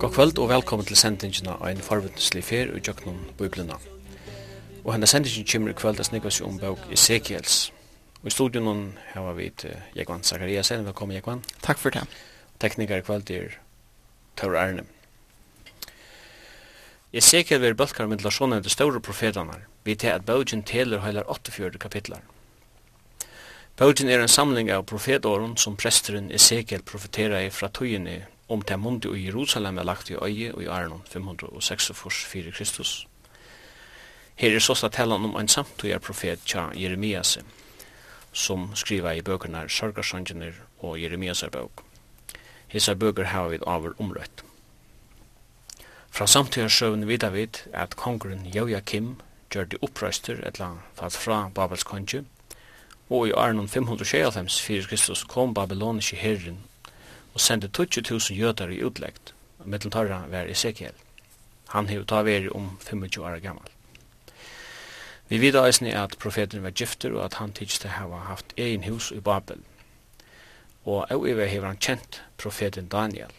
God 0.00 0.12
kvöld 0.12 0.38
og 0.38 0.48
velkommen 0.48 0.86
til 0.86 0.96
sendingen 0.96 1.48
av 1.48 1.62
en 1.64 1.80
forvittneslig 1.80 2.42
fer 2.44 2.72
og 2.74 2.80
jøknum 2.84 3.22
biblina. 3.38 3.78
Og 4.84 4.92
henne 4.92 5.08
sendingen 5.08 5.46
kommer 5.48 5.72
i 5.72 5.76
kvöld 5.78 6.02
að 6.02 6.10
snigga 6.10 6.32
om 6.44 6.58
bók 6.60 6.82
Ezekiels. 6.92 7.72
Og 8.20 8.26
i 8.28 8.34
studion 8.34 8.98
har 9.14 9.32
vi 9.32 9.46
et 9.46 9.64
Jekvann 9.96 10.22
Zakariasen. 10.22 10.84
Velkommen 10.84 11.16
Jekvann. 11.16 11.40
Takk 11.62 11.78
for 11.78 11.90
det. 11.90 12.04
Teknikar 12.60 13.00
i 13.00 13.06
kvöld 13.06 13.30
er 13.30 13.56
Taur 14.36 14.56
Arne. 14.56 14.84
Ezekiel 17.12 17.60
vil 17.60 17.74
bølkar 17.74 18.06
myndla 18.06 18.30
sånne 18.30 18.60
de 18.60 18.70
store 18.70 19.00
profetanar. 19.00 19.64
Vi 19.84 19.94
til 19.94 20.12
at 20.12 20.28
bókin 20.28 20.64
teler 20.68 21.00
heilar 21.00 21.24
84 21.28 21.78
kapitlar. 21.78 22.20
Bøgjen 23.76 24.10
er 24.12 24.20
en 24.20 24.28
samling 24.28 24.68
av 24.68 24.82
profetåren 24.84 25.54
som 25.56 25.78
presteren 25.80 26.26
Ezekiel 26.30 26.82
profeterer 26.84 27.46
i 27.46 27.50
fra 27.50 27.70
tøyene 27.72 28.18
om 28.52 28.60
til 28.68 28.76
mundi 28.78 29.08
i 29.16 29.22
Jerusalem 29.26 29.78
er 29.78 29.86
lagt 29.88 30.10
i 30.10 30.18
øye 30.18 30.50
og 30.52 30.60
i 30.62 30.68
Arnon 30.68 31.00
546 31.08 32.26
4 32.32 32.52
Kristus. 32.52 33.06
Her 34.36 34.52
er 34.52 34.60
såsta 34.60 34.90
talan 34.92 35.24
om 35.24 35.36
en 35.40 35.48
samtøyar 35.48 36.04
profet 36.04 36.44
tja 36.44 36.66
Jeremias 36.76 37.38
som 38.32 38.68
skriva 38.76 39.14
i 39.16 39.24
bøkerne 39.24 39.64
Sørgarsangjener 39.68 40.60
og 40.80 41.00
Jeremias 41.00 41.42
er 41.42 41.50
bøk. 41.50 41.80
Hesa 42.68 42.94
bøker 42.94 43.32
har 43.32 43.48
vi 43.48 43.58
over 43.62 43.96
omrøtt. 43.98 44.44
Fra 46.10 46.26
samtøyar 46.26 46.68
sjøven 46.68 47.08
vidar 47.08 47.32
vid 47.32 47.64
at 47.72 47.96
kongren 47.96 48.44
Joja 48.52 48.82
gjør 48.84 49.64
de 49.64 49.80
opprøster 49.80 50.44
etla 50.44 50.74
fatt 50.94 51.16
fra 51.16 51.48
Babels 51.54 51.84
kongje, 51.84 52.24
og 53.12 53.28
i 53.28 53.32
åren 53.36 53.68
526 53.68 54.60
fyrir 54.64 54.86
Kristus 54.88 55.24
kom 55.28 55.52
babyloniske 55.54 56.16
herren 56.16 56.62
og 57.34 57.40
sendte 57.40 57.68
20.000 57.68 58.32
jødar 58.36 58.72
i 58.72 58.80
utleggt, 58.84 59.34
og 59.58 59.68
mellom 59.68 59.92
tarra 59.92 60.22
var 60.30 60.48
Ezekiel. 60.48 60.96
Han 61.72 61.88
hev 61.88 62.06
ta 62.08 62.22
veri 62.24 62.48
om 62.48 62.78
25 62.80 63.24
år 63.24 63.38
gammal. 63.44 63.68
Vi 65.28 65.38
vidar 65.38 65.68
eisne 65.68 65.92
at 65.96 66.16
profeten 66.20 66.64
var 66.64 66.74
gifter 66.76 67.12
og 67.12 67.24
at 67.24 67.38
han 67.40 67.52
tidste 67.52 67.88
hava 67.88 68.24
haft 68.28 68.52
egin 68.56 68.84
hus 68.88 69.12
i 69.12 69.20
Babel. 69.20 69.60
Og 70.84 71.06
au 71.12 71.26
iver 71.26 71.46
hever 71.46 71.66
han 71.66 71.80
kjent 71.80 72.22
profeten 72.36 72.88
Daniel. 72.88 73.32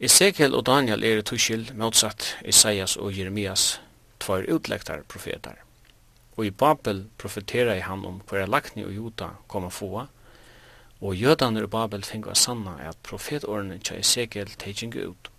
Ezekiel 0.00 0.54
og 0.54 0.66
Daniel 0.66 1.04
er 1.04 1.20
i 1.20 1.26
tuskild 1.26 1.74
motsatt 1.78 2.36
Isaias 2.44 2.96
og 2.96 3.14
Jeremias, 3.18 3.80
tvær 4.18 4.50
utlektar 4.50 5.06
profetar. 5.08 5.63
Og 6.36 6.46
i 6.46 6.50
Babel 6.50 7.04
profeterer 7.18 7.80
han 7.80 8.04
om 8.04 8.20
hver 8.28 8.46
lakni 8.46 8.84
og 8.84 8.92
juta 8.92 9.28
kom 9.48 9.70
få, 9.70 10.06
og 11.00 11.16
jødane 11.16 11.62
i 11.62 11.66
Babel 11.66 12.04
fingo 12.04 12.30
a 12.30 12.34
sanna 12.34 12.78
at 12.88 12.96
profetårene 13.02 13.78
tja 13.78 13.98
Ezekiel 13.98 14.50
tegingu 14.58 15.10
ut. 15.10 15.30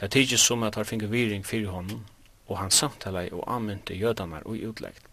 Det 0.00 0.10
tegis 0.10 0.40
som 0.40 0.62
at 0.62 0.74
har 0.74 0.84
fingo 0.84 1.06
viring 1.06 1.46
fyrir 1.46 1.70
honom, 1.70 2.04
og 2.46 2.58
han 2.58 2.70
samtala 2.70 3.28
og 3.32 3.44
anmynte 3.46 3.94
jødane 3.94 4.42
og 4.44 4.58
utleggt. 4.68 5.06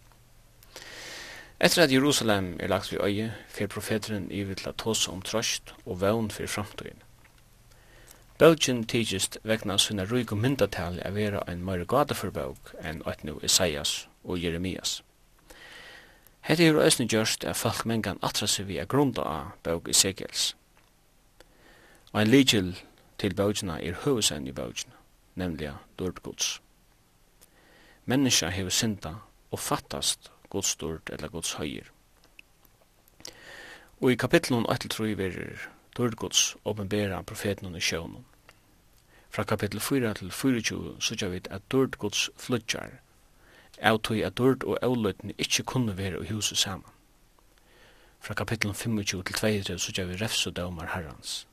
Etter 1.60 1.82
at 1.82 1.92
Jerusalem 1.92 2.56
er 2.60 2.68
lagt 2.68 2.92
vi 2.92 2.98
øye, 2.98 3.32
fyrir 3.48 3.68
profeteren 3.68 4.30
i 4.30 4.42
vil 4.42 4.68
at 4.68 4.76
tåse 4.76 5.10
om 5.10 5.22
trøst 5.22 5.74
og 5.86 6.00
vøvn 6.00 6.30
fyrir 6.30 6.48
framtøyen. 6.48 7.02
Bøgjen 8.38 8.84
tegist 8.84 9.38
vegna 9.44 9.78
sunna 9.78 10.04
rujg 10.04 10.32
og 10.32 10.38
myndatall 10.38 10.98
er 11.02 11.14
vera 11.14 11.44
ein 11.48 11.62
møyre 11.64 11.86
gata 11.86 12.14
for 12.14 12.30
bøg 12.30 12.74
enn 12.82 13.02
at 13.06 13.24
nu 13.24 13.38
Isaias 13.42 14.08
og 14.24 14.42
Jeremias. 14.42 15.02
Hetta 16.44 16.64
er 16.64 16.76
eisini 16.84 17.08
gjørst 17.08 17.44
at 17.48 17.56
folk 17.56 17.86
mengan 17.88 18.18
atra 18.22 18.46
seg 18.50 18.66
vi 18.68 18.76
a 18.76 18.84
grunda 18.84 19.22
av 19.24 19.52
bøk 19.64 19.88
Ezekiels. 19.88 20.50
Og 22.12 22.20
en 22.20 22.28
lykjel 22.28 22.74
til 23.18 23.34
bøkjena 23.34 23.78
er 23.80 23.96
høvesen 24.04 24.46
i 24.46 24.52
bøkjena, 24.52 24.98
nemlig 25.40 25.72
dårdgods. 25.98 26.60
Menneska 28.04 28.50
hefur 28.52 28.76
synda 28.76 29.14
og 29.50 29.58
fattast 29.58 30.30
gods 30.52 30.76
dård 30.76 31.08
eller 31.12 31.32
gods 31.32 31.54
høyir. 31.56 31.88
Og 34.00 34.12
i 34.12 34.18
kapitlen 34.20 34.66
8-3 34.68 35.14
verir 35.16 35.64
dård 35.96 36.18
gods 36.20 36.56
åpenbæra 36.64 37.22
profeten 37.22 37.76
i 37.76 37.80
sjøvnen. 37.80 38.26
Fra 39.30 39.42
kapittel 39.44 39.80
4 39.80 40.14
til 40.14 40.30
24 40.30 40.96
sutja 41.00 41.32
vi 41.32 41.40
at 41.50 41.64
dård 41.72 41.96
flutjar 42.36 43.00
av 43.82 43.98
tog 44.02 44.20
at 44.20 44.36
dørd 44.38 44.64
og 44.64 44.78
avløytene 44.82 45.34
ikkje 45.38 45.64
kunne 45.64 45.96
være 45.98 46.22
i 46.24 46.32
huset 46.32 46.58
saman. 46.58 46.90
Fra 48.20 48.34
kapitlen 48.34 48.74
25 48.74 49.04
til 49.04 49.36
22 49.36 49.78
så 49.78 49.92
gjør 49.92 50.06
vi 50.06 50.16
refsudømar 50.22 50.94
herrans. 50.94 51.46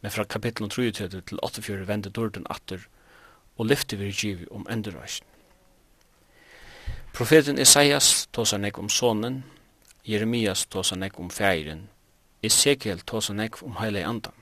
Men 0.00 0.10
fra 0.10 0.24
kapitlen 0.24 0.70
33 0.70 1.20
til 1.20 1.38
84 1.42 1.88
vende 1.88 2.10
dørden 2.10 2.46
atter 2.50 2.88
og 3.56 3.66
lyfte 3.66 3.96
vi 3.96 4.10
giv 4.10 4.48
om 4.50 4.66
endurøysen. 4.70 5.26
Profeten 7.14 7.58
Isaias 7.58 8.26
tåsa 8.32 8.58
nek 8.58 8.78
om 8.78 8.88
sonen, 8.88 9.44
Jeremias 10.04 10.66
tåsa 10.66 10.96
nek 10.96 11.20
om 11.20 11.30
feiren, 11.30 11.88
Ezekiel 12.42 13.00
tåsa 13.06 13.32
nek 13.32 13.62
om 13.62 13.76
heile 13.78 14.02
andan. 14.04 14.34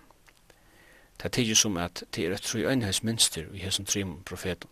Det 1.16 1.24
er 1.24 1.28
tidlig 1.36 1.56
som 1.56 1.76
at 1.76 2.04
det 2.14 2.24
er 2.26 2.32
et 2.34 2.42
tru 2.42 2.58
øynhøys 2.58 3.02
minster 3.02 3.44
i 3.52 3.58
hesson 3.58 3.84
trim 3.84 4.22
profeten. 4.24 4.68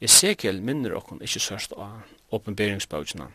Ezekiel 0.00 0.62
minner 0.64 0.94
okkun 0.96 1.20
ikkje 1.20 1.42
sørst 1.44 1.74
av 1.76 2.06
åpenberingsbøkjena. 2.32 3.26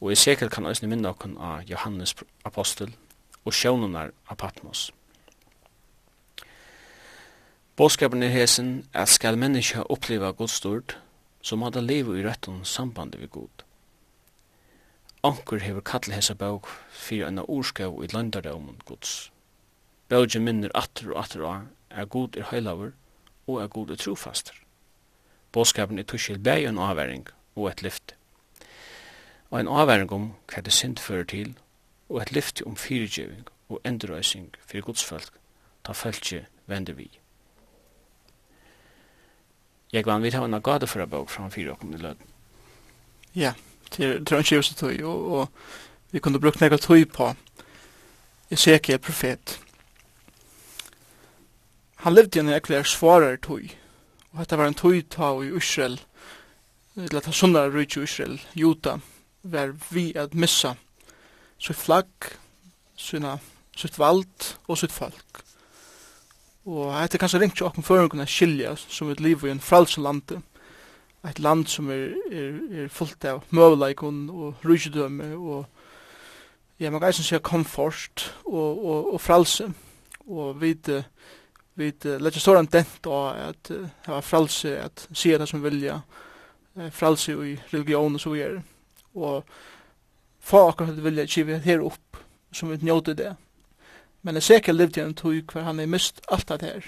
Og 0.00 0.12
Ezekiel 0.14 0.50
kan 0.52 0.66
også 0.70 0.86
minne 0.86 1.10
okkun 1.10 1.34
av 1.34 1.66
Johannes 1.66 2.14
apostel 2.46 2.92
og 3.44 3.56
sjånunar 3.56 4.12
av 4.30 4.38
Patmos. 4.38 4.92
Båskapen 7.74 8.22
er 8.22 8.30
hesen 8.30 8.84
at 8.94 9.10
skal 9.10 9.34
menneska 9.34 9.82
oppleva 9.90 10.30
godstord, 10.30 10.94
så 11.42 11.56
må 11.58 11.72
det 11.74 11.82
leve 11.82 12.14
i 12.20 12.22
rettun 12.22 12.62
sambandi 12.64 13.18
vi 13.18 13.26
god. 13.26 13.64
Anker 15.26 15.58
hever 15.58 15.82
kattel 15.82 16.14
hesa 16.14 16.36
bøg 16.38 16.68
fyrir 16.94 17.26
enn 17.26 17.42
orskav 17.42 17.98
i 18.04 18.12
landardaumund 18.14 18.86
gods. 18.86 19.32
Bøgjen 20.08 20.46
minner 20.46 20.70
atter 20.78 21.10
og 21.10 21.24
atter 21.24 21.42
av 21.48 21.66
er 21.90 22.06
god 22.06 22.38
er 22.38 22.52
heilaver 22.52 22.92
og 23.48 23.62
er 23.64 23.72
god 23.72 23.90
er 23.90 23.98
trofaster. 24.04 24.63
Båskapen 25.54 25.98
er 25.98 26.02
tuskil 26.02 26.38
bæg 26.38 26.66
en 26.66 26.78
avværing 26.78 27.28
og 27.54 27.68
et 27.68 27.82
lyft. 27.82 28.14
Og 29.50 29.60
en 29.60 29.68
avværing 29.68 30.12
om 30.12 30.32
hva 30.50 30.62
det 30.66 30.72
synd 30.74 30.98
fører 30.98 31.24
til, 31.30 31.54
og 32.08 32.22
et 32.22 32.32
lyft 32.32 32.62
om 32.66 32.76
fyrirgjøving 32.76 33.46
og 33.68 33.80
endrøysing 33.86 34.50
fyrir 34.66 34.82
godsfolk, 34.82 35.30
ta 35.86 35.92
følge 35.92 36.46
vender 36.66 36.92
vi. 36.92 37.06
Jeg 39.92 40.06
vann 40.06 40.22
vi 40.22 40.30
tar 40.30 40.44
en 40.44 40.54
agade 40.54 40.86
for 40.90 41.02
a 41.02 41.06
bøk 41.06 41.30
fram 41.30 41.50
fyrir 41.54 41.70
okkom 41.72 41.94
i 41.94 42.02
løden. 42.02 42.26
Ja, 43.34 43.52
til 43.90 44.06
er 44.06 44.38
ikke 44.38 44.56
just 44.56 44.78
tøy, 44.78 45.02
og, 45.02 45.32
og 45.32 45.48
vi 46.10 46.18
kunne 46.18 46.40
brukt 46.40 46.60
nekka 46.60 46.76
tøy 46.76 47.04
på 47.04 47.34
Ezekiel 48.50 48.98
profet. 48.98 49.60
Han 52.02 52.14
levde 52.14 52.38
i 52.38 52.42
en 52.42 52.52
ekler 52.52 52.82
svarer 52.82 53.36
tøy, 53.36 53.70
Og 54.34 54.40
dette 54.42 54.56
var 54.58 54.66
en 54.66 54.74
tøyta 54.74 55.28
i 55.46 55.52
Israel, 55.54 56.00
eller 56.98 57.22
ta 57.22 57.30
sunna 57.30 57.68
rujt 57.70 57.94
i 57.96 58.02
Israel, 58.02 58.40
Juta, 58.58 58.96
var 59.42 59.76
vi 59.94 60.08
at 60.18 60.34
missa 60.34 60.72
sitt 61.62 61.78
flagg, 61.78 62.32
sina, 62.98 63.36
sitt 63.76 63.98
vald 63.98 64.48
og 64.66 64.78
sitt 64.78 64.92
folk. 64.92 65.44
Og 66.66 66.90
dette 66.96 67.14
er 67.14 67.22
kanskje 67.22 67.40
ringt 67.44 67.60
jo 67.60 67.68
åkken 67.68 67.86
føringen 67.86 68.24
å 68.24 68.26
skilja 68.26 68.74
som 68.80 69.12
et 69.12 69.22
liv 69.22 69.44
i 69.46 69.52
en 69.52 69.62
fralselandet, 69.62 70.42
et 71.24 71.38
land 71.38 71.68
som 71.70 71.86
er, 71.94 72.10
er, 72.28 72.58
er 72.82 72.90
fullt 72.92 73.24
av 73.30 73.46
møvleikon 73.54 74.26
og 74.34 74.66
rujtdømme 74.66 75.30
og 75.38 75.62
ja, 76.82 76.90
man 76.90 76.98
kan 76.98 77.12
eisen 77.12 77.24
sier 77.24 77.38
komfort 77.38 78.26
og, 78.44 78.82
og, 78.82 79.12
og 79.14 79.20
fralse. 79.22 79.68
Og 80.26 80.58
vi 80.60 80.74
vi 81.74 81.92
lägger 82.02 82.40
stor 82.40 82.56
en 82.56 82.66
dent 82.66 83.06
och 83.06 83.30
att 83.30 83.70
ha 84.06 84.22
frälse 84.22 84.82
att 84.82 85.08
se 85.12 85.38
det 85.38 85.46
som 85.46 85.62
vilja 85.62 86.02
frälse 86.92 87.32
i 87.32 87.60
religion 87.66 88.14
och 88.14 88.20
så 88.20 88.30
vidare 88.30 88.62
och 89.12 89.46
få 90.40 90.68
akkurat 90.68 90.90
att 90.90 90.98
vilja 90.98 91.26
kiva 91.26 91.56
här 91.56 91.78
upp 91.78 92.16
som 92.52 92.68
vi 92.68 92.76
njöter 92.76 93.14
det 93.14 93.36
men 94.20 94.34
det 94.34 94.40
säkert 94.40 94.74
levde 94.74 95.02
en 95.02 95.14
tog 95.14 95.46
kvar 95.46 95.62
han 95.62 95.80
är 95.80 95.86
mist 95.86 96.20
allt 96.26 96.46
det 96.46 96.62
här 96.62 96.84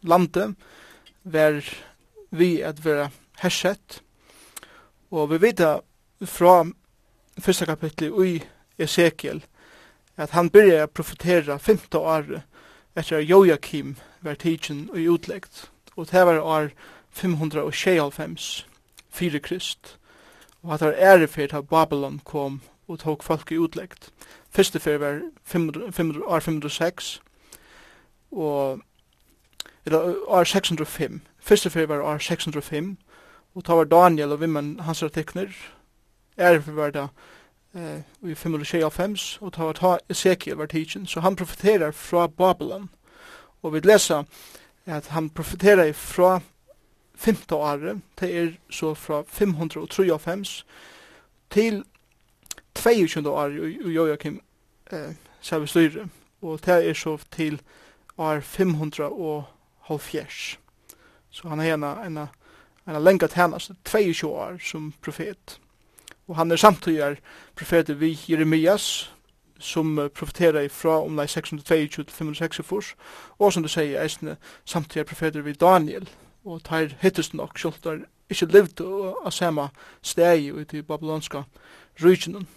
landet 0.00 0.50
var 1.22 1.64
vi 2.30 2.64
att 2.64 2.84
vara 2.84 3.10
hersett 3.32 4.02
og 5.10 5.30
vi 5.30 5.38
vet 5.38 5.60
fra 6.26 6.64
første 7.38 7.66
kapittel 7.66 8.24
i 8.24 8.42
Ezekiel 8.78 9.44
at 10.16 10.30
han 10.30 10.50
byrjar 10.50 10.86
profetera 10.86 11.58
15 11.58 12.00
år 12.00 12.42
etter 12.94 13.18
Joachim 13.18 13.96
var 14.24 14.34
tidsen 14.34 14.88
og 14.92 14.98
utleggt, 15.14 15.70
og 15.96 16.10
det 16.10 16.26
var 16.26 16.40
år 16.40 16.68
596 17.10 18.66
fire 19.14 19.38
krist, 19.38 19.98
og 20.62 20.74
at 20.74 20.80
det 20.80 20.88
var 20.88 20.94
ærefyrt 21.14 21.54
av 21.54 21.66
Babylon 21.66 22.20
kom 22.24 22.60
og 22.88 22.98
tok 22.98 23.22
folk 23.22 23.52
i 23.52 23.58
utleggt. 23.58 24.10
Første 24.50 24.80
fyr 24.80 24.98
var 24.98 25.20
500, 25.44 25.92
500, 25.92 26.24
år 26.26 26.40
506, 26.40 27.22
og 28.30 28.80
eller 29.86 30.14
år 30.26 30.44
605. 30.44 31.20
Første 31.40 31.70
fyr 31.70 31.86
var 31.86 32.00
år 32.00 32.18
605, 32.18 32.96
og 33.54 33.64
ta 33.64 33.74
var 33.74 33.84
Daniel 33.84 34.32
og 34.32 34.40
vimmen 34.40 34.80
hans 34.80 35.02
artikner, 35.02 35.46
ærefyr 36.38 36.72
var 36.72 36.90
det 36.90 37.08
eh, 37.74 38.30
i 38.30 38.34
595, 38.34 39.38
og 39.40 39.52
ta 39.52 39.64
var 39.64 39.72
ta 39.72 39.98
Ezekiel 40.08 40.56
var 40.56 40.66
tidsen, 40.66 41.06
så 41.06 41.20
han 41.20 41.36
profeterar 41.36 41.90
fra 41.90 42.26
Babylon, 42.26 42.90
Og 43.64 43.72
vi 43.72 43.80
leser 43.80 44.24
at 44.84 45.06
han 45.16 45.30
profiterer 45.30 45.92
fra 45.92 46.40
15 47.14 47.56
år, 47.56 48.00
det 48.20 48.38
er 48.38 48.52
så 48.70 48.94
fra 48.94 49.22
593 49.28 50.66
til 51.50 51.84
22 52.74 53.30
år 53.30 53.48
i 53.48 53.92
Joachim 53.94 54.40
eh, 54.92 55.14
Sævestyre, 55.40 56.08
og 56.42 56.66
det 56.66 56.88
er 56.88 56.92
så 56.92 57.18
til 57.30 57.60
år 58.18 58.40
570. 58.40 60.58
Så 61.30 61.48
han 61.48 61.60
er 61.60 61.74
en, 61.74 61.84
en, 61.84 62.18
en, 62.18 62.28
en 62.88 63.04
lenge 63.04 63.28
tjenest, 63.28 63.70
22 63.84 64.30
år 64.30 64.58
som 64.60 64.94
profet. 65.02 65.60
Og 66.28 66.36
han 66.36 66.52
er 66.52 66.56
samtidig 66.56 67.16
profet 67.56 68.00
vi 68.00 68.18
Jeremias, 68.28 69.13
som 69.58 70.10
profeterer 70.14 70.68
fra 70.68 70.98
om 71.04 71.14
nei 71.14 71.26
622-546 71.30 72.94
og 73.38 73.52
som 73.52 73.62
du 73.62 73.68
sier 73.70 74.02
eisne 74.02 74.36
samtidig 74.64 75.06
profeter 75.06 75.44
vi 75.46 75.52
Daniel 75.52 76.08
og 76.44 76.64
tar 76.66 76.90
hittest 77.02 77.34
nok 77.34 77.58
sjoltar 77.58 78.02
ikkje 78.30 78.46
ikke 78.46 78.54
levd 78.56 78.82
av 79.24 79.30
samme 79.32 79.68
steg 80.02 80.50
ut 80.52 80.74
i 80.74 80.82
babylonska 80.82 81.44
rujtjenen 82.02 82.48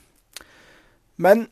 men 1.18 1.48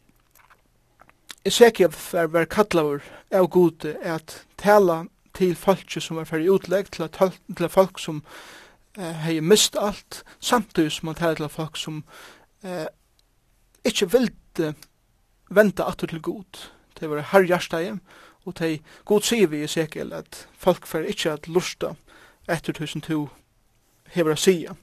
Ezekiel 1.45 1.93
var, 2.11 2.27
var 2.33 2.45
kallavur 2.49 3.03
av 3.31 3.47
gode 3.53 3.93
at 4.01 4.39
tala 4.57 5.03
til 5.37 5.55
folk 5.55 5.91
som 6.01 6.17
er 6.17 6.25
ferdig 6.25 6.49
utlegg 6.49 6.89
til, 6.95 7.09
til 7.57 7.69
folk 7.69 7.99
som 8.01 8.23
eh, 8.97 9.13
hei 9.25 9.39
mist 9.41 9.77
alt 9.77 10.23
samtidig 10.39 10.91
som 10.95 11.11
man 11.11 11.19
tala 11.19 11.35
til 11.37 11.53
folk 11.53 11.77
som 11.77 12.01
eh, 12.63 12.87
ikkje 13.85 14.11
vilde 14.15 14.73
venta 15.49 15.85
atur 15.89 16.07
til 16.07 16.21
god. 16.21 16.69
Det 16.99 17.09
var 17.09 17.27
herjarstegi, 17.31 17.97
og 18.45 18.55
tei 18.55 18.81
god 19.05 19.25
sier 19.25 19.47
vi 19.47 19.63
i 19.63 19.67
sekel 19.67 20.13
at 20.13 20.47
folk 20.57 20.85
fer 20.87 21.07
ikkje 21.09 21.33
at 21.33 21.47
lusta 21.47 21.95
etter 22.49 22.73
tusen 22.73 23.01
to 23.01 23.27
hever 24.13 24.31
a 24.31 24.35
sia. 24.35 24.75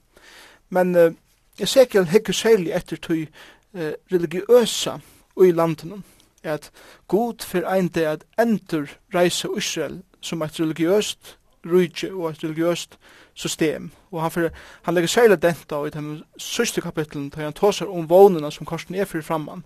Men 0.71 0.97
uh, 0.97 1.13
i 1.59 1.67
sekel 1.67 2.09
hekker 2.11 2.33
særlig 2.33 2.73
etter 2.75 2.97
tui 2.97 3.27
uh, 3.75 3.93
religiøsa 4.13 4.99
i 5.43 5.53
landene, 5.53 6.03
at 6.43 6.71
god 7.09 7.45
fyrir 7.47 7.69
ein 7.71 7.89
det 7.89 8.05
at 8.05 8.25
endur 8.39 8.91
reise 9.15 9.49
Israel 9.57 10.03
som 10.21 10.43
et 10.43 10.61
religiøst 10.61 11.37
rujtje 11.67 12.13
og 12.13 12.31
et 12.31 12.45
religiøst 12.45 12.99
system. 13.35 13.91
Og 14.11 14.23
han, 14.23 14.31
fyrir, 14.31 14.51
han 14.83 14.95
legger 14.95 15.09
særlig 15.09 15.43
denta 15.43 15.85
i 15.87 15.91
den 15.91 16.25
sørste 16.39 16.81
kapitlen, 16.81 17.29
da 17.31 17.47
han 17.47 17.53
tåser 17.53 17.87
om 17.87 18.09
vånene 18.11 18.51
som 18.53 18.67
korsen 18.67 18.95
er 18.95 19.05
fyrir 19.05 19.23
framman, 19.23 19.65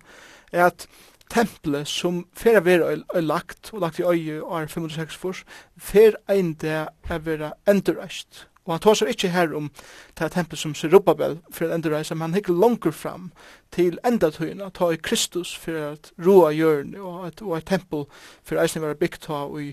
er 0.53 0.67
at 0.71 0.87
tempelet 1.33 1.89
som 1.89 2.25
fer 2.37 2.61
vera 2.61 2.95
lagt 3.21 3.73
og 3.73 3.81
lagt 3.83 3.99
i 3.99 4.07
øye 4.07 4.43
år 4.43 4.67
506 4.67 5.45
fer 5.77 6.19
ein 6.29 6.55
dag 6.55 6.89
er 7.11 7.19
vera 7.19 7.53
endurreist. 7.69 8.47
Og 8.67 8.75
han 8.75 8.81
tåser 8.83 9.07
ikkje 9.07 9.31
her 9.31 9.55
om 9.55 9.71
det 10.19 10.33
tempel 10.33 10.59
som 10.59 10.75
Zerubbabel 10.75 11.39
for 11.55 11.69
å 11.69 11.75
endurreisa, 11.77 12.15
men 12.15 12.31
han 12.31 12.35
hikker 12.35 12.57
langer 12.59 12.91
fram 12.91 13.29
til 13.71 14.01
enda 14.07 14.31
tøyina, 14.35 14.73
ta 14.75 14.91
i 14.91 14.99
Kristus 14.99 15.55
for 15.55 15.93
at 15.93 16.11
roa 16.19 16.51
hjørne, 16.51 16.99
og 16.99 17.29
et, 17.29 17.43
og 17.43 17.57
et 17.59 17.67
tempel 17.67 18.09
for 18.43 18.59
eisne 18.59 18.83
vera 18.83 18.99
bygd 18.99 19.21
ta 19.29 19.45
i, 19.63 19.71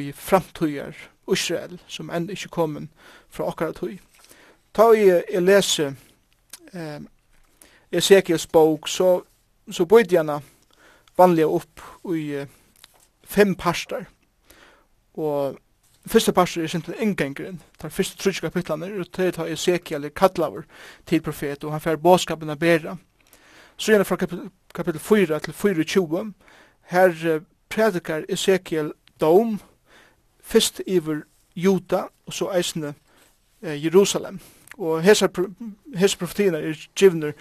i 0.00 0.08
framtøyer 0.16 0.96
Israel, 1.32 1.76
som 1.88 2.08
enn 2.08 2.30
ikkje 2.32 2.52
kommen 2.52 2.88
fra 3.28 3.50
okkara 3.52 3.76
tøy. 3.76 3.98
Ta 4.74 4.88
i, 4.96 5.04
jeg 5.04 5.44
leser 5.44 5.92
eh, 6.72 7.04
Ezekiels 7.92 8.48
bok, 8.48 8.88
så 8.88 9.20
så 9.70 9.84
bøyde 9.84 10.14
jeg 10.14 10.20
henne 10.20 10.40
vanlig 11.18 11.46
opp 11.46 11.82
i 12.14 12.24
uh, 12.40 12.46
fem 13.24 13.54
parster. 13.54 14.04
Og 15.14 15.58
første 16.06 16.32
parster 16.32 16.62
er 16.62 16.66
simpelthen 16.66 17.08
inngengeren, 17.08 17.60
tar 17.80 17.88
første 17.88 18.18
trutsk 18.18 18.42
kapitlene, 18.42 18.90
og 19.00 19.06
det 19.16 19.34
tar 19.34 19.50
Ezekiel 19.50 20.02
eller 20.02 20.14
Kattlaver, 20.16 20.62
til 21.06 21.22
profet, 21.22 21.64
og 21.64 21.72
han 21.72 21.80
fer 21.80 21.96
båskapen 21.96 22.50
av 22.50 22.58
Bera. 22.58 22.96
Så 23.76 23.92
gjerne 23.92 24.04
fra 24.04 24.16
kapitel, 24.74 25.00
4 25.00 25.40
til 25.40 25.54
24, 25.54 26.32
her 26.90 27.14
uh, 27.24 27.40
predikar 27.68 28.26
Ezekiel 28.28 28.92
dom, 29.20 29.60
først 30.42 30.82
iver 30.86 31.22
Juda, 31.56 32.08
og 32.26 32.32
så 32.32 32.50
eisne 32.52 32.94
uh, 33.62 33.84
Jerusalem. 33.84 34.40
Og 34.78 35.02
hese, 35.02 35.28
hese 35.94 36.18
profetiene 36.18 36.58
er 36.58 36.88
givner 36.98 37.32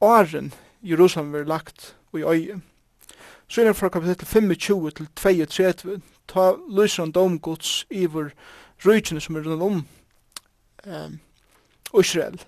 åren 0.00 0.52
Jerusalem 0.82 1.32
var 1.32 1.44
lagt 1.44 1.96
i 2.14 2.22
øye. 2.22 2.60
Så 3.48 3.62
er 3.62 3.72
fra 3.72 3.88
kapitel 3.88 4.26
25 4.26 4.90
til 4.90 5.08
32, 5.16 6.00
ta 6.28 6.52
lyser 6.68 7.02
han 7.02 7.12
domgods 7.12 7.86
iver 7.90 8.30
røykene 8.86 9.20
som 9.20 9.36
er 9.36 9.46
rundt 9.46 9.62
om 9.62 9.86
eh, 10.86 11.10
Israel, 12.00 12.40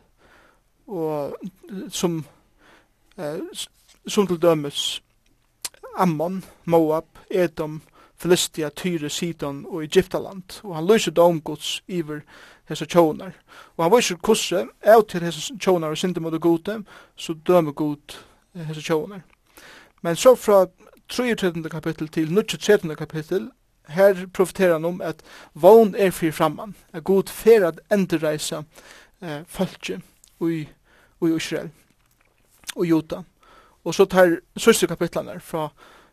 og 0.87 1.37
som, 1.91 2.25
eh, 3.19 3.39
som 4.09 4.27
til 4.27 4.43
dømes 4.43 5.03
Ammon, 5.97 6.45
Moab, 6.65 7.05
Edom, 7.31 7.83
Filistia, 8.23 8.71
Tyre, 8.71 9.11
Sidon 9.11 9.65
og 9.67 9.83
Egyptaland. 9.85 10.63
Og 10.63 10.77
han 10.77 10.87
lyser 10.87 11.11
domgods 11.11 11.83
iver 11.89 12.21
hese 12.69 12.87
tjonar. 12.87 13.33
Og 13.77 13.85
han 13.85 13.93
viser 13.97 14.21
kusse 14.23 14.67
av 14.83 15.07
til 15.09 15.27
hese 15.27 15.57
tjonar 15.59 15.91
og 15.91 15.99
sinde 15.99 16.23
mot 16.23 16.41
gode, 16.41 16.83
så 17.17 17.35
døme 17.35 17.73
god 17.73 18.19
hese 18.69 18.83
tjonar. 18.83 19.25
Men 20.03 20.17
så 20.17 20.35
fra 20.35 20.67
33. 21.09 21.69
kapittel 21.71 22.09
til 22.09 22.31
23. 22.47 22.97
kapittel, 22.97 23.51
her 23.89 24.27
profiterer 24.33 24.73
han 24.73 24.85
om 24.85 25.01
at 25.01 25.23
vogn 25.55 25.95
er 25.99 26.11
fyrir 26.11 26.33
framman, 26.33 26.75
at 26.93 27.05
god 27.05 27.29
fer 27.29 27.67
at 27.67 27.81
endreisa 27.91 28.63
eh, 29.23 29.43
falskje 29.47 30.01
i, 30.41 30.69
i 31.23 31.35
Israel 31.37 31.71
og 32.77 32.87
Jota. 32.87 33.23
Og 33.85 33.95
så 33.95 34.05
tar 34.05 34.39
sørste 34.57 34.87
kapitlene 34.87 35.41
fra 35.41 35.69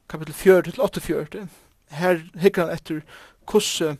kapittel 0.10 0.34
4 0.34 0.62
til 0.62 0.82
8 0.82 1.48
her 1.89 2.22
hikker 2.39 2.65
han 2.65 2.74
etter 2.75 3.01
hvordan 3.50 3.98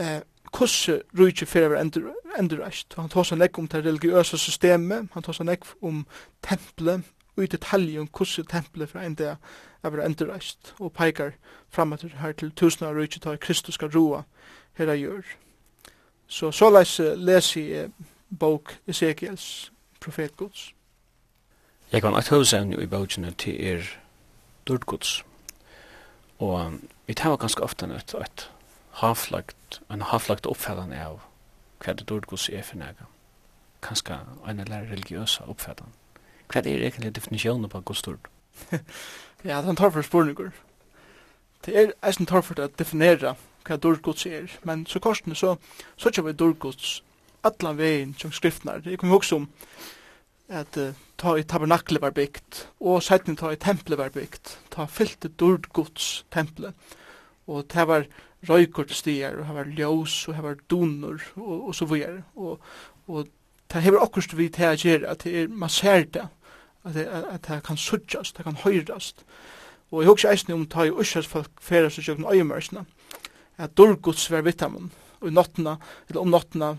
eh, 0.00 0.20
hvordan 0.50 1.02
rujtje 1.18 1.46
fyrir 1.46 1.68
var 1.68 1.80
endur, 1.80 2.10
endurreist. 2.38 2.94
Han 2.98 3.08
tar 3.08 3.26
seg 3.26 3.38
nekk 3.38 3.58
om 3.58 3.68
det 3.70 3.84
religiøse 3.84 4.38
systemet, 4.38 5.08
han 5.14 5.22
tar 5.22 5.36
seg 5.36 5.46
nekk 5.46 5.66
om 5.82 6.06
tempelet, 6.42 7.04
og 7.36 7.44
i 7.44 7.50
detalje 7.50 8.00
om 8.00 8.08
hvordan 8.10 8.48
tempelet 8.50 8.90
fra 8.90 9.04
en 9.06 9.14
dag 9.14 9.36
er 9.82 9.90
var 9.90 10.04
endurreist, 10.04 10.74
og 10.78 10.92
peikar 10.92 11.32
fram 11.70 11.92
etter 11.92 12.16
her 12.20 12.32
til 12.32 12.50
tusen 12.50 12.86
av 12.86 12.98
rujtje 12.98 13.22
tar 13.22 13.38
Kristus 13.40 13.78
skal 13.78 13.92
roa 13.94 14.24
her 14.78 14.90
jeg 14.92 15.06
gjør. 15.06 15.22
Så 16.26 16.50
så 16.52 16.70
leis 16.70 16.98
lesi 17.16 17.72
eh, 17.72 17.88
bok 18.30 18.76
Ezekiels 18.86 19.72
profetgods. 20.00 20.72
Jeg 21.92 22.02
kan 22.02 22.14
at 22.14 22.28
høvsevne 22.28 22.82
i 22.82 22.86
bøkene 22.86 23.30
til 23.30 23.66
er 23.66 23.82
dørdgods. 24.66 25.24
Og 26.40 26.80
vi 27.06 27.14
tar 27.14 27.36
ganske 27.36 27.62
ofte 27.62 27.86
nødt 27.86 28.06
til 28.06 28.22
et 28.24 28.50
haflagt, 29.00 29.80
en 29.90 30.02
haflagt 30.02 30.46
oppfattende 30.46 30.96
av 31.04 31.20
hva 31.80 31.92
det 31.96 32.08
dårlig 32.08 32.28
gos 32.32 32.48
er 32.48 32.64
for 32.64 32.80
nega. 32.80 33.08
Kanskje 33.84 34.18
en 34.48 34.60
eller 34.60 34.88
religiøse 34.88 35.44
oppfattende. 35.48 35.92
Hva 36.48 36.62
er 36.64 36.80
egentlig 36.80 37.14
definisjonen 37.14 37.68
på 37.68 37.80
gos 37.80 38.02
dårlig? 38.06 38.32
ja, 39.44 39.60
det 39.60 39.66
er 39.66 39.70
en 39.70 39.76
torfer 39.76 40.02
spurninger. 40.02 40.50
Det 41.66 41.76
er 41.76 41.92
eisen 42.02 42.26
for 42.26 42.60
å 42.60 42.68
definere 42.78 43.36
hva 43.64 43.76
dårlig 43.76 44.02
gos 44.02 44.26
er, 44.26 44.48
men 44.64 44.86
så 44.86 44.98
korsene 44.98 45.36
så, 45.36 45.56
så 45.96 46.10
kjøper 46.10 46.32
vi 46.32 46.36
dårlig 46.36 46.58
gos 46.58 47.02
atlan 47.44 47.78
vegin 47.78 48.14
som 48.18 48.32
skriftnar. 48.32 48.80
Jeg 48.84 48.98
kommer 48.98 49.20
også 49.20 49.36
om 49.36 49.48
at 50.50 50.76
uh, 50.76 50.94
ta 51.20 51.36
i 51.38 51.44
tabernakle 51.46 52.00
var 52.02 52.14
bygd, 52.16 52.64
og 52.82 53.02
sætni 53.06 53.36
ta 53.38 53.52
i 53.54 53.60
temple 53.60 53.98
var 53.98 54.10
bygd, 54.14 54.56
ta 54.74 54.86
fyllte 54.90 55.30
durd 55.38 55.68
gods 55.72 56.24
temple, 56.32 56.72
og 57.46 57.68
det 57.70 57.86
var 57.88 58.06
røykort 58.48 58.92
stier, 58.94 59.38
og 59.38 59.46
det 59.46 59.54
var 59.54 59.70
ljós, 59.78 60.16
og 60.28 60.34
det 60.34 60.44
var 60.44 60.58
donor, 60.70 61.22
og, 61.36 61.68
og 61.68 61.74
så 61.74 61.86
videre, 61.86 62.22
og, 62.34 62.58
og 63.06 63.28
det 63.70 63.82
hever 63.84 64.02
okkurst 64.02 64.34
vi 64.38 64.48
til 64.50 64.72
å 64.72 64.78
gjøre, 64.80 65.12
at 65.12 65.24
det 65.24 65.36
er 65.42 65.54
masserda, 65.54 66.26
at 66.84 66.96
det, 66.96 67.06
at 67.06 67.46
det 67.46 67.60
kan 67.66 67.78
suttjast, 67.78 68.36
det 68.36 68.46
kan 68.48 68.58
høyrast, 68.64 69.24
og 69.90 70.02
jeg 70.02 70.10
husker 70.10 70.32
eisne 70.32 70.54
om 70.56 70.66
ta 70.70 70.86
i 70.86 70.94
ursas 70.94 71.28
folk 71.28 71.62
fyrir 71.62 71.90
seg 71.90 72.06
sjøkken 72.06 72.28
øyemørsna, 72.30 72.84
at 73.60 73.76
durd 73.78 74.00
gods 74.02 74.26
var 74.32 74.46
vitamon, 74.46 74.90
og 75.20 75.28
i 75.28 75.34
nottena, 75.34 75.76
eller 76.08 76.22
om 76.22 76.30
nottena, 76.32 76.74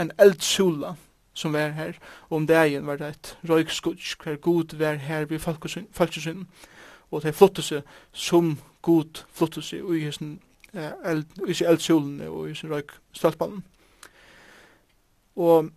en 0.00 0.12
eldsula, 0.20 0.94
som 1.34 1.52
var 1.52 1.68
her, 1.68 1.92
og 2.28 2.36
om 2.36 2.46
dagen 2.46 2.86
var 2.86 2.96
det 2.96 3.08
et 3.08 3.38
røykskudds, 3.48 4.16
hver 4.22 4.36
god 4.36 4.76
var 4.76 4.94
her 4.94 5.24
ved 5.24 5.38
folkesynden, 5.92 6.48
og 7.10 7.22
det 7.22 7.34
flottet 7.34 7.64
seg 7.64 7.82
som 8.12 8.58
god 8.82 9.24
flottet 9.32 9.64
seg 9.64 9.84
i 9.94 10.04
hessen 10.04 10.40
eh, 10.74 10.92
eld, 11.04 11.26
i 11.48 11.54
sin 11.54 12.20
og 12.28 12.50
i 12.50 12.54
sin 12.54 12.70
røykstolpanen. 12.70 13.64
Og 15.36 15.70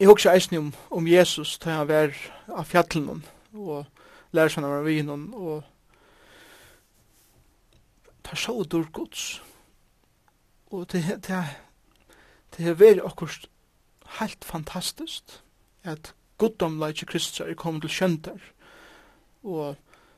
jeg 0.00 0.08
husker 0.08 0.32
eisen 0.32 0.56
om, 0.56 0.74
om 0.90 1.06
Jesus 1.06 1.58
da 1.58 1.70
han 1.70 1.88
var 1.88 2.14
av 2.48 2.64
fjallen 2.64 3.24
og 3.52 3.86
lærer 4.32 4.50
seg 4.50 4.64
av 4.64 4.84
vinen 4.84 5.28
og 5.34 5.62
tar 8.24 8.38
så 8.38 8.62
dur 8.64 8.88
gods 8.92 9.42
og 10.72 10.86
det, 10.92 11.02
det, 11.04 11.22
det, 11.28 11.44
det 12.56 12.68
er 12.68 12.78
veldig 12.80 13.04
akkurat 13.04 13.48
helt 14.20 14.44
fantastiskt 14.44 15.42
at 15.84 16.14
guddomleik 16.38 17.02
i 17.02 17.06
Kristus 17.06 17.40
er 17.40 17.54
kommet 17.54 17.82
til 17.82 17.90
kjøntar. 17.90 18.40
Og 19.42 19.76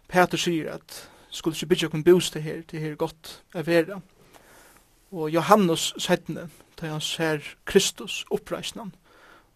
Peter 0.09 0.41
sier 0.41 0.75
at 0.75 1.11
skulle 1.35 1.57
ikke 1.57 1.67
bygge 1.67 1.91
noen 1.93 2.05
bostad 2.05 2.45
her, 2.45 2.63
det 2.71 2.81
her 2.81 2.95
godt 2.95 3.43
er 3.55 3.67
vera. 3.67 4.01
Og 5.13 5.31
Johannes 5.31 5.93
settene, 5.99 6.49
da 6.81 6.93
han 6.93 7.01
ser 7.01 7.43
Kristus 7.65 8.25
oppreisnan, 8.31 8.95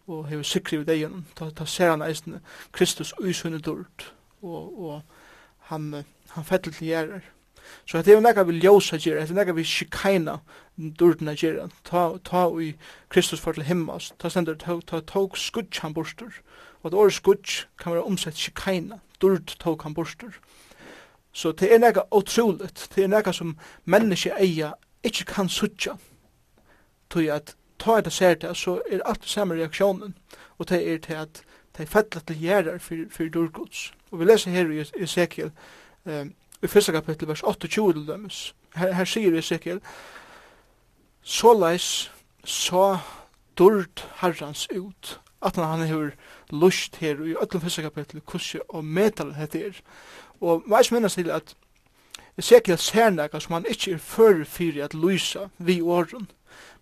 og 0.07 0.27
hever 0.27 0.43
sikri 0.43 0.79
við 0.79 0.89
degen, 0.89 1.25
da, 1.39 1.49
da 1.53 1.65
ser 1.69 1.93
han 1.93 2.03
eisne 2.03 2.41
Kristus 2.73 3.13
uisunne 3.21 3.59
dord, 3.61 4.07
og, 4.41 4.79
og 4.79 5.01
han, 5.69 6.03
han 6.33 6.47
fettel 6.47 6.73
til 6.73 6.87
gjerrar. 6.89 7.27
Så 7.85 8.01
det 8.01 8.13
er 8.13 8.21
nekka 8.21 8.43
vi 8.43 8.59
ljósa 8.59 8.97
gera, 8.97 9.21
det 9.21 9.31
er 9.31 9.39
nekka 9.39 9.55
vi 9.57 9.63
shikaina 9.63 10.39
durdna 10.77 11.35
gera. 11.35 11.69
Ta 11.83 12.17
ta 12.23 12.47
við 12.53 12.75
Kristus 13.09 13.39
for 13.39 13.53
til 13.53 13.63
himmels. 13.63 14.13
Ta 14.19 14.29
stendur 14.29 14.55
ta 14.55 14.79
ta 14.85 15.01
tog 15.01 15.37
skudj 15.37 15.81
han 15.81 15.93
burstur. 15.93 16.41
Og 16.83 16.93
orð 16.93 17.13
skudj 17.13 17.65
kan 17.77 17.93
være 17.93 18.03
omsett 18.03 18.37
shikaina, 18.37 18.99
durd 19.21 19.55
tog 19.59 19.83
han 19.83 19.93
burstur. 19.93 20.39
Så 21.33 21.51
det 21.51 21.73
er 21.73 21.79
nekka 21.79 22.07
otroligt, 22.11 22.89
Det 22.95 23.03
er 23.03 23.07
nekka 23.07 23.31
som 23.31 23.57
menneski 23.85 24.29
eia 24.29 24.73
ikkje 25.03 25.25
kan 25.25 25.49
sutja, 25.49 25.97
Tøy 27.09 27.29
at 27.29 27.55
ta 27.79 28.01
det 28.01 28.13
ser 28.13 28.35
det 28.35 28.57
så 28.57 28.81
er 28.91 29.01
alt 29.05 29.25
samme 29.25 29.55
reaksjonen 29.55 30.13
og 30.59 30.69
det 30.69 30.93
er 30.93 30.97
til 30.97 31.13
at 31.13 31.41
det 31.77 31.85
er 31.85 31.85
fettlet 31.85 32.27
til 32.27 32.41
gjerder 32.41 32.77
for, 32.77 32.95
for 33.09 33.23
durgods. 33.23 33.93
Og 34.11 34.19
vi 34.19 34.25
leser 34.25 34.51
her 34.51 34.71
i 34.71 35.03
Ezekiel 35.03 35.51
um, 36.03 36.33
i 36.63 36.67
fyrsta 36.67 36.91
kapittel, 36.91 37.27
vers 37.27 37.43
28 37.43 37.93
til 37.93 38.07
dømes. 38.07 38.53
Her, 38.75 38.93
her 38.93 39.05
sier 39.05 39.37
Ezekiel, 39.37 39.79
såleis 41.21 42.11
så 42.43 42.97
durd 43.57 44.03
herrans 44.21 44.67
ut, 44.71 45.19
at 45.41 45.55
han 45.55 45.87
har 45.87 46.11
lust 46.51 46.99
her 46.99 47.21
i 47.23 47.35
öllum 47.35 47.63
fyrsta 47.63 47.81
kapittel, 47.81 48.21
kussi 48.21 48.59
og 48.69 48.85
metal 48.85 49.33
hette 49.39 49.63
er. 49.69 49.81
Og 50.41 50.63
veis 50.67 50.91
minnes 50.91 51.15
til 51.15 51.31
at 51.31 51.55
Ezekiel 52.39 52.77
ser 52.79 53.09
nekka 53.11 53.39
som 53.43 53.57
han 53.57 53.67
ikkje 53.67 53.93
er 53.97 54.03
fyrir 54.03 54.45
fyrir 54.47 54.83
at 54.83 54.93
lysa 54.93 55.49
vi 55.57 55.81
åren 55.81 56.29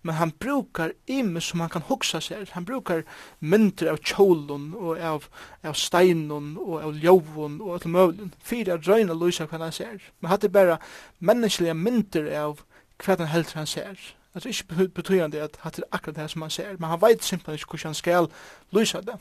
men 0.02 0.14
han 0.14 0.30
brukar 0.30 0.92
imme 1.06 1.40
som 1.40 1.60
han 1.60 1.70
kan 1.70 1.82
hugsa 1.82 2.20
seg. 2.20 2.48
Han 2.52 2.64
brukar 2.64 3.02
myndir 3.40 3.90
av 3.92 3.98
kjolun 3.98 4.74
og 4.74 4.98
av, 4.98 5.28
av 5.62 5.74
steinun 5.74 6.56
og 6.56 6.82
av 6.82 7.00
ljovun 7.02 7.60
og 7.60 7.74
av 7.74 7.88
møvlun, 7.90 8.34
fyrir 8.42 8.74
at 8.76 8.88
røyna 8.88 9.14
lysa 9.14 9.46
hva 9.46 9.58
han 9.58 9.74
ser. 9.74 9.98
Men 10.20 10.30
hatt 10.30 10.44
er 10.44 10.54
bara 10.54 10.78
menneskelige 11.18 11.74
myndir 11.74 12.30
av 12.38 12.62
hva 12.98 13.18
han 13.18 13.32
heldur 13.32 13.62
han 13.62 13.70
ser. 13.70 13.98
Det 14.34 14.44
er 14.44 14.54
ikke 14.54 14.88
betydande 14.94 15.42
at 15.42 15.56
hatt 15.64 15.78
er 15.78 15.88
akkurat 15.92 16.16
det 16.16 16.30
som 16.30 16.42
han 16.42 16.50
ser, 16.50 16.76
men 16.78 16.90
han 16.90 17.00
veit 17.02 17.24
simpelthen 17.24 17.58
ikke 17.58 17.74
hvordan 17.74 17.88
han 17.88 17.94
skal 17.94 18.30
lysa 18.70 19.00
det. 19.00 19.18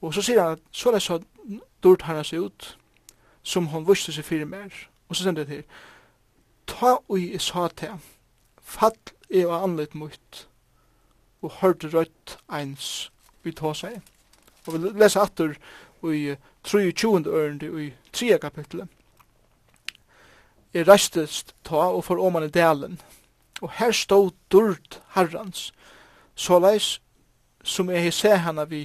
Og 0.00 0.14
så 0.14 0.22
sier 0.22 0.42
han, 0.42 0.60
så 0.70 0.88
er 0.88 0.92
det 0.92 1.02
så 1.02 1.18
durt 1.82 2.02
han 2.06 2.24
seg 2.24 2.46
ut, 2.46 2.78
som 3.42 3.66
hon 3.72 3.86
vuxte 3.86 4.12
seg 4.14 4.24
fyrir 4.24 4.46
mer. 4.46 4.70
Og 5.08 5.16
så 5.16 5.24
sender 5.24 5.44
det 5.44 5.56
til, 5.56 5.64
ta 6.66 6.98
ui 7.08 7.32
i 7.34 7.38
sa 7.42 7.66
til, 7.74 7.98
fall 8.62 8.94
jeg 9.30 9.48
var 9.48 9.64
anleit 9.64 9.94
mot, 9.94 10.48
og 11.42 11.58
hørte 11.60 11.90
rødt 11.92 12.38
eins 12.48 13.10
vi 13.44 13.52
ta 13.52 13.72
seg. 13.76 14.00
Og 14.66 14.74
vi 14.74 14.92
leser 14.98 15.24
atter 15.24 15.56
i 16.08 16.36
23. 16.64 17.26
ørende 17.26 17.68
i 17.84 17.92
3. 18.12 18.38
kapitlet. 18.38 18.88
Jeg 20.74 20.88
reistest 20.88 21.54
ta 21.64 21.88
og 21.88 22.04
for 22.04 22.20
åman 22.20 22.44
i 22.44 22.52
delen, 22.52 22.98
og 23.60 23.72
her 23.78 23.92
stod 23.92 24.32
durd 24.52 25.00
herrans, 25.14 25.72
såleis 26.36 26.98
som 27.64 27.90
jeg 27.90 28.12
se 28.14 28.34
henne 28.36 28.64
vi 28.70 28.82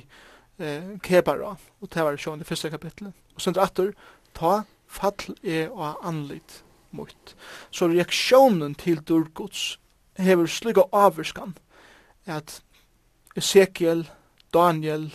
eh, 0.59 0.95
kebara, 1.03 1.55
og 1.81 1.91
det 1.93 2.03
var 2.03 2.17
sjående 2.17 2.47
i 2.47 2.50
første 2.50 2.71
kapitlet. 2.73 3.13
Og 3.35 3.41
sen 3.41 3.59
atter, 3.59 3.91
ta 4.33 4.63
fall 4.88 5.35
er 5.43 5.69
og 5.71 6.00
anlit 6.05 6.63
mot. 6.91 7.35
Så 7.71 7.88
reaksjonen 7.91 8.75
til 8.75 9.01
durgods 9.01 9.77
hever 10.17 10.48
slik 10.48 10.77
av 10.77 10.89
avvirskan 10.91 11.55
at 12.25 12.62
Ezekiel, 13.36 14.10
Daniel, 14.53 15.10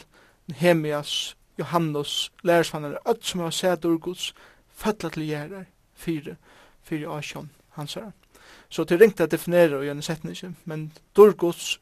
Nehemias, 0.46 1.36
Johannes, 1.58 2.30
lærersvannar, 2.42 2.98
öll 3.04 3.22
som 3.22 3.40
har 3.40 3.50
sett 3.50 3.84
ur 3.84 3.98
Guds, 3.98 4.34
til 4.84 5.22
gjerrar, 5.22 5.66
fire, 5.94 6.36
fire 6.82 7.18
asjon, 7.18 7.50
hans 7.70 7.94
herre. 7.94 8.12
Så 8.68 8.84
det 8.84 8.94
er 8.94 9.00
ringt 9.00 9.20
at 9.20 9.30
definere 9.30 9.84
i 9.84 9.88
en 9.88 10.02
setning, 10.02 10.56
men 10.64 10.92
Durgods 11.16 11.80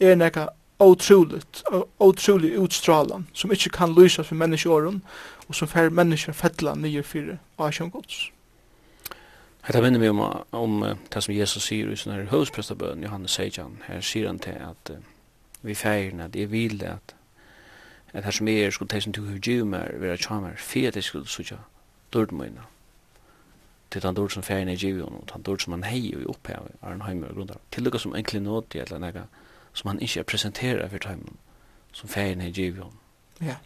er 0.00 0.14
nekka 0.14 0.48
otroligt, 0.78 1.62
otrolig 1.98 2.58
utstralan, 2.58 3.26
som 3.32 3.52
ikkje 3.52 3.70
kan 3.70 3.94
lysa 3.94 4.22
for 4.22 4.34
menneskjåren, 4.34 5.02
og 5.48 5.54
som 5.54 5.68
fer 5.68 5.90
mennesker 5.90 6.32
fettla 6.32 6.74
nye 6.74 7.02
fire 7.02 7.38
asjon 7.58 7.90
Guds. 7.90 8.30
Hetta 9.68 9.82
minnir 9.84 10.00
meg 10.00 10.10
om, 10.16 10.20
om 10.56 10.78
det 11.12 11.20
som 11.20 11.34
Jesus 11.34 11.66
sier 11.68 11.90
i 11.92 11.96
sånne 12.00 12.22
her 12.22 12.30
høvsprestabøn, 12.30 13.02
Johannes 13.04 13.34
Seijan, 13.36 13.82
her 13.84 14.00
sier 14.00 14.30
han 14.30 14.38
til 14.40 14.56
at 14.64 14.92
uh, 14.94 15.02
vi 15.60 15.74
feirna, 15.76 16.24
at 16.24 16.36
jeg 16.36 16.48
vil 16.48 16.78
det 16.80 16.94
at 16.94 17.14
at 18.16 18.24
her 18.24 18.30
som 18.30 18.48
er 18.48 18.70
skulle 18.70 18.88
teisen 18.88 19.12
til 19.12 19.22
hur 19.22 19.38
giv 19.38 19.66
mer, 19.66 19.92
vera 20.00 20.16
tjamer, 20.16 20.56
fyrir 20.56 20.88
at 20.88 20.96
jeg 20.96 21.04
skulle 21.04 21.28
sutja 21.28 21.56
dörd 22.14 22.32
møyna. 22.32 22.64
Til 23.90 24.02
den 24.02 24.16
dörd 24.16 24.32
som 24.32 24.42
feirna 24.42 24.72
i 24.72 24.76
giv 24.76 25.04
og 25.04 25.28
den 25.34 25.44
dörd 25.44 25.60
som 25.60 25.72
han 25.72 25.84
hei 25.84 26.14
og 26.16 26.30
opphev, 26.30 26.70
er 26.82 26.88
han 26.88 27.02
heim 27.02 27.22
og 27.28 27.34
grunnar. 27.34 27.60
Til 27.70 27.82
lukka 27.82 27.98
som 27.98 28.14
enkli 28.16 28.40
nådi, 28.40 28.78
eller 28.78 28.98
nega, 28.98 29.22
som 29.72 29.88
han 29.88 30.00
ikke 30.00 30.24
presentera 30.24 30.88
for 30.88 30.98
tjamer, 30.98 31.36
som 31.92 32.08
feirna 32.08 32.48
i 32.48 32.50
giv 32.50 32.84
Ja. 33.40 33.56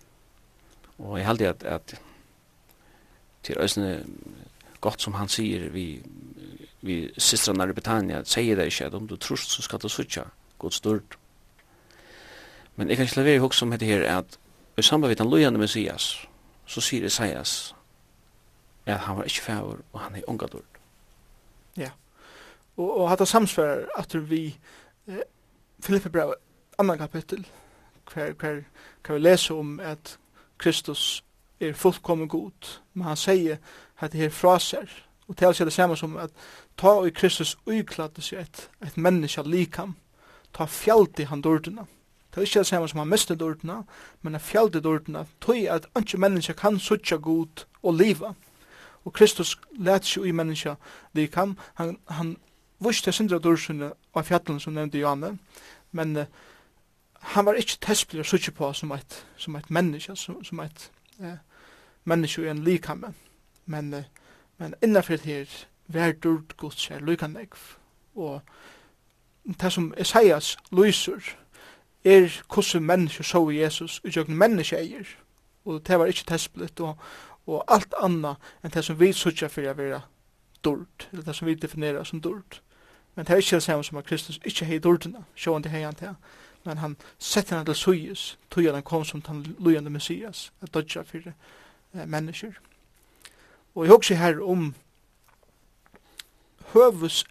Og 0.99 1.19
jeg 1.19 1.27
halde 1.27 1.49
at, 1.49 1.63
at 1.63 2.01
til 3.43 3.57
òsne 3.57 4.05
gott 4.83 5.01
som 5.01 5.15
han 5.15 5.29
sier 5.29 5.69
vi, 5.71 6.03
vi 6.81 6.97
systrarna 7.17 7.69
i 7.69 7.73
Britannia 7.73 8.25
säger 8.25 8.57
det 8.57 8.65
inte 8.65 8.87
at 8.87 8.95
om 8.95 9.07
du 9.07 9.17
tror 9.17 9.37
så 9.37 9.63
ska 9.63 9.79
du 9.79 9.89
sutja 9.89 10.25
god 10.59 10.73
stort 10.73 11.19
men 12.75 12.89
jag 12.89 12.97
kan 12.97 13.07
inte 13.07 13.21
levere 13.21 13.35
ihåg 13.35 13.55
som 13.55 13.73
heter 13.73 13.87
här 13.87 14.19
att 14.19 14.39
i 14.77 14.83
samband 14.83 15.11
med 15.11 15.19
den 15.19 15.31
lojande 15.31 15.59
Messias 15.59 16.17
så 16.67 16.81
säger 16.81 17.05
Isaias 17.05 17.75
att 18.85 19.01
han 19.01 19.17
var 19.17 19.25
inte 19.25 19.41
fæver 19.41 19.77
och 19.91 20.01
han 20.01 20.15
är 20.15 20.31
unga 20.31 20.47
dörd. 20.47 20.79
ja 21.75 21.91
og, 22.77 23.01
og 23.01 23.09
hatt 23.09 23.29
samsvarer 23.29 23.87
at 23.97 24.31
vi 24.31 24.59
eh, 25.07 25.23
Filippe 25.81 26.11
brev 26.11 26.35
annan 26.79 26.99
kapittel 26.99 27.47
hver, 28.13 28.33
hver, 28.33 28.63
hver 29.07 29.15
vi 29.15 29.21
leser 29.21 29.55
om 29.55 29.81
at 29.81 30.19
Kristus 30.59 31.25
er 31.61 31.73
fullkommen 31.73 32.29
god 32.29 32.79
men 32.95 33.05
han 33.05 33.17
sier 33.17 33.57
hette 34.03 34.19
her 34.19 34.31
fraser. 34.31 34.91
Og 35.29 35.37
til 35.39 35.49
å 35.49 35.57
si 35.57 35.65
det 35.65 35.73
samme 35.73 35.97
som 35.97 36.17
at 36.21 36.33
ta 36.79 36.97
og 36.99 37.09
i 37.09 37.15
Kristus 37.15 37.55
uikladde 37.67 38.23
seg 38.25 38.43
et, 38.43 38.69
et 38.85 38.97
menneske 38.97 39.43
likam. 39.47 39.97
Ta 40.53 40.67
fjallt 40.69 41.23
i 41.23 41.29
han 41.31 41.43
dårdina. 41.43 41.87
Det 42.33 42.41
er 42.41 42.49
ikke 42.49 42.65
det 42.65 42.67
samme 42.67 42.89
som 42.89 42.99
han 42.99 43.09
mistet 43.09 43.41
dårdina, 43.41 43.83
men 44.23 44.33
han 44.33 44.41
fjallt 44.41 44.77
i 44.77 44.81
dårdina. 44.81 45.27
Tøy 45.41 45.67
at 45.69 45.87
ikke 45.99 46.21
menneske 46.21 46.57
kan 46.57 46.79
sutja 46.81 47.17
god 47.17 47.67
og 47.83 47.95
liva. 47.95 48.35
Og 49.05 49.13
Kristus 49.13 49.57
let 49.79 50.07
seg 50.07 50.27
i 50.27 50.33
menneske 50.37 50.77
likam. 51.15 51.57
Han, 51.75 51.99
han 52.09 52.37
vuste 52.81 53.13
sindra 53.13 53.39
dårdina 53.39 53.93
av 54.15 54.29
fjallen 54.29 54.61
som 54.61 54.75
nevnte 54.75 55.01
Johanne. 55.01 55.37
Men 55.93 56.17
uh, 56.17 56.25
han 57.23 57.47
var 57.47 57.55
ikke 57.55 57.79
testblir 57.81 58.23
sutja 58.27 58.53
på 58.53 58.73
som 58.73 58.93
et, 58.93 59.27
som 59.37 59.57
et 59.57 59.71
menneske, 59.71 60.17
som, 60.17 60.45
som 60.45 60.61
et 60.61 60.91
eh, 61.21 61.37
menneske 62.05 62.43
i 62.43 62.49
en 62.51 62.65
likamme 62.65 63.13
men 63.67 63.95
uh, 63.95 64.03
men 64.63 64.75
innanfyr 64.83 65.25
her 65.25 65.47
vær 65.87 66.13
durt 66.13 66.57
Guds 66.57 66.91
er 66.91 67.01
lukan 67.01 67.37
og 68.15 68.41
det 69.61 69.73
som 69.73 69.95
Isaias 69.99 70.57
lyser 70.73 71.37
er 72.05 72.43
hvordan 72.55 72.83
mennesker 72.83 73.25
så 73.25 73.51
Jesus 73.51 74.01
og 74.05 74.17
jøkken 74.17 74.37
mennesker 74.37 75.05
og 75.65 75.87
det 75.87 75.99
var 75.99 76.07
ikke 76.07 76.25
tesplet 76.27 76.81
og, 76.81 76.99
og 77.47 77.65
alt 77.69 77.95
anna 78.03 78.35
enn 78.63 78.71
det 78.75 78.85
som 78.85 79.01
vi 79.01 79.13
sutja 79.13 79.49
fyrir 79.49 79.75
å 79.75 79.79
være 79.79 80.01
durt 80.65 81.09
eller 81.13 81.23
det 81.23 81.35
som 81.37 81.47
vi 81.47 81.55
definerer 81.55 82.05
som 82.05 82.21
durt. 82.21 82.63
Men 83.15 83.27
det 83.27 83.33
er 83.33 83.37
ikke 83.37 83.57
det 83.57 83.63
samme 83.63 83.85
som 83.85 83.99
at 83.99 84.07
Kristus 84.07 84.41
ikke 84.45 84.65
hei 84.65 84.79
durtina 84.79 85.25
sjående 85.35 85.69
hei 85.69 85.83
han 85.83 85.95
til 85.95 86.15
men 86.65 86.79
han 86.79 86.97
setter 87.19 87.57
han 87.57 87.67
til 87.67 87.75
suyes 87.75 88.39
tog 88.51 88.65
han 88.65 88.83
kom 88.83 89.05
som 89.05 89.23
den 89.23 89.57
lujande 89.59 89.91
Messias 89.91 90.53
at 90.63 90.75
dodja 90.75 91.03
fyrir 91.03 91.33
eh, 91.95 92.07
mennesker 92.07 92.53
Og 93.75 93.85
jeg 93.85 93.95
husker 93.95 94.21
her 94.21 94.41
om 94.45 94.75
høvus 96.73 97.25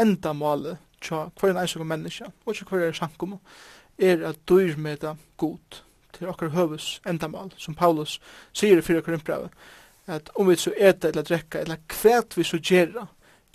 endamålet 0.00 0.78
tja 1.00 1.26
hver 1.40 1.52
en 1.54 1.60
eisog 1.62 1.86
menneska, 1.88 2.30
og 2.44 2.56
tja 2.56 2.66
hver 2.68 2.88
er 2.88 2.96
sankum, 2.96 3.38
er 3.98 4.24
at 4.28 4.40
dyr 4.48 4.76
med 4.76 5.00
det 5.04 5.16
god 5.40 5.80
til 6.16 6.28
okkar 6.28 6.52
høvus 6.54 7.00
endamål, 7.08 7.52
som 7.56 7.74
Paulus 7.74 8.18
sier 8.52 8.80
i 8.80 8.84
fyrir 8.84 9.04
korinbrevet, 9.04 9.52
at 10.10 10.30
om 10.34 10.48
vi 10.48 10.56
så 10.58 10.72
eta 10.76 11.08
eller 11.08 11.24
drekka, 11.24 11.60
eller 11.60 11.80
kvæt 11.88 12.36
vi 12.36 12.44
så 12.44 12.58
gjerra, 12.58 13.06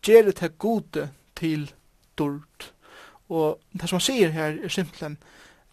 gjerra 0.05 0.31
til 0.31 0.57
gode 0.57 1.09
til 1.35 1.71
dyrt. 2.17 2.71
Og 3.29 3.59
det 3.73 3.89
som 3.89 3.99
han 3.99 4.05
sier 4.05 4.33
her 4.33 4.59
er 4.63 4.71
simpelthen 4.71 5.17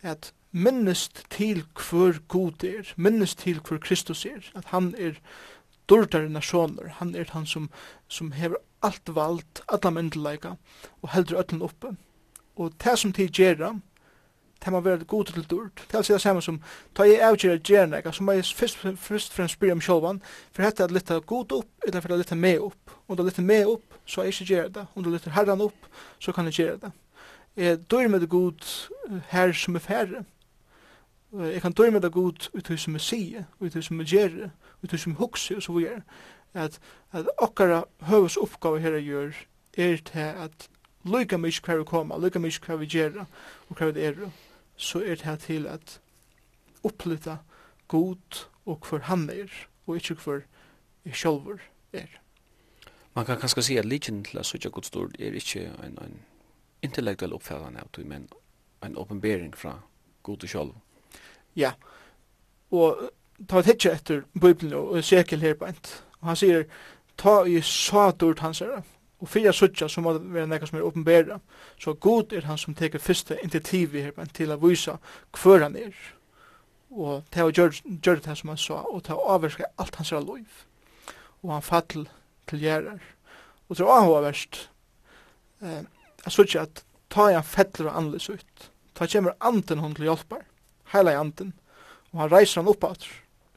at 0.03 0.33
minnest 0.53 1.25
til 1.31 1.63
hver 1.77 2.19
god 2.29 2.65
er, 2.65 2.93
minnest 2.97 3.39
til 3.39 3.61
hver 3.61 3.79
Kristus 3.79 4.27
er, 4.27 4.41
at 4.55 4.73
han 4.73 4.95
er 4.99 5.21
Dortarina 5.89 6.41
sonur, 6.41 6.89
han 6.99 7.15
er 7.15 7.31
han 7.33 7.47
som, 7.47 7.71
som 8.09 8.33
hever 8.33 8.61
alt 8.83 9.09
vald, 9.15 9.63
alla 9.69 9.91
myndelaga, 9.91 10.57
og 11.03 11.15
heldur 11.15 11.43
öllun 11.43 11.65
uppe. 11.69 11.97
Og 12.57 12.73
det 12.85 12.99
som 12.99 13.13
tid 13.13 13.33
gjerra, 13.33 13.73
det 14.65 14.73
må 14.73 14.81
være 14.81 15.05
god 15.05 15.25
til 15.25 15.45
dård. 15.51 15.71
Det 15.75 15.95
er 15.95 15.99
altså 15.99 16.13
det 16.13 16.23
samme 16.23 16.43
som, 16.43 16.61
ta 16.95 17.07
jeg 17.07 17.23
avgjerra 17.27 17.59
gjerra 17.59 17.91
nega, 17.91 18.13
må 18.21 18.37
jeg 18.37 18.45
først, 18.55 18.79
først 18.79 19.35
fremst 19.35 19.59
spyrir 19.59 19.75
om 19.75 19.83
sjolvan, 19.83 20.23
for 20.53 20.63
hette 20.63 20.85
er 20.85 20.95
litt 20.95 21.11
god 21.27 21.55
opp, 21.59 21.71
eller 21.87 22.01
for 22.01 22.13
det 22.13 22.19
er 22.19 22.23
litt 22.23 22.35
med 22.39 22.67
opp. 22.69 22.99
Om 23.07 23.17
det 23.17 23.25
er 23.25 23.31
litt 23.31 23.47
med 23.47 23.73
opp, 23.75 23.97
så 24.07 24.21
er 24.21 24.31
jeg 24.31 24.37
ikke 24.37 24.51
gjerra 24.53 24.75
det. 24.77 24.87
Om 24.95 25.03
det 25.03 25.11
er 25.11 25.17
litt 25.19 25.33
herran 25.35 25.65
opp, 25.67 25.89
så 26.23 26.35
kan 26.35 26.51
jeg 26.51 26.59
gjerra 26.61 26.83
det. 26.85 26.93
Jeg 27.57 27.83
dør 27.91 28.09
med 28.09 28.21
det 28.21 28.31
god 28.33 28.69
her 29.29 29.53
som 29.53 29.77
er 29.77 29.85
færre. 29.85 30.25
Jeg 31.33 31.63
kan 31.65 31.73
dør 31.73 31.91
med 31.91 32.03
det 32.05 32.13
god 32.13 32.49
ut 32.53 32.69
hos 32.69 32.81
som 32.87 32.95
er 32.95 33.03
sige, 33.03 33.47
ut 33.61 33.75
hos 33.75 33.89
som 33.89 34.01
er 34.01 34.09
gjerra, 34.09 34.51
vi 34.83 34.91
tog 34.91 35.01
som 35.01 35.17
hukse 35.19 35.57
og 35.57 35.63
så 35.63 35.73
vi 35.79 35.87
er, 35.89 36.03
at, 36.55 36.79
at 37.13 37.29
okkara 37.39 37.85
høves 38.09 38.37
oppgave 38.37 38.81
her 38.81 38.99
gjør 39.01 39.33
er 39.79 39.97
til 40.05 40.21
at 40.45 40.69
lykka 41.05 41.39
mykje 41.41 41.65
hver 41.67 41.81
vi 41.81 41.85
koma, 41.89 42.19
lykka 42.19 42.43
mykje 42.43 42.67
hver 42.67 42.81
vi 42.83 42.87
gjerra 42.87 43.27
og 43.69 43.77
hver 43.77 43.93
vi 43.93 44.07
er, 44.07 44.19
så 44.77 45.03
er 45.03 45.17
det 45.17 45.27
her 45.27 45.37
til 45.37 45.67
at 45.67 46.01
opplita 46.85 47.37
god 47.89 48.47
og 48.67 48.87
hver 48.91 49.07
han 49.09 49.31
er, 49.31 49.51
og 49.87 49.97
ikke 49.97 50.15
hver 50.15 50.45
sjolver 51.13 51.59
er. 51.93 52.11
Man 53.15 53.27
kan 53.27 53.41
kanskje 53.41 53.63
si 53.63 53.77
at 53.77 53.85
likin 53.85 54.25
til 54.25 54.39
at 54.39 54.47
sutja 54.47 54.71
god 54.71 54.83
stord 54.83 55.11
er 55.19 55.33
ikke 55.33 55.67
en, 55.85 55.99
en 56.01 56.21
intellektuell 56.83 57.35
oppfæðan 57.37 57.77
av 57.77 58.05
men 58.05 58.29
en 58.83 58.97
åpenbering 58.97 59.57
fra 59.57 59.81
god 60.23 60.45
og 60.45 60.49
sjolv. 60.49 60.75
Ja, 61.57 61.73
og 62.71 63.11
ta 63.49 63.61
et 63.61 63.67
hitje 63.67 63.93
etter 63.93 64.25
Bibelen 64.35 64.75
og 64.79 64.99
Ezekiel 64.99 65.43
her 65.45 65.55
beint. 65.59 65.93
Og 66.21 66.33
han 66.33 66.39
sier, 66.39 66.67
ta 67.19 67.43
i 67.45 67.61
satur 67.65 68.39
hansara, 68.41 68.83
og 69.23 69.31
fyrir 69.31 69.55
suttja 69.55 69.87
som 69.91 70.07
må 70.07 70.17
være 70.19 70.49
nekka 70.51 70.67
som 70.67 70.81
er 70.81 70.87
åpenbæra. 70.87 71.39
Så 71.79 71.95
god 71.95 72.33
er 72.33 72.49
han 72.49 72.59
som 72.59 72.75
teker 72.75 73.03
fyrste 73.03 73.39
initiativ 73.43 73.95
her 73.95 74.13
til 74.35 74.51
å 74.51 74.59
vise 74.63 74.97
hver 75.39 75.63
han 75.63 75.79
er. 75.79 75.95
Og 76.91 77.23
ta 77.31 77.47
og 77.47 77.55
gjør, 77.57 77.79
det 78.21 78.37
som 78.39 78.51
han 78.53 78.61
sa, 78.61 78.83
og 78.83 79.05
ta 79.07 79.15
og 79.17 79.31
avverska 79.37 79.71
alt 79.79 79.97
hans 79.97 80.13
liv. 80.13 80.65
Og 81.43 81.55
han 81.55 81.63
fattel 81.63 82.09
til 82.51 82.67
gjerrar. 82.67 83.01
Og 83.69 83.79
til 83.79 83.87
å 83.87 84.01
ha 84.03 84.21
verst, 84.27 84.69
eh, 85.63 85.83
jeg 86.25 86.33
suttja 86.33 86.67
at 86.67 86.85
ta 87.09 87.31
i 87.31 87.39
han 87.39 87.47
fettler 87.47 87.91
og 87.91 87.97
anlis 87.97 88.29
ut. 88.29 88.71
Ta 88.95 89.07
kjemmer 89.07 89.39
anden 89.41 89.79
hon 89.79 89.95
til 89.95 90.11
hjelpar, 90.11 90.45
heila 90.93 91.17
anden, 91.21 91.55
og 92.13 92.25
han 92.27 92.33
reiser 92.35 92.61
han 92.61 92.69
opp 92.69 92.85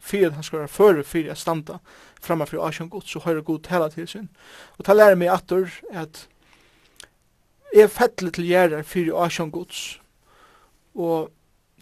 fyrir 0.05 0.35
han 0.35 0.43
skal 0.43 0.59
være 0.59 0.67
fyrir 0.67 1.03
fyrir 1.03 1.31
a 1.31 1.35
standa 1.35 1.79
framme 2.21 2.45
fyrir 2.47 2.67
Asjan 2.67 2.89
Guds 2.89 3.11
så 3.11 3.19
høyre 3.19 3.41
god 3.41 3.59
tala 3.59 3.89
til 3.89 4.07
sin. 4.07 4.29
Og 4.77 4.85
ta 4.85 4.93
lærer 4.93 5.15
meg 5.15 5.33
atur 5.33 5.69
at 5.91 6.27
jeg 7.75 7.89
fettelig 7.91 8.33
til 8.33 8.47
gjerrar 8.47 8.83
fyrir 8.83 9.17
Asjan 9.25 9.51
Guds 9.51 9.99
og 10.95 11.31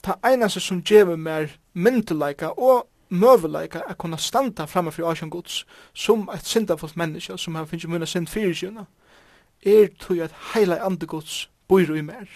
ta 0.03 0.17
einaste 0.25 0.59
som 0.59 0.81
djever 0.81 1.15
mer 1.15 1.47
myndelaika 1.73 2.53
og 2.57 2.87
møvelaika 3.09 3.83
a 3.87 3.93
kunna 3.93 4.17
standa 4.17 4.65
framme 4.65 4.91
fyrir 4.91 5.11
Asjan 5.11 5.29
Guds 5.29 5.65
som 5.93 6.29
et 6.33 6.45
syndafullt 6.45 6.97
menneske 6.97 7.37
som 7.37 7.55
har 7.55 7.65
finnst 7.65 7.87
munna 7.87 8.05
synd 8.05 8.27
fyrir 8.27 8.53
sinna 8.53 8.85
er 9.65 9.87
tog 9.99 10.19
at 10.19 10.31
heila 10.53 10.85
andegods 10.85 11.47
Guds 11.47 11.49
bor 11.67 11.95
i 11.95 12.01
mer 12.01 12.27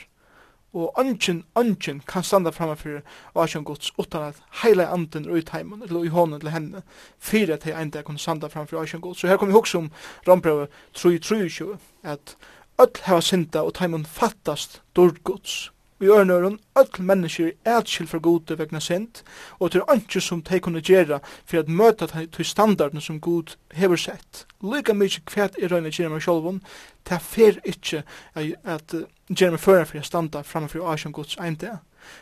og 0.74 0.94
ønsken, 1.00 1.44
ønsken 1.58 2.02
kan 2.08 2.24
standa 2.24 2.50
framme 2.50 2.76
for 2.76 3.02
Asjan 3.44 3.64
Guds 3.64 3.92
utan 4.00 4.22
at 4.22 4.42
heila 4.64 4.92
anden 4.94 5.26
er 5.26 5.38
ut 5.38 5.50
heimen, 5.50 5.84
eller 5.84 6.04
i 6.04 6.08
hånden 6.08 6.40
til 6.40 6.50
henne, 6.50 6.82
fyrir 7.20 7.54
at 7.54 7.64
hei 7.64 7.74
enda 7.82 8.02
kan 8.02 8.18
standa 8.18 8.48
framme 8.48 8.68
for 8.68 8.82
Asjan 8.82 9.02
Guds. 9.02 9.20
Så 9.20 9.28
her 9.28 9.38
kom 9.38 9.48
vi 9.48 9.54
hos 9.54 9.76
om 9.76 9.92
Rambrevet 10.28 10.68
3.23, 10.98 11.78
at 12.04 12.38
öll 12.82 13.02
heva 13.06 13.22
synda 13.22 13.62
og 13.62 13.74
taimun 13.74 14.06
fattast 14.06 14.82
dord 14.96 15.24
Guds 15.24 15.72
i 16.00 16.06
ørnøren, 16.06 16.60
öll 16.76 17.02
mennesker 17.02 17.52
er 17.66 17.78
atskilt 17.78 18.10
fra 18.10 18.20
gode 18.22 18.58
vegna 18.60 18.80
sent, 18.80 19.24
og 19.60 19.72
til 19.72 19.82
er 19.88 20.20
som 20.20 20.42
de 20.42 20.60
kunne 20.60 20.82
gjøre 20.82 21.20
for 21.46 21.60
at 21.60 21.70
møta 21.70 22.08
til 22.08 22.46
standarden 22.46 23.02
som 23.02 23.22
god 23.22 23.58
hever 23.74 23.96
sett. 23.96 24.46
Lyga 24.62 24.94
mykje 24.94 25.26
kvært 25.26 25.58
i 25.58 25.68
røyne 25.68 25.92
gjerne 25.92 26.14
meg 26.14 26.22
sjolvun, 26.22 26.62
det 27.04 27.16
er 27.16 27.20
fer 27.20 27.60
ikke 27.66 28.04
at 28.36 28.96
gjerne 29.30 29.58
meg 29.58 29.60
føra 29.60 29.86
for 29.86 30.00
å 30.00 30.04
standa 30.06 30.44
framfor 30.44 30.86
asjon 30.94 31.14
gods 31.14 31.38
einde. 31.42 31.80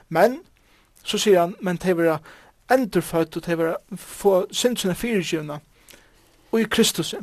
Men, 0.09 0.39
så 1.03 1.17
sier 1.17 1.39
han, 1.39 1.55
men 1.61 1.77
de 1.77 1.97
vera 1.97 2.19
endurfødt 2.71 3.37
og 3.37 3.45
de 3.45 3.57
vera 3.57 3.75
få 3.97 4.45
sindsina 4.51 4.93
fyrirgivna 4.93 5.59
og 6.51 6.61
i 6.61 6.63
Kristus 6.63 7.15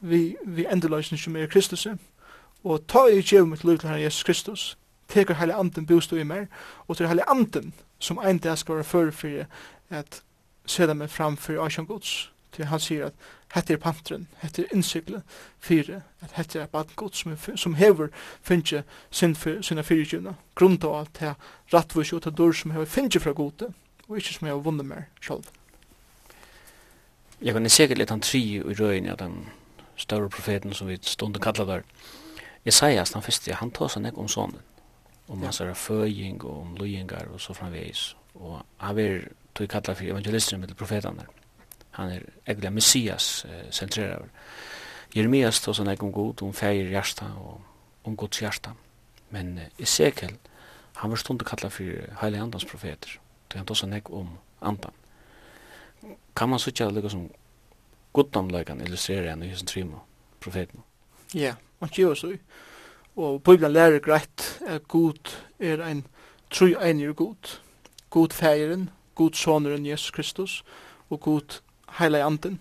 vi, 0.00 0.36
vi 0.44 0.66
endurløsning 0.72 1.20
som 1.20 1.36
er 1.36 1.46
i 1.46 1.50
Kristus 1.50 1.86
og 2.64 2.86
ta 2.88 3.06
i 3.10 3.22
gjev 3.22 3.46
mitt 3.46 3.64
liv 3.64 3.78
til 3.78 3.88
Herre 3.88 4.02
Jesus 4.02 4.22
Kristus 4.22 4.78
teker 5.08 5.34
heile 5.40 5.54
anden 5.54 5.86
bostå 5.86 6.16
i 6.16 6.24
mer, 6.24 6.46
og 6.88 6.96
til 6.96 7.08
heile 7.08 7.28
anden 7.30 7.72
som 7.98 8.18
ein 8.18 8.38
dag 8.38 8.58
skal 8.58 8.74
være 8.74 8.84
før 8.84 9.10
for 9.10 9.46
at 9.90 10.22
seda 10.66 10.94
meg 10.94 11.10
fram 11.10 11.36
for 11.36 11.64
Asjan 11.64 11.86
Guds. 11.86 12.30
Til 12.52 12.64
han 12.70 12.80
sier 12.80 13.10
at 13.10 13.26
hette 13.54 13.74
er 13.74 13.80
pantren, 13.80 14.26
hette 14.40 14.62
er 14.62 14.72
innsiklet 14.74 15.22
fire, 15.60 16.00
at 16.24 16.32
hette 16.38 16.60
er 16.60 16.70
baden 16.72 16.96
Guds 16.96 17.18
som, 17.18 17.36
som 17.56 17.74
hever 17.74 18.08
finnes 18.42 18.84
sin, 19.10 19.36
sina 19.62 19.82
fyrirgjuna, 19.82 20.34
grunnt 20.54 20.84
av 20.84 20.94
at 21.02 21.12
det 21.20 21.28
er 21.28 21.34
rattvus 21.74 22.12
og 22.16 22.24
det 22.24 22.36
dør 22.38 22.56
som 22.56 22.72
hever 22.72 22.88
finnje 22.88 23.20
fra 23.20 23.34
gode, 23.36 23.72
og 24.08 24.16
ikke 24.16 24.34
som 24.34 24.48
hever 24.48 24.64
vunnet 24.64 24.88
mer 24.88 25.08
sjálf. 25.20 25.52
Jeg 27.40 27.52
kan 27.52 27.68
sikkert 27.68 27.98
litt 27.98 28.10
han 28.10 28.24
tri 28.24 28.40
i 28.56 28.62
røyne 28.62 29.12
av 29.12 29.20
den 29.20 29.50
større 30.00 30.30
profeten 30.32 30.72
som 30.74 30.88
vi 30.88 30.96
stunden 31.02 31.42
kallar 31.42 31.68
der, 31.68 31.82
Isaias, 32.66 33.12
den 33.12 33.22
første, 33.22 33.54
han 33.54 33.70
tar 33.70 33.92
seg 33.92 34.02
nek 34.02 34.16
om 34.18 34.28
sonen 34.28 34.58
om 35.28 35.42
hans 35.42 35.60
er 35.60 35.74
føying 35.74 36.44
og 36.44 36.60
om 36.60 36.76
løyingar 36.78 37.32
og 37.32 37.40
så 37.40 37.54
framveis. 37.54 38.16
Og 38.34 38.60
han 38.78 38.98
er 38.98 39.28
tog 39.54 39.68
kalla 39.68 39.94
for 39.94 40.04
evangelisteren 40.04 40.60
med 40.60 40.74
profetene. 40.74 41.26
Han 41.90 42.10
er 42.12 42.20
egentlig 42.46 42.72
Messias 42.72 43.46
eh, 43.48 43.70
sentrerar. 43.70 44.28
Jeremias 45.14 45.60
tog 45.60 45.76
sånn 45.76 45.88
om 45.88 46.12
god, 46.12 46.42
om 46.42 46.52
feir 46.52 46.90
hjärsta 46.92 47.30
og 47.40 47.60
om 48.04 48.16
gods 48.16 48.42
hjärsta. 48.42 48.74
Men 49.30 49.58
eh, 49.58 49.70
Ezekiel, 49.78 50.36
han 51.00 51.10
var 51.10 51.16
stund 51.16 51.44
kalla 51.44 51.70
for 51.70 52.18
heilig 52.20 52.42
andans 52.42 52.68
profeter. 52.68 53.18
Tog 53.48 53.58
han 53.58 53.66
tog 53.66 53.80
sånn 53.80 53.96
om 54.10 54.36
andan. 54.60 54.92
Kan 56.36 56.50
man 56.52 56.60
sutja 56.60 56.90
lukka 56.90 57.10
som 57.10 57.30
goddomløykan 58.12 58.80
illustrerer 58.84 59.30
han 59.30 59.42
i 59.42 59.50
hos 59.50 59.64
trimo 59.64 60.04
profeten? 60.40 60.84
Ja, 61.34 61.56
man 61.80 61.90
kjører 61.90 62.20
så. 62.20 62.32
Og 63.16 63.42
Bibelen 63.42 63.72
lærer 63.72 63.98
greit 63.98 64.60
at 64.66 64.88
Gud 64.88 65.36
er 65.58 65.80
ein 65.86 66.04
tru 66.50 66.66
einir 66.76 67.12
Gud. 67.12 67.60
Gud 68.10 68.32
feiren, 68.32 68.90
Gud 69.14 69.32
soneren 69.32 69.86
Jesus 69.86 70.10
Kristus 70.10 70.64
og 71.10 71.20
Gud 71.20 71.60
heilig 71.98 72.20
anden. 72.20 72.60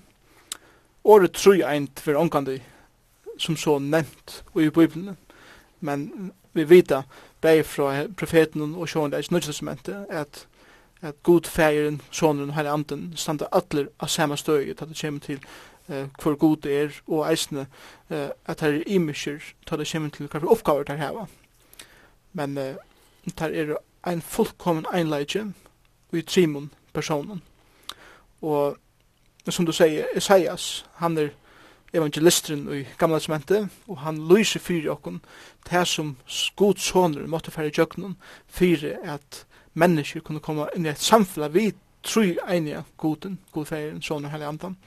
Året 1.03 1.31
tru 1.31 1.51
eint 1.51 1.99
for 1.99 2.15
ångkandi 2.15 2.61
som 3.37 3.57
så 3.57 3.79
nevnt 3.79 4.43
og 4.53 4.63
i 4.63 4.69
Bibelen. 4.69 5.17
Men 5.79 6.31
vi 6.53 6.63
vita 6.63 7.01
bei 7.41 7.61
fra 7.63 8.07
profeten 8.17 8.75
og 8.75 8.87
sjående 8.87 9.19
i 9.19 9.27
nødvendigstamentet 9.31 10.05
at 10.09 10.47
at 11.01 11.23
Gud 11.23 11.41
feiren, 11.41 12.01
soneren 12.11 12.49
og 12.49 12.55
heilig 12.55 12.71
anden 12.73 13.13
standa 13.15 13.45
atler 13.51 13.87
av 13.99 14.07
samme 14.07 14.37
støy 14.37 14.69
at 14.71 14.79
det 14.79 14.97
kommer 15.01 15.19
til 15.19 15.39
eh 15.89 16.07
kvar 16.19 16.35
god 16.35 16.65
er 16.65 16.89
og 17.07 17.31
eisne 17.31 17.67
eh 18.09 18.29
at 18.45 18.61
her 18.61 18.83
imager 18.87 19.39
ta 19.65 19.75
det 19.75 19.87
kjem 19.87 20.11
til 20.11 20.27
kvar 20.27 20.45
oppgåver 20.45 20.83
der 20.83 20.97
hava. 20.97 21.25
Men 22.33 22.57
eh 22.57 22.75
der 23.39 23.47
er 23.47 23.77
ein 24.03 24.21
fullkommen 24.21 24.85
einleige 24.93 25.53
vi 26.11 26.21
trimon 26.21 26.73
personen. 26.93 27.41
Og 28.41 28.77
som 29.49 29.65
du 29.65 29.71
sier, 29.71 30.05
Isaias, 30.15 30.85
han 30.95 31.17
er 31.17 31.29
evangelisteren 31.93 32.67
i 32.73 32.83
gamla 32.97 33.19
testamentet, 33.19 33.69
og 33.87 33.99
han 34.03 34.19
lyser 34.27 34.59
fyrir 34.59 34.91
okkon 34.91 35.21
til 35.69 35.85
som 35.85 36.15
god 36.55 36.81
soner 36.81 37.27
måtte 37.27 37.51
fære 37.51 37.71
jøknen 37.77 38.17
fyrir 38.47 38.97
at 39.03 39.45
mennesker 39.73 40.19
kunne 40.19 40.39
komme 40.39 40.67
inn 40.75 40.85
i 40.85 40.89
et 40.89 41.01
samfunn 41.01 41.53
vi 41.53 41.71
tror 42.05 42.51
enige 42.51 42.83
goden, 42.97 43.39
godfæren, 43.51 44.01
soner, 44.01 44.29
heilig 44.29 44.47
andan. 44.47 44.77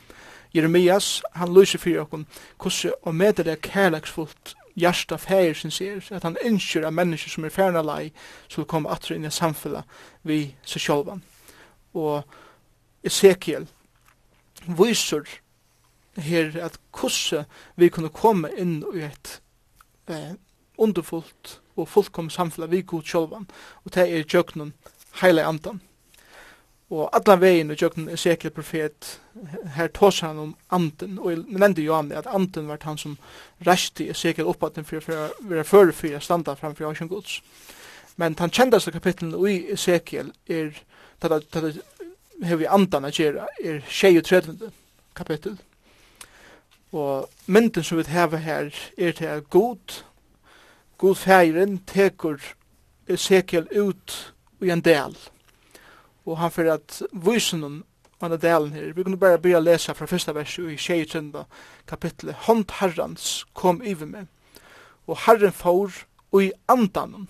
Jeremias, 0.54 1.22
han 1.34 1.52
lyser 1.54 1.78
fyrir 1.78 2.04
okkur 2.06 2.24
hvordan 2.58 2.94
og 3.02 3.14
med 3.14 3.44
det 3.44 3.61
kærleksfullt 3.62 4.54
hjärsta 4.78 5.16
fægir 5.16 5.54
sin 5.54 5.70
ser, 5.70 6.00
at 6.11 6.22
han 6.22 6.37
ønsker 6.44 6.87
av 6.87 6.92
mennesker 6.92 7.30
som 7.30 7.44
er 7.44 7.54
færna 7.54 7.82
lei, 7.82 8.12
som 8.48 8.64
kommer 8.64 8.94
atter 8.94 9.16
inn 9.16 9.26
i 9.26 9.30
samfunnet 9.30 9.84
vi 10.22 10.54
seg 10.66 10.84
sjálvan. 10.84 11.22
Og 11.94 12.22
Ezekiel 13.04 13.66
viser 14.78 15.26
her 16.16 16.54
at 16.62 16.78
hvordan 16.94 17.46
vi 17.76 17.88
kunne 17.88 18.12
komme 18.14 18.50
inn 18.58 18.82
i 18.94 19.04
et 19.06 19.40
eh, 20.11 20.34
underfullt 20.78 21.58
og 21.76 21.88
fullkommet 21.88 22.32
samfunnet 22.32 22.70
vi 22.70 22.82
god 22.82 23.02
sjálvan, 23.06 23.50
og 23.84 23.94
det 23.94 24.06
er 24.06 24.24
i 24.24 24.72
heile 25.22 25.46
andan. 25.46 25.80
Og 26.90 27.11
allan 27.12 27.40
vegin 27.40 27.70
og 27.70 27.77
jökn 27.77 28.09
Ezekiel 28.09 28.51
profet, 28.51 29.20
her 29.74 29.88
tås 29.92 30.20
han 30.20 30.38
om 30.38 30.55
anden, 30.72 31.18
og 31.18 31.44
men 31.48 31.62
endi 31.62 31.85
jo 31.85 31.94
han 31.94 32.12
at 32.12 32.27
anden 32.27 32.68
vart 32.68 32.83
han 32.83 32.98
som 32.98 33.18
resti 33.66 34.09
Ezekiel 34.11 34.48
oppaten 34.48 34.85
fyrir 34.85 35.05
fyrir 35.05 35.29
fyrir 35.48 35.62
fyrir 35.62 35.92
fyrir 35.92 36.20
standa 36.20 36.55
framfyr 36.55 36.94
fyrir 36.94 37.09
Guds. 37.09 37.42
Men 38.16 38.37
han 38.38 38.51
kjendaste 38.51 38.90
kapitlen 38.90 39.37
i 39.46 39.72
Ezekiel 39.72 40.33
er, 40.48 40.72
tata, 41.20 41.40
tata, 41.53 41.72
hevi 42.42 42.64
andan 42.64 43.05
a 43.05 43.11
gjerra, 43.11 43.46
er 43.64 43.83
36. 43.88 44.72
kapittel. 45.14 45.59
Og 46.92 47.29
mynden 47.46 47.85
som 47.85 47.98
vi 47.98 48.05
heva 48.09 48.37
her 48.37 48.72
er 48.98 49.12
til 49.12 49.24
at 49.24 49.51
god, 49.51 50.05
god 50.98 51.14
fægren 51.14 51.83
tekur 51.87 52.40
Ezekiel 53.09 53.68
ut 53.77 54.35
i 54.61 54.70
en 54.70 54.81
del. 54.81 55.12
Og 55.12 55.38
og 56.28 56.38
han 56.42 56.52
fyrir 56.52 56.76
at 56.76 57.00
vysen 57.12 57.64
om 57.64 57.78
anna 58.20 58.36
delen 58.36 58.72
her. 58.74 58.92
Vi 58.92 59.02
kunne 59.02 59.20
bare 59.20 59.38
byrja 59.38 59.60
lesa 59.62 59.94
fra 59.94 60.06
fyrsta 60.06 60.34
vers 60.36 60.58
i 60.58 60.76
16. 60.76 61.32
kapitlet. 61.88 62.34
Hånd 62.46 62.70
herrans 62.80 63.44
kom 63.54 63.80
yver 63.82 64.10
meg, 64.10 64.28
og 65.06 65.24
herren 65.26 65.54
får 65.54 66.04
i 66.36 66.52
andanen. 66.68 67.28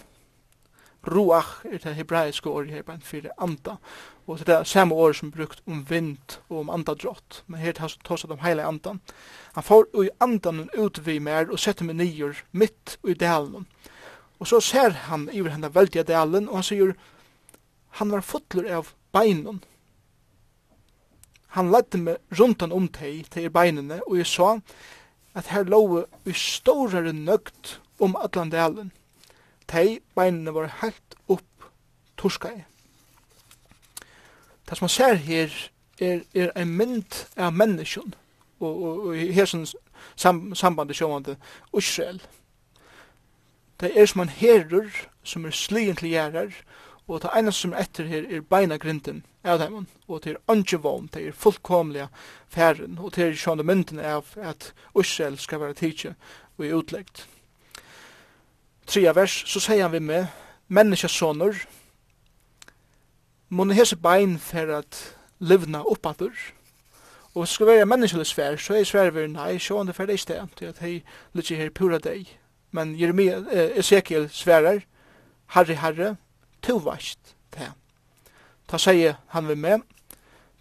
Ruach 1.09 1.65
er 1.65 1.79
det 1.79 1.95
hebraiske 1.95 2.51
året 2.51 2.71
her, 2.71 2.83
bare 2.83 3.01
fyrir 3.01 3.31
anda. 3.39 3.77
Og 4.27 4.39
det 4.39 4.55
er 4.55 4.65
samme 4.65 4.95
året 4.95 5.17
som 5.17 5.31
brukt 5.31 5.63
om 5.67 5.85
vind 5.89 6.41
og 6.49 6.59
om 6.61 6.71
andadrott. 6.71 7.45
Men 7.47 7.61
her 7.61 7.73
tas 7.73 7.97
det 8.05 8.31
om 8.31 8.43
heile 8.43 8.67
andan. 8.67 9.01
Han 9.55 9.65
får 9.65 9.87
i 10.05 10.11
andanen 10.21 10.69
ut 10.77 11.01
vi 11.07 11.19
mer 11.19 11.49
og 11.49 11.59
setter 11.59 11.87
meg 11.89 11.97
nyer 11.97 12.43
mitt 12.53 12.99
i 13.09 13.15
delen. 13.15 13.67
Og 14.39 14.47
så 14.47 14.61
ser 14.61 14.91
han 15.09 15.29
iver 15.33 15.55
henne 15.55 15.75
veldige 15.75 16.05
delen, 16.07 16.49
og 16.49 16.61
han 16.61 16.67
sier, 16.67 16.93
Han 17.91 18.11
var 18.11 18.21
fotler 18.21 18.75
av 18.77 18.93
beinun. 19.13 19.63
Han 21.57 21.71
ledde 21.73 21.99
meg 21.99 22.39
rundan 22.39 22.73
om 22.73 22.89
teg, 22.93 23.25
teg 23.33 23.49
i 23.49 23.53
beinene, 23.53 24.03
og 24.07 24.19
jeg 24.21 24.29
sa 24.29 24.59
at 25.39 25.49
her 25.53 25.65
låg 25.65 26.05
vi 26.27 26.35
stårare 26.37 27.13
nøgt 27.13 27.79
om 27.99 28.17
allan. 28.17 28.93
Teg 29.69 30.03
beinene 30.17 30.55
var 30.55 30.71
helt 30.83 31.17
opp 31.29 31.71
torskai. 32.21 32.65
Det 34.69 34.77
som 34.77 34.85
man 34.85 34.93
ser 34.93 35.15
her 35.15 35.53
er, 36.01 36.21
er 36.35 36.51
en 36.57 36.77
mynd 36.77 37.25
av 37.37 37.55
menneskjon, 37.57 38.15
og, 38.61 38.83
og, 38.83 39.07
og 39.07 39.17
her 39.17 39.47
som 39.49 39.65
sam, 40.17 40.55
sambandet 40.55 40.97
sjåvande 40.97 41.37
Israel. 41.77 42.21
Det 43.81 43.93
er 43.95 44.07
som 44.07 44.21
en 44.21 44.29
herrer 44.29 44.91
som 45.25 45.47
er 45.47 45.55
slien 45.55 45.97
til 45.97 46.11
gjerrar, 46.11 46.53
og 47.09 47.23
det 47.23 47.31
ene 47.37 47.53
som 47.53 47.73
etter 47.73 48.05
her 48.05 48.27
er 48.29 48.45
beina 48.45 48.77
grinden 48.77 49.23
av 49.45 49.59
dem, 49.63 49.87
og 50.09 50.23
det 50.25 50.35
er 50.37 50.57
ikke 50.61 50.81
vogn, 50.85 51.09
det 51.15 51.27
er 51.27 51.33
fullkomlige 51.33 52.09
færen, 52.53 52.99
og 52.99 53.15
det 53.17 53.25
er 53.25 53.39
sånne 53.39 53.65
mynden 53.65 54.01
av 54.05 54.35
at 54.37 54.73
Israel 54.93 55.39
skal 55.41 55.61
være 55.61 55.79
tidsi 55.81 56.13
og 56.59 56.67
er 56.67 56.77
utleggt. 56.77 57.25
Tria 58.87 59.13
vers, 59.17 59.43
så 59.47 59.61
sier 59.61 59.87
han 59.87 59.93
vi 59.93 60.03
med, 60.05 60.27
menneskesåner, 60.69 61.65
må 63.49 63.65
hese 63.73 63.97
bein 63.97 64.37
for 64.39 64.69
at 64.77 65.01
livna 65.41 65.81
oppadur, 65.89 66.37
og 67.35 67.49
skal 67.49 67.67
være 67.67 67.87
menneskelig 67.87 68.27
svær, 68.27 68.57
så 68.57 68.75
er 68.75 68.85
svær 68.85 69.11
vi 69.11 69.27
nei, 69.33 69.57
sjående 69.59 69.95
for 69.97 70.09
deg 70.09 70.21
sted, 70.21 70.45
til 70.57 70.73
at 70.73 70.81
hei 70.85 71.03
lytter 71.33 71.57
her 71.57 71.71
pura 71.71 71.99
deg. 72.03 72.29
Men 72.73 72.97
Jeremia, 73.01 73.39
eh, 73.51 73.79
Ezekiel 73.79 74.29
sverar, 74.29 74.83
Harry, 75.55 75.75
Harry, 75.75 76.15
to 76.69 76.79
vast 76.79 77.37
det. 77.57 77.73
Ta 78.69 78.79
sier 78.79 79.17
han 79.33 79.49
vi 79.49 79.55
med, 79.55 79.81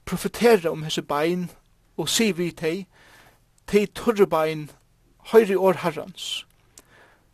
profetera 0.06 0.72
om 0.72 0.84
hese 0.84 1.02
bein 1.02 1.50
og 1.98 2.10
si 2.10 2.32
vi 2.32 2.52
tei, 2.52 2.86
tei 3.67 3.86
turre 3.91 4.28
bein, 4.28 4.70
høyri 5.32 5.56
år 5.56 5.82
herrans. 5.84 6.46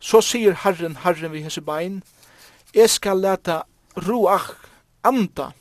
Så 0.00 0.20
sier 0.20 0.56
herren, 0.64 0.96
herren 1.04 1.32
vi 1.32 1.44
hese 1.44 1.62
bein, 1.62 2.02
jeg 2.74 2.90
skal 2.90 3.22
leta 3.22 3.62
roach 4.08 4.56
anda 5.04 5.52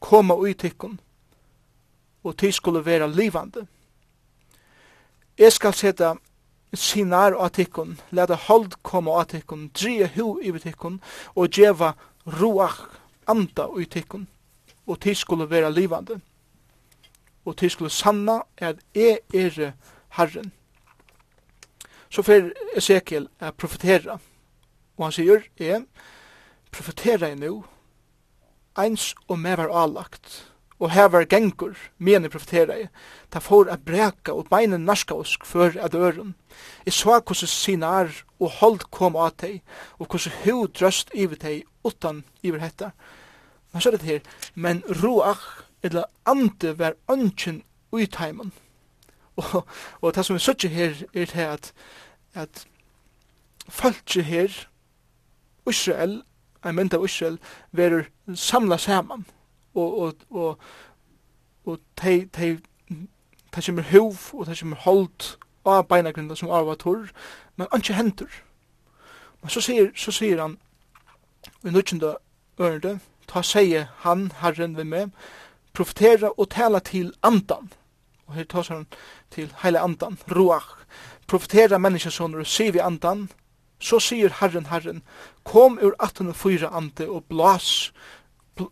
koma 0.00 0.34
ui 0.34 0.54
tikkun, 0.54 0.98
og 2.24 2.36
ti 2.36 2.50
skulle 2.52 2.82
vera 2.84 3.06
livande. 3.06 3.66
Jeg 5.38 5.52
skal 5.52 5.74
seta 5.74 6.14
sinar 6.74 7.36
av 7.38 7.54
tikkun, 7.54 7.94
leta 8.10 8.34
hold 8.48 8.74
koma 8.82 9.20
av 9.20 9.30
tikkun, 9.30 9.70
drie 9.70 10.10
hu 10.16 10.40
i 10.42 10.50
tikkun, 10.58 10.98
og 11.36 11.52
djeva 11.54 11.94
ruach 12.26 12.80
anda 13.26 13.68
i 13.80 13.84
tikkun, 13.84 14.26
og 14.86 15.00
tis 15.00 15.18
skulle 15.18 15.50
vera 15.50 15.70
livande, 15.70 16.20
og 17.44 17.56
tis 17.56 17.72
skulle 17.72 17.90
sanna 17.90 18.40
at 18.56 18.78
e 18.94 19.18
er 19.34 19.72
Herren. 20.08 20.52
Så 22.10 22.22
fer 22.22 22.52
Ezekiel 22.76 23.28
a 23.40 23.50
profetera, 23.50 24.18
og 24.96 25.04
han 25.04 25.12
sier, 25.12 25.42
e 25.56 25.84
profetera 26.72 27.28
i 27.28 27.34
nu, 27.34 27.64
eins 28.78 29.14
og 29.28 29.38
me 29.38 29.56
var 29.56 29.72
avlagt, 29.72 30.52
og 30.78 30.90
hever 30.92 31.24
gengur, 31.24 31.76
meni 31.98 32.28
profetera 32.28 32.76
i, 32.76 32.86
ta 33.32 33.40
for 33.40 33.70
at 33.72 33.84
breka 33.84 34.34
og 34.36 34.50
beinen 34.52 34.84
narska 34.84 35.16
osk 35.16 35.46
før 35.48 35.78
at 35.80 35.92
døren. 35.92 36.34
Jeg 36.84 36.92
så 36.92 37.20
hvordan 37.20 37.48
sinar 37.48 38.12
og 38.40 38.50
hold 38.60 38.84
kom 38.92 39.16
av 39.16 39.32
teg, 39.40 39.62
og 39.98 40.06
hvordan 40.10 40.36
hu 40.44 40.66
drøst 40.66 41.14
iver 41.14 41.40
teg 41.40 41.64
utan 41.84 42.24
iver 42.42 42.60
hetta. 42.60 42.90
Men 43.72 43.82
så 43.82 43.90
er 43.90 43.96
det 43.96 44.02
her, 44.10 44.20
men 44.54 44.82
roach, 45.02 45.64
eller 45.82 46.04
ande 46.26 46.78
var 46.78 46.96
ønsken 47.10 47.62
ui. 47.92 48.06
Og, 49.36 49.66
og 50.00 50.14
det 50.14 50.24
som 50.24 50.34
er 50.34 50.40
søtje 50.40 50.68
her, 50.68 50.94
er 51.14 51.26
det 51.26 51.36
at, 51.36 51.72
at 52.34 52.66
falskje 53.68 54.22
her, 54.22 54.68
Israel, 55.68 56.22
en 56.64 56.74
mynd 56.74 56.94
av 56.94 57.04
Israel, 57.04 57.36
verur 57.72 58.08
samla 58.34 58.78
saman 58.78 59.26
og 59.76 59.98
og 60.00 60.14
og 60.30 60.58
og 61.66 61.78
tei 61.96 62.26
tei 62.32 62.58
tei 63.52 63.62
kemur 63.62 63.88
hov 63.92 64.16
og 64.32 64.46
tei 64.46 64.54
kemur 64.54 64.82
hold 64.86 65.36
og 65.64 65.88
beinagrinda 65.88 66.34
som 66.34 66.50
arva 66.50 66.74
torr 66.74 67.10
men 67.56 67.72
anki 67.72 67.92
hentur 67.92 68.30
men 69.42 69.50
så 69.50 69.60
sier 69.60 69.90
så 69.96 70.12
sier 70.12 70.40
han 70.40 70.58
i 71.64 71.70
nutjunda 71.70 72.16
ørende 72.60 72.98
ta 73.26 73.42
seie 73.42 73.88
han 74.04 74.30
herren 74.40 74.76
við 74.76 74.88
meg 74.92 75.10
profetera 75.76 76.30
og 76.36 76.50
tala 76.50 76.80
til 76.80 77.12
andan. 77.22 77.72
Og 78.26 78.34
her 78.34 78.44
tar 78.44 78.66
han 78.68 78.86
til 79.30 79.52
heile 79.62 79.82
andan 79.84 80.18
ruach. 80.30 80.76
Profetera 81.26 81.78
menneskesonur 81.78 82.44
og 82.44 82.50
sier 82.50 82.72
vi 82.72 82.82
andan. 82.82 83.28
Så 83.78 84.00
sier 84.00 84.32
herren 84.40 84.70
herren 84.70 85.02
kom 85.44 85.78
ur 85.82 85.94
18 86.00 86.28
og 86.32 86.76
ante 86.76 87.08
og 87.08 87.24
blas 87.24 87.92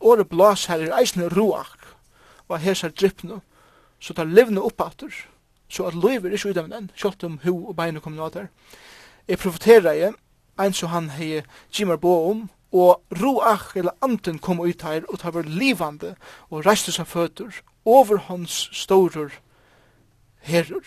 året 0.00 0.28
blås 0.28 0.66
her 0.66 0.82
er 0.82 0.96
eisne 0.98 1.28
roak, 1.28 1.78
og 2.48 2.58
her 2.60 2.74
ser 2.74 2.94
drippnu, 2.94 3.40
så 4.00 4.14
tar 4.14 4.28
livne 4.28 4.62
oppater, 4.62 5.12
så 5.68 5.86
at 5.88 5.94
liv 5.94 6.24
er 6.24 6.36
ikke 6.36 6.52
ut 6.52 6.60
av 6.60 6.68
den, 6.68 6.90
sjalt 6.96 7.24
om 7.24 7.38
hu 7.44 7.54
og 7.68 7.76
beinu 7.76 8.00
kommer 8.00 8.22
nå 8.22 8.28
der. 8.34 8.50
Jeg 9.28 9.38
profeterer 9.38 9.92
jeg, 9.92 10.12
eins 10.60 10.82
og 10.82 10.92
han 10.92 11.08
hei 11.16 11.42
Jimar 11.72 11.96
bo 11.96 12.14
om, 12.30 12.44
og 12.74 13.02
roak 13.22 13.76
eller 13.76 13.94
anten 14.02 14.38
kom 14.38 14.60
ut 14.60 14.82
her, 14.82 15.06
og 15.08 15.18
tar 15.20 15.34
var 15.34 15.48
livande, 15.48 16.14
og 16.50 16.66
reiste 16.66 16.92
seg 16.92 17.06
føtter, 17.06 17.62
over 17.84 18.18
hans 18.28 18.68
storer 18.72 19.32
herrer. 20.44 20.84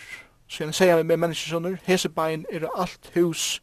Så 0.48 0.64
jeg 0.64 0.74
sier 0.74 1.02
med 1.02 1.16
menneskesønner, 1.16 1.78
hese 1.84 2.08
bein 2.08 2.46
er 2.52 2.68
alt 2.74 3.10
hus 3.14 3.60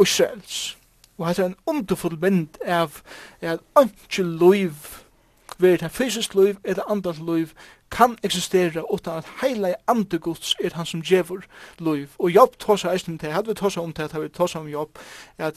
Israels. 0.00 0.76
Og 1.18 1.26
hans 1.26 1.38
er 1.38 1.46
en 1.46 1.56
underfull 1.66 2.18
mynd 2.20 2.58
av 2.66 3.02
at 3.40 3.60
ønske 3.78 4.22
liv, 4.22 4.72
ved 5.58 5.78
det 5.78 5.90
fysisk 5.90 6.34
liv 6.34 6.56
eller 6.64 6.90
andres 6.90 7.18
liv, 7.18 7.48
kan 7.90 8.16
eksistera 8.22 8.82
utan 8.92 9.18
at 9.18 9.26
heila 9.40 9.74
andegods 9.86 10.56
er 10.64 10.74
han 10.74 10.86
som 10.86 11.02
djevor 11.02 11.44
liv. 11.78 12.08
Og 12.18 12.30
jobb 12.30 12.58
tåsa 12.58 12.92
eisen 12.92 13.18
til, 13.18 13.32
hadde 13.32 13.48
vi 13.48 13.54
tåsa 13.54 13.80
om 13.80 13.92
til, 13.92 14.08
hadde 14.12 14.22
vi 14.22 14.28
tåsa 14.28 14.58
om 14.58 14.68
jobb, 14.68 14.98
at 15.38 15.54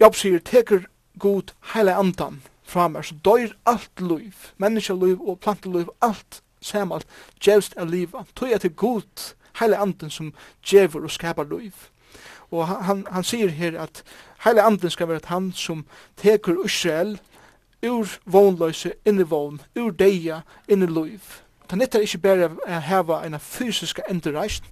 jobb 0.00 0.14
sier, 0.14 0.38
teker 0.38 0.86
god 1.18 1.52
heila 1.74 1.98
andan 1.98 2.42
fra 2.62 2.88
meg, 2.88 3.04
så 3.04 3.16
døyr 3.24 3.56
alt 3.66 4.00
liv, 4.00 4.34
menneskeliv 4.56 5.20
og 5.20 5.40
planteliv, 5.40 5.90
alt 6.02 6.42
samalt, 6.60 7.06
djevst 7.44 7.74
er 7.76 7.84
liva. 7.84 8.24
Tøy 8.36 8.52
at 8.54 8.62
det 8.62 8.70
er 8.70 8.74
god 8.74 9.34
heila 9.60 9.82
anden 9.82 10.10
som 10.10 10.32
djevor 10.62 11.02
og 11.02 11.10
skapar 11.10 11.48
liv. 11.50 11.72
Og 12.50 12.68
han, 12.68 13.06
han 13.10 13.24
sier 13.24 13.50
her 13.52 13.80
at 13.80 14.04
Heile 14.44 14.62
anden 14.62 14.90
skal 14.90 15.08
være 15.08 15.20
han 15.24 15.52
som 15.52 15.84
teker 16.16 16.64
Israel 16.64 17.18
ur 17.82 18.06
vognløse 18.26 18.92
inn 19.06 19.20
i 19.20 19.26
vogn, 19.26 19.60
ur 19.78 19.90
deia 19.90 20.42
inn 20.68 20.82
i 20.82 20.88
loiv. 20.90 21.42
Ta 21.68 21.76
nettar 21.76 22.00
ikkje 22.00 22.20
berre 22.24 22.48
a 22.66 22.78
heva 22.80 23.20
en 23.26 23.36
fysiska 23.38 24.02
endurreist, 24.08 24.64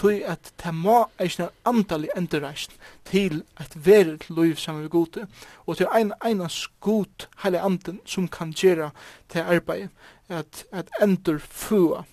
tog 0.00 0.22
at 0.24 0.52
ta 0.56 0.72
ma 0.72 1.02
eisne 1.20 1.50
andalig 1.68 2.08
endurreist 2.16 2.72
til 3.04 3.42
et 3.60 3.74
verið 3.76 4.30
loiv 4.32 4.56
saman 4.56 4.86
vi 4.86 4.92
gode, 4.94 5.26
og 5.66 5.76
til 5.76 5.90
ein 5.92 6.14
einas 6.24 6.68
god 6.80 7.28
heile 7.42 7.60
anden 7.60 8.00
som 8.06 8.28
kan 8.28 8.54
gjera 8.56 8.90
til 9.28 9.44
arbeid, 9.44 9.88
at, 10.28 10.64
at 10.72 10.88
endur 11.02 11.38
fua 11.38 12.04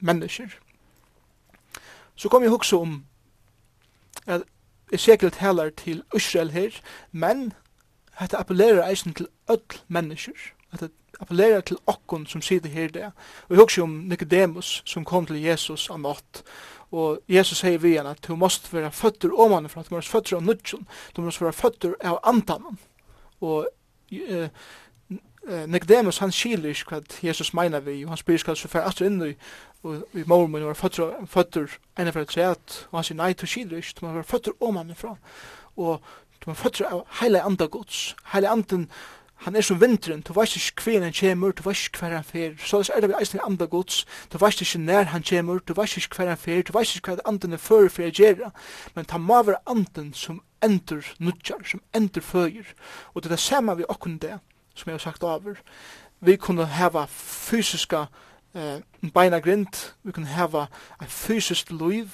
mennesker. 0.00 0.56
Så 2.16 2.28
kom 2.28 2.42
jeg 2.42 2.50
hugsa 2.50 2.76
om 2.76 3.04
at 4.26 4.42
Ezekiel 4.92 5.30
talar 5.30 5.70
til 5.70 6.02
Israel 6.16 6.50
her, 6.50 6.80
men 7.12 7.52
hetta 8.20 8.36
appellerar 8.36 8.88
eisen 8.88 9.14
til 9.14 9.28
öll 9.50 9.78
mennesker. 9.88 10.36
Hetta 10.72 10.88
appellerar 11.20 11.60
til 11.60 11.78
okkon 11.86 12.26
som 12.26 12.42
sitter 12.42 12.68
her 12.68 12.88
der. 12.88 13.10
Og 13.48 13.56
hugsa 13.56 13.82
om 13.82 13.90
Nicodemus 13.90 14.82
som 14.86 15.04
kom 15.04 15.26
til 15.26 15.42
Jesus 15.42 15.90
av 15.90 16.00
natt. 16.00 16.42
Og 16.92 17.22
Jesus 17.28 17.58
sier 17.58 17.78
vi 17.80 17.94
igjen 17.94 18.06
at 18.06 18.20
du 18.28 18.36
måst 18.36 18.68
være 18.72 18.92
føtter 18.92 19.32
oman 19.32 19.68
for 19.68 19.80
at 19.80 19.88
du 19.88 19.94
måst 19.94 20.12
føtter 20.12 20.36
av 20.36 20.44
nudjon. 20.44 20.86
Du 21.16 21.22
måst 21.24 21.40
være 21.40 21.52
føtter 21.56 21.94
av 22.04 22.20
antanen. 22.28 22.78
Og 23.40 23.68
uh, 24.12 24.48
Nicodemus 25.66 26.18
han 26.18 26.32
skiler 26.32 26.70
ikke 26.70 26.90
hva 26.90 27.00
Jesus 27.22 27.54
meiner 27.54 27.80
vi, 27.80 28.04
og 28.04 28.12
han 28.12 28.20
spyrir 28.20 28.38
skal 28.44 28.56
så 28.56 28.68
fær 28.70 28.86
astro 28.86 29.08
inn 29.08 29.22
i 29.26 29.32
og 29.82 30.02
vi 30.12 30.24
mor 30.26 30.46
mun 30.46 30.64
var 30.64 30.78
føtter, 30.78 31.14
føtter 31.26 31.78
ein 31.98 32.06
af 32.06 32.26
træt 32.26 32.88
og 32.90 32.98
han 32.98 33.04
sier 33.04 33.18
nei, 33.18 33.32
to 33.34 33.46
skilder 33.46 33.76
ikke, 33.76 33.94
du 34.00 34.06
var 34.06 34.22
føtter 34.22 34.52
om 34.60 34.76
han 34.76 34.90
ifra, 34.90 35.16
og 35.76 36.02
du 36.40 36.50
var 36.50 36.54
føtter 36.54 36.86
av 36.86 37.02
heile 37.20 37.42
anda 37.42 37.66
gods, 37.66 38.14
heile 38.32 38.50
anden, 38.50 38.88
han 39.42 39.56
er 39.56 39.64
som 39.66 39.80
vinteren, 39.80 40.20
du 40.22 40.32
veist 40.36 40.54
ikke 40.56 40.84
hver 40.84 41.02
han 41.02 41.14
kommer, 41.18 41.50
du 41.50 41.64
veist 41.66 41.88
ikke 41.88 41.98
hver 41.98 42.14
han 42.14 42.24
fer, 42.24 42.54
så 42.62 42.78
er 42.94 43.00
det 43.00 43.10
vi 43.10 43.18
eisen 43.18 43.40
i 43.40 43.46
andre 43.46 43.66
gods, 43.66 44.04
du 44.32 44.38
veist 44.38 44.62
ikke 44.62 44.78
nær 44.78 45.10
han 45.10 45.24
kommer, 45.28 45.58
du 45.58 45.74
veist 45.74 45.96
ikke 45.98 46.16
hver 46.16 46.30
han 46.30 46.38
fer, 46.38 46.62
du 46.62 46.72
veist 46.76 46.94
ikke 46.96 47.10
hver 47.10 47.26
anden 47.26 47.52
er 47.52 47.58
før 47.58 47.88
for 47.90 48.06
å 48.06 48.50
men 48.94 49.04
ta 49.04 49.18
må 49.18 49.42
være 49.42 49.58
anden 49.66 50.12
som 50.14 50.42
ender 50.62 51.02
nudjar, 51.18 51.64
som 51.66 51.82
ender 51.94 52.22
føyer, 52.22 52.70
og 53.14 53.22
det 53.22 53.32
er 53.32 53.34
det 53.34 53.42
samme 53.42 53.76
vi 53.76 53.88
okken 53.88 54.18
det, 54.18 54.38
som 54.74 54.90
jeg 54.90 54.94
har 54.94 55.10
sagt 55.10 55.24
over, 55.24 55.58
vi 56.20 56.36
kunne 56.36 56.66
hava 56.66 57.06
fysiska 57.10 58.06
eh, 58.54 59.10
beina 59.14 59.40
grind, 59.40 59.92
vi 60.02 60.12
kan 60.12 60.28
heva 60.28 60.66
en 61.00 61.08
fysisk 61.08 61.70
liv, 61.70 62.08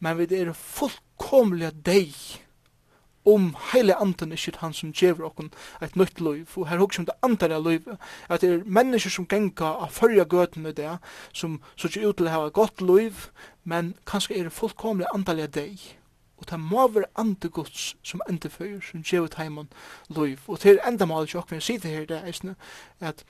men 0.00 0.18
vi 0.18 0.28
er 0.36 0.52
fullkomlega 0.52 1.70
deg 1.84 2.14
om 3.24 3.52
heile 3.70 3.94
anden 4.02 4.34
ikkje 4.34 4.58
han 4.58 4.74
som 4.74 4.92
gjever 4.92 5.28
okkon 5.28 5.52
eit 5.80 5.94
nytt 5.96 6.20
liv, 6.20 6.50
og 6.56 6.66
her 6.68 6.80
hugsa 6.82 7.02
om 7.02 7.06
det 7.06 7.18
andre 7.22 7.60
liv, 7.62 7.86
at 8.28 8.42
det 8.42 8.50
er 8.50 8.64
mennesker 8.66 9.14
som 9.14 9.28
genga 9.30 9.74
av 9.84 9.92
fyrja 9.94 10.24
gøten 10.26 10.66
i 10.66 10.74
det, 10.74 10.96
som 11.32 11.60
så 11.76 11.88
ikke 11.88 12.08
ut 12.08 12.18
til 12.18 12.30
å 12.30 12.34
hava 12.34 12.50
godt 12.50 12.82
liv, 12.82 13.28
men 13.64 13.94
kanskje 14.06 14.38
er 14.38 14.48
det 14.48 14.56
fullkomlig 14.56 15.06
andalega 15.14 15.52
deg, 15.60 15.78
og 16.42 16.50
det 16.50 16.58
må 16.58 16.88
være 16.90 17.12
andre 17.14 17.48
gods 17.48 17.92
som 18.02 18.22
enda 18.28 18.50
fyrir, 18.50 18.82
som 18.82 19.06
gjever 19.06 19.30
teimen 19.30 19.70
liv, 20.08 20.42
og 20.48 20.58
det 20.62 20.74
er 20.74 20.88
enda 20.88 21.06
maler 21.06 21.30
ikke 21.30 21.44
okkon 21.44 21.60
vi 21.60 21.66
sier 21.68 21.82
det 21.84 21.94
her, 21.94 22.10
det 22.10 22.22
er 22.26 23.08
at 23.12 23.24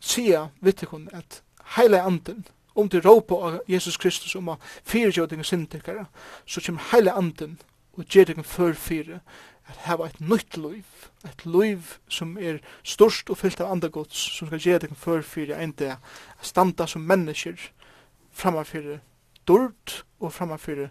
sia 0.00 0.48
vittekon 0.64 1.08
at 1.12 1.42
heile 1.76 2.02
anden, 2.02 2.46
om 2.74 2.88
til 2.88 3.02
råpa 3.02 3.34
av 3.34 3.60
Jesus 3.68 3.96
Kristus 3.96 4.34
om 4.34 4.48
at 4.48 4.62
fyrirgjå 4.84 5.26
dine 5.26 5.44
syndekare, 5.44 6.06
så 6.46 6.60
kjem 6.60 6.78
heile 6.92 7.12
anden 7.12 7.58
og 7.98 8.04
gjer 8.04 8.30
dine 8.30 8.44
før 8.46 8.72
fyre 8.72 9.20
at 9.70 9.82
heva 9.86 10.08
eit 10.08 10.20
nytt 10.20 10.56
liv, 10.56 10.86
eit 11.26 11.44
liv 11.46 11.94
som 12.08 12.36
er 12.38 12.58
størst 12.82 13.30
og 13.30 13.38
fyllt 13.38 13.60
av 13.60 13.70
andagods, 13.74 14.18
som 14.36 14.48
skal 14.48 14.62
gjer 14.62 14.82
dine 14.82 14.98
før 14.98 15.22
fyre 15.26 15.58
enn 15.62 15.74
det 15.78 15.92
at 15.94 16.46
standa 16.46 16.86
som 16.90 17.06
mennesker 17.06 17.70
framafyrir 18.32 19.00
dord 19.48 20.00
og 20.20 20.32
framafyrir 20.32 20.90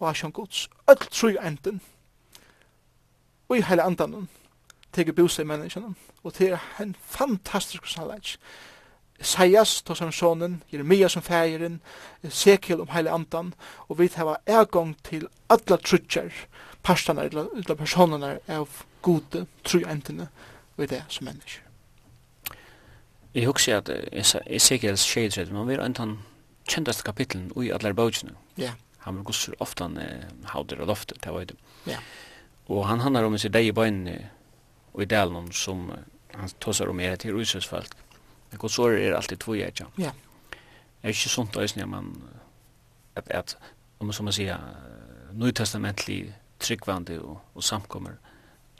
og 0.00 0.08
asjon 0.10 0.32
gods, 0.32 0.68
öll 0.90 1.08
tru 1.10 1.34
enden 1.40 1.80
og 3.48 3.58
i 3.58 3.64
heile 3.64 3.84
andanen 3.84 4.28
teker 4.92 5.16
bose 5.16 5.42
i 5.42 5.48
menneskene 5.48 5.94
og 6.24 6.38
det 6.38 6.52
er 6.54 6.62
en 6.80 6.96
fantastisk 7.00 7.86
sannleik. 7.86 8.38
Isaias, 9.24 9.82
to 9.82 9.94
som 9.94 10.12
sonen, 10.12 10.62
Jeremia 10.72 11.08
som 11.08 11.22
fægeren, 11.22 11.80
Ezekiel 12.22 12.80
om 12.80 12.90
heile 12.92 13.10
andan, 13.10 13.54
og 13.88 13.98
vi 13.98 14.10
hava 14.16 14.36
ergong 14.46 14.94
til 15.04 15.28
alla 15.48 15.78
trutjar, 15.80 16.32
parstana, 16.82 17.24
eller 17.24 17.74
personerna 17.74 18.36
av 18.48 18.84
gode 19.02 19.46
truentene, 19.64 20.28
og 20.76 20.88
det 20.90 21.02
som 21.08 21.24
mennesker. 21.24 21.62
Jeg 23.34 23.46
husker 23.46 23.80
at 23.80 23.90
Ezekiels 24.46 25.02
skjedret, 25.02 25.52
man 25.52 25.66
vil 25.68 25.80
antan 25.82 26.18
kjentast 26.68 27.04
kapitlen 27.04 27.50
ui 27.56 27.72
allar 27.72 27.96
bautsinu. 27.96 28.36
Ja. 28.60 28.76
Han 29.04 29.16
vil 29.16 29.24
gussur 29.24 29.56
ofte 29.60 29.88
han 29.88 29.98
hauder 30.52 30.80
og 30.80 30.92
loftet, 30.92 31.24
det 31.24 31.32
var 31.32 31.44
det. 31.44 31.56
Ja. 31.86 31.98
Og 32.68 32.86
han 32.88 33.00
handlar 33.00 33.24
om 33.24 33.34
hans 33.34 33.48
deg 33.50 33.66
i 33.68 33.74
bøyne 33.74 34.14
og 34.94 35.02
i 35.02 35.08
delen 35.10 35.50
som 35.52 35.90
han 36.34 36.54
tåsar 36.60 36.88
om 36.88 37.00
er 37.00 37.16
til 37.16 37.34
uisøsfalk. 37.34 38.03
Men 38.54 38.58
god 38.58 38.70
sår 38.70 38.92
er 38.92 39.14
alltid 39.14 39.38
två 39.38 39.54
jag 39.56 39.74
kan. 39.74 39.86
Ja. 39.96 40.10
Är 41.02 41.08
inte 41.08 41.28
sånt 41.28 41.52
där 41.52 41.72
när 41.76 41.86
man 41.86 42.22
att 43.14 43.28
att 43.30 43.56
om 43.98 44.06
man 44.06 44.14
som 44.14 44.24
man 44.24 44.32
säger 44.32 44.58
nytestamentlig 45.32 46.32
tryggvande 46.58 47.18
och 47.18 47.40
och 47.52 47.64
samkommer. 47.64 48.16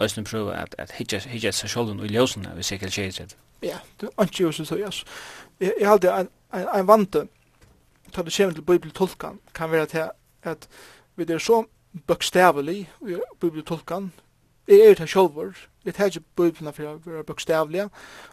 Ösnen 0.01 0.25
pröva 0.25 0.55
att 0.55 0.75
att 0.75 0.91
hitta 0.91 1.19
hitta 1.19 1.53
sig 1.53 1.69
själv 1.69 2.01
och 2.01 2.11
lösen 2.11 2.49
vi 2.57 2.63
säkert 2.63 2.93
tjejer. 2.93 3.27
Ja, 3.61 3.77
det 3.97 4.07
är 4.07 4.23
inte 4.23 4.43
ju 4.43 4.53
så 4.53 4.65
så 4.65 4.79
jag. 4.79 4.93
Jag 5.81 5.89
hade 5.89 6.11
en 6.11 6.29
en 6.51 6.87
vante 6.87 7.27
ta 8.13 8.23
det 8.23 8.33
kjem 8.33 8.55
til 8.55 8.63
bibeltolkan 8.63 9.41
kan 9.55 9.71
vera 9.71 9.87
til 9.87 10.11
at 10.43 10.69
vi 11.17 11.25
er 11.29 11.39
så 11.39 11.65
bokstavelig 12.07 12.91
i 13.09 13.17
bibeltolkan 13.41 14.13
jeg 14.69 14.81
er 14.81 14.95
det 14.95 15.09
sjølver, 15.09 15.53
jeg 15.85 15.95
tar 15.95 16.05
ikke 16.05 16.21
bøyblene 16.37 16.73
for 16.73 16.89
å 16.89 16.99
være 17.05 17.25
bøkstavlige, 17.25 17.89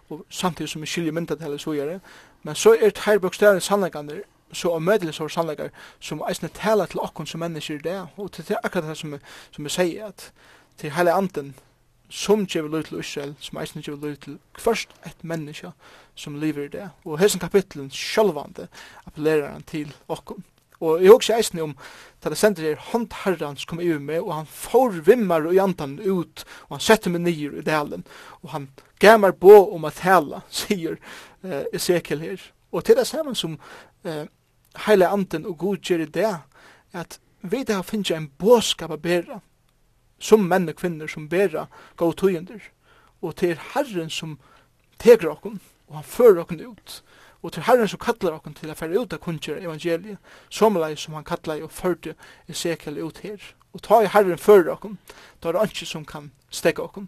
og 0.09 0.25
samtidig 0.29 0.69
som 0.69 0.81
jeg 0.81 0.87
skiljer 0.87 1.15
mynda 1.15 1.35
til 1.35 1.57
så 1.59 1.73
gjør 1.75 1.89
det, 1.95 1.99
men 2.43 2.55
så 2.55 2.73
er 2.73 2.89
det 2.89 3.03
her 3.05 3.19
bokstavlige 3.19 3.65
sannleggene, 3.65 4.21
så 4.53 4.73
av 4.75 4.81
mødelig 4.81 5.13
så 5.15 5.27
sannleggar, 5.27 5.69
som 5.99 6.23
eisne 6.27 6.49
tala 6.53 6.85
til 6.85 6.99
okkon 6.99 7.27
som 7.27 7.39
mennesker 7.39 7.79
i 7.79 7.83
det, 7.83 7.97
og 8.17 8.31
til 8.31 8.47
det 8.47 8.57
akkurat 8.63 8.89
det 8.89 8.97
som, 8.97 9.15
som 9.51 9.67
jeg 9.67 9.71
sier, 9.71 10.07
at 10.07 10.31
til 10.77 10.91
hele 10.91 11.13
anden, 11.13 11.53
som 12.09 12.45
gjør 12.45 12.67
lov 12.67 12.83
til 12.83 12.99
Israel, 12.99 13.35
som 13.39 13.59
eisne 13.61 13.81
gjør 13.81 13.99
lov 14.01 14.15
til 14.15 14.39
først 14.59 14.89
et 15.07 15.23
menneske 15.23 15.71
som 16.15 16.35
lever 16.35 16.67
i 16.67 16.73
det, 16.73 16.89
og 17.05 17.19
hessen 17.19 17.39
kapitlen 17.39 17.91
sjølvande 17.91 18.67
appellerer 19.07 19.51
han 19.51 19.63
til 19.63 19.93
okkon. 20.07 20.43
Og 20.81 21.03
jeg 21.03 21.13
husker 21.13 21.37
eisen 21.37 21.61
om 21.61 21.75
da 22.23 22.29
det 22.29 22.37
sender 22.37 22.65
her 22.65 22.81
håndherren 22.91 23.57
som 23.57 23.69
kom 23.69 23.81
i 23.81 23.89
meg, 23.97 24.21
og 24.21 24.33
han 24.33 24.49
forvimmer 24.49 25.47
og 25.49 25.55
jantan 25.57 25.99
ut, 26.01 26.43
og 26.69 26.77
han 26.77 26.83
setter 26.85 27.13
meg 27.13 27.23
nyer 27.25 27.59
i 27.61 27.65
delen, 27.65 28.05
og 28.41 28.53
han 28.55 28.67
gamar 29.01 29.33
på 29.37 29.53
om 29.75 29.85
at 29.89 30.01
hela, 30.05 30.43
sier 30.61 30.97
uh, 31.45 31.63
Ezekiel 31.73 32.25
her. 32.25 32.43
Og 32.71 32.85
til 32.85 32.97
det 32.97 33.07
samme 33.09 33.33
som 33.35 33.57
eh, 34.07 34.29
heile 34.85 35.09
anden 35.11 35.45
og 35.45 35.57
god 35.59 35.81
gjør 35.83 36.05
i 36.05 36.11
det, 36.15 36.29
at 36.93 37.17
vi 37.41 37.63
det 37.67 37.75
har 37.75 37.83
finnet 37.83 38.13
en 38.15 38.29
båskap 38.39 38.93
av 38.93 39.01
bæra, 39.03 39.41
som 40.21 40.45
menn 40.47 40.69
og 40.69 40.77
kvinner 40.79 41.09
som 41.09 41.27
bæra 41.27 41.65
gå 41.99 42.11
tøyender, 42.15 42.61
og 43.21 43.35
til 43.41 43.59
herren 43.73 44.09
som 44.09 44.37
teger 45.01 45.33
okken, 45.33 45.59
og 45.89 45.99
han 45.99 46.07
fører 46.07 46.45
okken 46.45 46.61
ut, 46.63 47.01
Og 47.41 47.53
til 47.53 47.65
Herren 47.65 47.87
som 47.89 47.99
kallar 47.99 48.37
okkur 48.37 48.53
til 48.57 48.69
a 48.69 48.75
færa 48.77 49.01
ut 49.01 49.13
av 49.13 49.19
kunngjør 49.19 49.63
evangeliet, 49.63 50.17
somleis 50.49 51.05
som 51.05 51.17
han 51.17 51.25
kallar 51.25 51.63
og 51.65 51.71
førte 51.71 52.15
Ezekiel 52.47 53.01
ut 53.01 53.23
her. 53.25 53.41
Og 53.73 53.81
ta 53.81 54.01
i 54.03 54.11
Herren 54.11 54.37
før 54.37 54.73
okkur, 54.75 54.97
da 55.41 55.49
er 55.49 55.57
det 55.57 55.71
ikke 55.71 55.89
som 55.89 56.05
kan 56.05 56.31
stekka 56.49 56.85
okkur. 56.85 57.07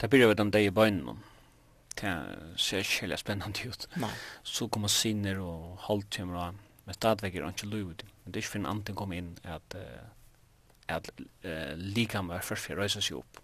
Det 0.00 0.10
byrja 0.10 0.28
vi 0.30 0.38
den 0.38 0.54
deg 0.54 0.68
i 0.68 0.70
bøynen, 0.70 1.18
det 1.98 2.14
ser 2.56 2.84
ikke 2.84 3.00
helt 3.02 3.18
spennende 3.18 3.68
ut. 3.68 3.88
Nei. 3.98 4.12
Så 4.46 4.68
kommer 4.70 4.88
sinner 4.88 5.40
og 5.42 5.78
halvtimer 5.88 6.38
og 6.38 6.64
men 6.88 6.96
stadvekker 6.96 7.44
er 7.44 7.52
ikke 7.52 7.66
lov. 7.68 7.90
Men 8.24 8.32
det 8.32 8.38
er 8.38 8.44
ikke 8.46 8.50
for 8.54 8.58
en 8.62 8.70
anden 8.70 8.96
kom 8.96 9.10
inn 9.12 9.34
at, 9.44 9.74
uh, 9.76 10.06
at 10.88 11.10
uh, 11.44 11.74
likam 11.76 12.30
er 12.32 12.40
først 12.40 12.64
for 12.64 12.78
å 12.78 12.80
røyse 12.80 13.02
seg 13.04 13.18
opp. 13.18 13.40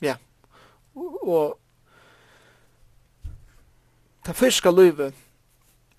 Ja, 0.00 0.14
og 0.96 1.58
Det 4.26 4.36
fyrska 4.36 4.70
livet 4.70 5.14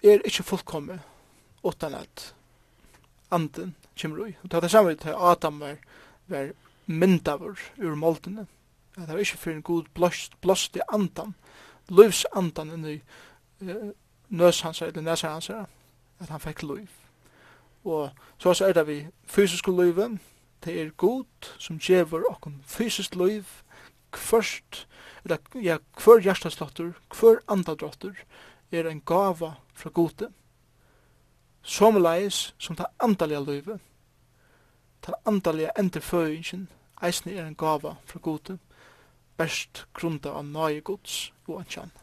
er 0.03 0.21
ikkje 0.23 0.45
fullkomme 0.47 1.01
utan 1.63 1.93
at 1.93 2.35
anden 3.31 3.75
kommer 4.01 4.19
ui. 4.23 4.35
Det 4.43 4.53
er 4.53 4.59
det 4.59 4.71
samme 4.71 4.95
til 4.95 5.15
Adam 5.17 5.59
var, 5.59 5.75
var 6.27 6.51
myndavur 6.87 7.59
ur 7.77 7.95
moldene. 7.95 8.47
Det 8.95 9.07
var 9.07 9.17
ikkje 9.17 9.37
fyrir 9.37 9.55
en 9.55 9.61
god 9.61 9.83
blåst, 9.93 10.41
blåst 10.41 10.75
i 10.75 10.79
andan, 10.93 11.35
livs 11.89 12.25
andan 12.35 12.71
inni 12.71 13.01
uh, 13.61 13.91
nøs 14.29 14.61
hans 14.61 14.81
eller 14.81 15.01
næsar 15.01 15.33
hans 15.33 15.49
at 16.19 16.29
han 16.29 16.39
fikk 16.39 16.63
liv. 16.63 16.87
Og 17.83 18.09
så 18.39 18.65
er 18.65 18.73
det 18.73 18.87
vi 18.87 19.07
fysisk 19.25 19.67
livet, 19.67 20.19
det 20.65 20.81
er 20.81 20.89
god 20.89 21.25
som 21.59 21.79
djever 21.79 22.23
okkur 22.29 22.51
fysisk 22.65 23.15
liv, 23.15 23.43
kvørst 24.11 24.87
eller 25.25 25.39
ja, 25.63 25.77
hver 25.99 26.21
hjertaslottur, 26.21 26.93
hver 27.15 27.39
andadrottur, 27.47 28.15
er 28.71 28.89
en 28.89 29.01
gava 29.05 29.55
fra 29.73 29.89
gode, 29.93 30.29
som 31.63 31.95
leis 31.95 32.53
som 32.59 32.75
ta 32.75 32.89
andalega 32.99 33.39
løyve, 33.39 33.79
ta 35.01 35.15
andalega 35.29 35.71
enderføyingen, 35.79 36.67
eisne 37.03 37.35
er 37.37 37.45
en 37.45 37.57
gava 37.59 37.95
fra 38.07 38.19
gode, 38.23 38.57
best 39.37 39.85
grunda 39.95 40.33
av 40.37 40.45
nøye 40.45 40.81
gods 40.85 41.31
og 41.47 41.61
antjan. 41.63 41.93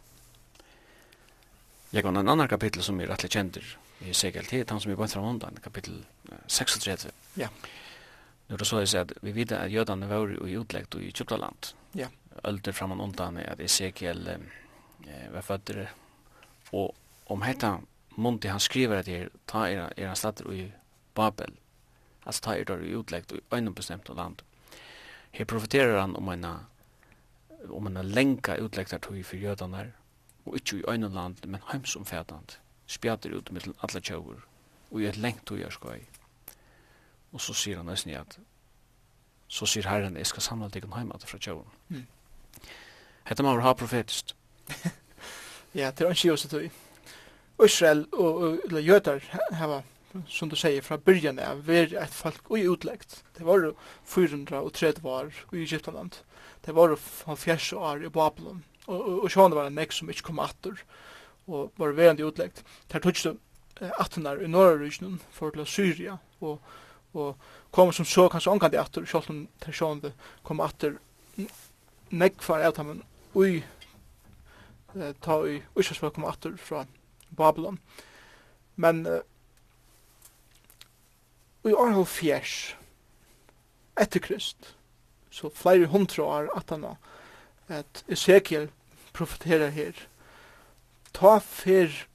Jeg 1.90 2.06
kan 2.06 2.16
en 2.16 2.28
annan 2.28 2.48
kapittel 2.48 2.84
som 2.86 3.00
er 3.02 3.10
rettelig 3.10 3.34
kjendur 3.34 3.66
i 4.06 4.14
CGLT, 4.14 4.64
han 4.70 4.80
som 4.80 4.92
er 4.92 4.98
bønt 4.98 5.12
fra 5.12 5.22
måndag, 5.24 5.58
kapitel 5.62 6.04
36. 6.46 7.10
Ja. 7.36 7.50
Nå 8.48 8.56
er 8.56 8.62
det 8.62 8.66
så 8.66 8.80
at 8.98 9.12
vi 9.22 9.34
vet 9.34 9.52
at 9.52 9.70
jødene 9.70 10.08
var 10.10 10.30
i 10.30 10.56
utleggt 10.58 10.94
og 10.94 11.02
i 11.04 11.12
Kjøptaland. 11.14 11.72
Ja 11.98 12.08
ölder 12.42 12.72
framan 12.72 13.00
undan 13.00 13.36
att 13.36 13.60
Ezekiel 13.60 14.28
eh, 14.28 15.30
var 15.32 15.42
född 15.42 15.86
och 16.70 16.96
om 17.24 17.42
hetta 17.42 17.80
Monti 18.08 18.48
han 18.48 18.60
skriver 18.60 18.96
att 18.96 19.08
er 19.08 19.30
ta 19.46 19.68
era 19.68 19.92
era 19.96 20.14
stater 20.14 20.54
i 20.54 20.72
Babel. 21.14 21.52
Alltså 22.22 22.42
ta 22.42 22.56
er 22.56 22.64
då 22.64 22.74
utläggt 22.74 23.32
i 23.32 23.40
en 23.50 23.72
bestämt 23.74 24.08
land. 24.08 24.42
Här 25.32 25.44
profeterar 25.44 26.00
han 26.00 26.16
om 26.16 26.28
en 26.28 26.46
om 27.68 27.86
en 27.86 28.08
länka 28.08 28.56
utläggtar 28.56 28.98
tog 28.98 29.26
för 29.26 29.36
jödarna 29.36 29.86
och 30.44 30.54
inte 30.54 30.76
i 30.76 30.84
en 30.88 31.14
land 31.14 31.36
men 31.46 31.60
hemsomfätande 31.66 32.52
spjater 32.86 33.30
ut 33.30 33.50
mellan 33.50 33.74
alla 33.78 34.00
tjöver 34.00 34.36
och 34.88 35.02
i 35.02 35.06
ett 35.06 35.16
längt 35.16 35.44
tog 35.44 35.60
jag 35.60 35.72
skoj 35.72 36.10
och 37.30 37.40
så 37.40 37.54
sier 37.54 37.76
han 37.76 37.86
nästan 37.86 38.14
att 38.14 38.38
så 39.48 39.66
sier 39.66 39.84
herren 39.84 40.16
jag 40.16 40.26
ska 40.26 40.40
samla 40.40 40.68
dig 40.68 40.82
om 40.82 40.92
hemma 40.92 41.18
från 41.18 41.40
tjöven 41.40 41.64
mm. 41.90 42.06
Hetta 43.30 43.44
man 43.46 43.60
ha 43.62 43.74
profetist. 43.78 44.34
ja, 45.78 45.92
det 45.94 46.02
er 46.02 46.10
ikke 46.10 46.32
jo 46.32 46.36
så 46.36 46.48
tøy. 46.50 46.64
Israel 47.62 48.00
og, 48.10 48.30
og 48.42 48.56
eller, 48.66 48.80
jøder 48.82 49.20
hava, 49.54 49.82
som 50.26 50.48
du 50.50 50.56
sier, 50.58 50.82
fra 50.82 50.96
byrjan 50.98 51.38
av 51.38 51.60
veri 51.68 51.94
et 51.94 52.10
folk 52.10 52.50
ui 52.50 52.64
utleggt. 52.66 53.20
Det 53.38 53.44
var 53.46 53.68
430 54.10 55.06
år 55.06 55.30
i 55.54 55.62
Egyptaland. 55.62 56.18
Det 56.66 56.74
var 56.74 56.96
40 56.98 57.78
år 57.78 58.02
i 58.08 58.10
Babylon. 58.10 58.64
Og, 58.88 58.98
og, 58.98 59.22
og 59.22 59.30
sjående 59.30 59.60
var 59.60 59.70
en 59.70 59.78
nek 59.78 59.94
som 59.94 60.10
ikke 60.10 60.26
kom 60.32 60.42
atter 60.42 60.82
og 61.46 61.70
var 61.78 61.94
verandi 61.94 62.26
utleggt. 62.26 62.64
Det 62.90 62.98
er 62.98 63.04
tøtst 63.04 63.30
attenar 64.02 64.42
i 64.42 64.48
Norrrygnen 64.50 65.20
for 65.30 65.54
til 65.54 65.70
Syria 65.70 66.16
og, 66.40 66.58
og 67.14 67.38
kom 67.70 67.94
som 67.94 68.08
så 68.08 68.26
kanskje 68.28 68.50
omkant 68.56 68.74
i 68.74 68.82
atter, 68.82 69.06
sjålt 69.06 69.30
om 69.30 69.44
det 69.62 69.76
sjående 69.76 70.10
kom 70.42 70.66
atter 70.66 70.98
nekvar 72.10 72.66
av 72.66 72.74
dem 72.74 73.04
ui 73.34 73.62
ta 75.22 75.36
i 75.46 75.62
Israel 75.78 76.12
kom 76.12 76.24
atter 76.24 76.56
fra 76.56 76.86
Babylon. 77.36 77.78
Men 78.74 79.06
uh, 79.06 79.20
i 81.64 81.72
år 81.72 82.04
fjers 82.04 82.74
etter 84.00 84.20
Krist, 84.20 84.74
så 85.30 85.50
flere 85.54 85.86
hundra 85.86 86.24
år 86.24 86.50
atana, 86.56 86.96
at 87.68 88.04
Ezekiel 88.08 88.70
profeterer 89.12 89.70
her, 89.70 89.92
ta 91.12 91.38
fyr 91.38 92.06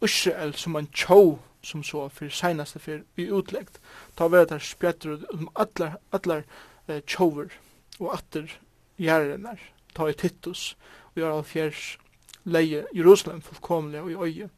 Israel 0.00 0.54
som 0.54 0.76
en 0.76 0.88
tjov 0.94 1.40
som 1.62 1.82
så 1.84 2.06
for 2.08 2.32
senaste 2.32 2.78
fyr 2.78 3.02
i 3.20 3.26
utleggt. 3.28 3.80
Ta 4.16 4.30
vera 4.32 4.48
der 4.48 4.62
spjøtter 4.64 5.26
om 5.34 5.50
atler, 5.60 5.98
atler 6.12 6.46
eh, 6.88 7.02
tjover 7.04 7.52
og 7.98 8.14
atter 8.14 8.54
gjerrenar 8.96 9.60
ta 9.94 10.08
i 10.08 10.16
Titus, 10.16 10.76
og 11.10 11.22
gjør 11.22 11.36
all 11.36 11.46
fjers 11.46 11.98
leie 12.44 12.84
Jerusalem 12.96 13.42
fullkomlig 13.42 14.00
og 14.00 14.10
i 14.10 14.14
øye. 14.14 14.50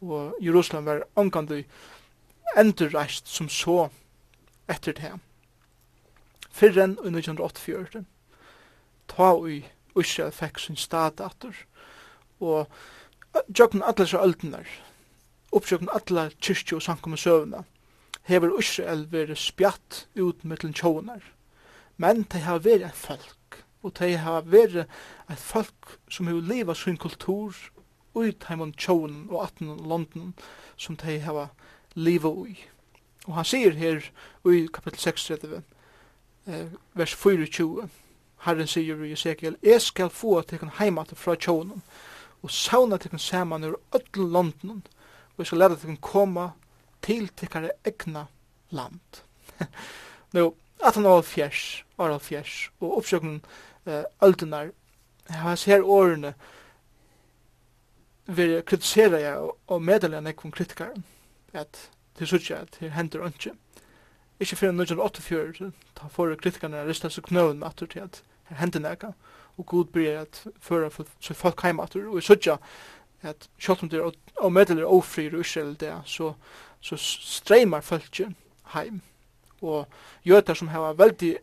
Og 0.00 0.34
Jerusalem 0.42 0.86
var 0.86 1.06
omgående 1.16 1.64
endurreist 2.56 3.28
som 3.28 3.48
så 3.48 3.88
etter 4.68 4.92
det. 4.92 5.12
Fyrren 6.50 6.98
i 7.04 7.10
1984, 7.10 8.04
ta 9.08 9.30
i 9.48 9.64
Israel 9.98 10.32
fikk 10.32 10.58
sin 10.58 10.76
stad 10.76 11.20
atter, 11.20 11.54
og 12.40 12.70
jøkken 13.58 13.82
atlas 13.82 14.14
av 14.14 14.26
øldene, 14.28 14.62
oppsjøkken 15.54 15.90
atlas 15.94 16.36
kyrkje 16.42 16.78
og 16.78 16.82
sankum 16.82 17.16
og 17.16 17.22
søvna, 17.22 17.64
hever 18.30 18.54
Israel 18.58 19.06
vært 19.10 19.38
spjatt 19.38 20.04
ut 20.14 20.44
mittlen 20.44 20.74
tjånar, 20.74 21.22
men 21.96 22.24
de 22.30 22.42
har 22.46 22.62
vært 22.64 22.94
folk 22.98 23.34
og 23.84 23.92
de 23.98 24.14
har 24.16 24.46
vært 24.48 24.86
et 25.30 25.40
folk 25.40 25.98
som 26.08 26.26
har 26.26 26.40
livet 26.40 26.76
sin 26.76 26.96
kultur 26.96 27.54
ui 28.14 28.32
teimen 28.40 28.72
tjóun 28.78 29.26
og 29.28 29.42
atten 29.44 29.76
London 29.84 30.32
som 30.76 30.96
de 30.96 31.18
har 31.20 31.50
livet 31.94 32.30
ui. 32.30 32.56
Og 33.26 33.34
han 33.38 33.48
sier 33.48 33.76
her 33.78 34.02
ui 34.44 34.66
kapitel 34.72 35.00
6, 35.00 35.30
eh, 35.30 36.66
vers 36.94 37.14
24, 37.14 37.88
Herren 38.44 38.68
sier 38.68 39.04
i 39.04 39.12
Ezekiel, 39.12 39.56
Jeg 39.62 39.80
skal 39.80 40.10
få 40.10 40.38
at 40.38 40.52
jeg 40.52 40.60
kan 40.60 40.74
heima 40.78 41.04
fra 41.14 41.36
tjóun 41.36 41.82
og 42.42 42.50
sauna 42.50 42.96
til 42.96 43.10
kan 43.10 43.18
saman 43.18 43.64
ur 43.64 43.80
öll 43.92 44.30
London 44.32 44.82
og 45.34 45.38
jeg 45.38 45.46
skal 45.46 45.58
leta 45.58 45.74
til 45.74 45.90
kan 45.90 45.96
koma 45.96 46.48
til 47.02 47.28
tikkare 47.28 47.70
egna 47.84 48.26
land. 48.70 49.22
Nå, 50.34 50.54
18 50.78 51.06
og 51.06 51.24
fjers, 51.24 51.82
og 51.98 52.96
oppsøknen 52.98 53.40
eh 53.86 54.04
öldenar, 54.22 54.70
har 55.28 55.62
her 55.66 55.82
årene, 55.82 56.34
vil 58.26 58.62
kritisera 58.62 59.20
jeg 59.20 59.50
og 59.66 59.82
meddela 59.82 60.18
enn 60.18 60.32
kom 60.32 60.52
kritikaren, 60.52 61.04
at 61.52 61.90
til 62.16 62.26
sutja 62.26 62.62
at 62.62 62.76
det 62.80 62.92
hender 62.92 63.26
ønske. 63.26 63.52
Ikke 64.40 64.56
fyrir 64.56 64.72
1984, 64.72 65.72
ta 65.94 66.08
for 66.08 66.34
kritikarna 66.34 66.82
er 66.82 66.88
rista 66.88 67.10
seg 67.10 67.24
knøven 67.28 67.58
med 67.58 67.68
atur 67.68 67.86
til 67.86 68.00
at 68.00 68.22
her 68.48 68.56
hender 68.56 68.80
nega, 68.80 69.12
og 69.58 69.66
god 69.66 69.84
bryr 69.92 70.20
at 70.24 70.46
føra 70.60 70.88
for 70.88 71.06
folk 71.34 71.62
heim 71.62 71.80
atur, 71.80 72.10
og 72.10 72.18
i 72.18 72.24
sutja 72.24 72.56
at 73.22 73.48
sjalt 73.58 73.82
om 73.82 73.88
det 73.88 74.00
er 74.00 74.12
og 74.36 74.52
meddela 74.52 74.82
er 74.82 74.90
ofrir 74.90 75.34
og 75.34 75.40
Israel 75.40 75.76
det, 75.80 75.92
så, 76.04 76.32
så 76.80 76.96
streymar 76.96 77.80
folk 77.80 78.20
heim, 78.74 79.00
og 79.62 79.86
jøtar 80.24 80.54
som 80.54 80.68
hava 80.68 80.92
veldig 80.98 81.36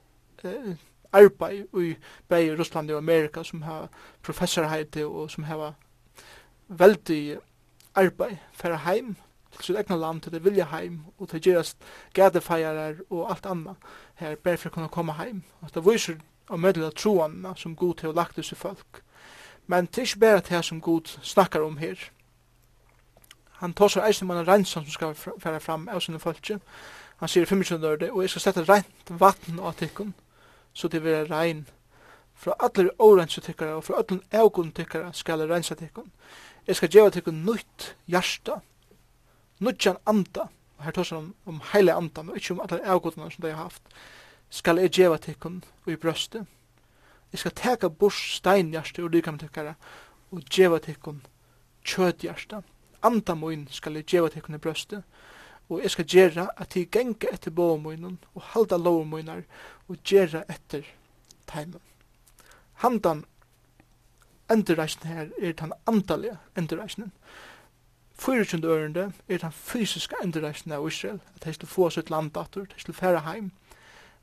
eh, 0.43 0.75
arbeid 1.13 1.65
i 1.77 1.95
bæg 2.29 2.45
i 2.45 2.55
Russland 2.55 2.91
og 2.91 2.97
Amerika 2.97 3.43
som 3.43 3.61
har 3.61 3.89
professorheite 4.23 5.05
og 5.05 5.31
som 5.31 5.43
har 5.43 5.73
veldig 6.67 7.37
arbeid 7.95 8.37
for 8.53 8.75
heim 8.75 9.15
til 9.51 9.63
sitt 9.63 9.77
egna 9.77 9.95
land, 9.95 10.21
til 10.21 10.31
det 10.31 10.43
vilja 10.45 10.65
heim 10.71 11.01
og 11.19 11.29
til 11.29 11.41
gjerast 11.41 11.77
gadefeirar 12.13 13.01
og 13.09 13.29
alt 13.31 13.45
anna 13.45 13.75
her 14.15 14.35
bare 14.35 14.57
for 14.57 14.71
å 14.71 14.73
kunne 14.73 14.89
komme 14.89 15.17
heim. 15.19 15.43
Og 15.61 15.73
det 15.73 15.85
viser 15.85 16.19
og 16.47 16.65
av 16.65 16.91
troanna 16.95 17.53
som 17.55 17.75
god 17.75 17.95
til 17.95 18.09
å 18.09 18.15
lagt 18.15 18.39
oss 18.39 18.51
i 18.51 18.55
folk 18.55 19.03
men 19.71 19.85
det 19.85 19.97
er 19.97 20.01
ikke 20.01 20.19
bare 20.19 20.41
det 20.49 20.65
som 20.65 20.81
god 20.81 21.07
snakkar 21.21 21.59
om 21.59 21.77
her. 21.77 21.95
Han 23.51 23.73
tar 23.73 23.87
seg 23.87 24.03
eisen 24.07 24.27
mann 24.27 24.47
rensan 24.47 24.83
som 24.83 24.91
skal 24.91 25.15
færa 25.15 25.59
fram 25.59 25.87
av 25.87 26.01
sinne 26.01 26.19
folk. 26.19 26.51
han 27.19 27.29
sier 27.29 27.45
25 27.45 27.81
dørde 27.81 28.11
og 28.11 28.21
jeg 28.21 28.29
skal 28.29 28.41
sette 28.41 28.63
rent 28.73 29.09
vatten 29.09 29.59
av 29.59 29.73
tikkun 29.73 30.13
så 30.73 30.87
det 30.87 31.03
vera 31.03 31.25
rein 31.29 31.65
fra 32.35 32.55
allir 32.59 32.89
orensa 32.99 33.41
tykkara 33.41 33.77
og 33.77 33.83
fra 33.85 34.01
allir 34.01 34.21
eugun 34.33 34.71
tykkara 34.71 35.11
skal 35.13 35.39
jeg 35.39 35.49
rensa 35.49 35.75
tykkun. 35.75 36.11
Jeg 36.67 36.75
skal 36.75 36.89
gjeva 36.89 37.09
tykkun 37.09 37.43
nytt 37.45 37.95
hjärsta, 38.09 38.61
nutjan 39.59 39.97
anda, 40.05 40.47
og 40.77 40.85
her 40.85 40.95
tås 40.95 41.11
om, 41.11 41.33
om 41.45 41.61
heile 41.73 41.93
anda, 41.93 42.23
men 42.23 42.37
ikkje 42.37 42.55
om 42.55 42.63
allir 42.65 42.85
avgudna 42.85 43.29
som 43.29 43.45
de 43.45 43.53
har 43.53 43.63
haft, 43.63 43.83
skal 44.49 44.81
jeg 44.81 44.91
gjeva 44.97 45.17
tykkun 45.21 45.61
og 45.85 45.93
i 45.93 45.99
brøste. 45.99 46.45
Jeg 47.31 47.39
skal 47.39 47.55
teka 47.55 47.89
bors 47.89 48.19
steinhjärsta 48.37 49.03
og 49.03 49.13
lykam 49.13 49.37
tykkara 49.39 49.75
og 50.31 50.41
gjeva 50.49 50.79
tykkun 50.83 51.21
kjødhjärsta. 51.85 52.61
Anda 53.03 53.35
moin 53.35 53.67
skal 53.71 53.95
jeg 53.95 54.05
gjeva 54.05 54.29
tykkun 54.29 54.57
i 54.57 54.61
brøste, 54.61 55.03
og 55.71 55.81
jeg 55.83 55.91
skal 55.91 56.05
gjøre 56.05 56.47
at 56.59 56.75
jeg 56.75 56.89
genge 56.91 57.29
etter 57.31 57.51
bogen 57.51 58.17
og 58.35 58.41
halda 58.53 58.77
loven 58.77 59.29
og 59.87 59.97
gjøre 60.03 60.43
etter 60.51 60.83
teimen. 61.47 61.79
Handan 62.83 63.23
endurreisen 64.51 65.07
her 65.07 65.29
er 65.39 65.53
den 65.53 65.73
andalige 65.87 66.37
endurreisen. 66.57 67.11
24. 68.19 68.67
ørende 68.67 69.13
er 69.29 69.37
den 69.37 69.51
fysiske 69.51 70.15
endurreisen 70.23 70.71
av 70.71 70.87
Israel, 70.87 71.21
at 71.35 71.45
de 71.45 71.53
skal 71.53 71.67
få 71.67 71.89
sitt 71.89 72.09
land 72.09 72.31
datter, 72.35 72.65
de 72.65 72.81
skal 72.81 72.93
fære 72.93 73.23
heim, 73.25 73.51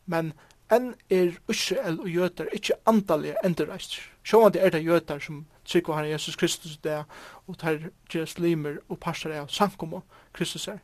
men 0.06 0.32
enn 0.70 0.92
er 1.10 1.32
Israel 1.48 2.00
og 2.00 2.10
jøter 2.12 2.52
ikke 2.52 2.76
andalige 2.86 3.40
endurreist. 3.44 3.96
Sjåan 4.22 4.52
det 4.52 4.62
er 4.62 4.70
det 4.70 4.84
jøter 4.84 5.18
som 5.18 5.46
trykker 5.64 5.96
han 5.96 6.10
Jesus 6.10 6.36
Kristus 6.36 6.76
det, 6.84 7.04
og 7.46 7.58
tar 7.58 7.88
Jesus 8.14 8.38
limer 8.38 8.78
og 8.88 9.00
passer 9.00 9.32
av 9.32 9.48
sankomo 9.48 10.02
Kristus 10.32 10.68
er. 10.68 10.78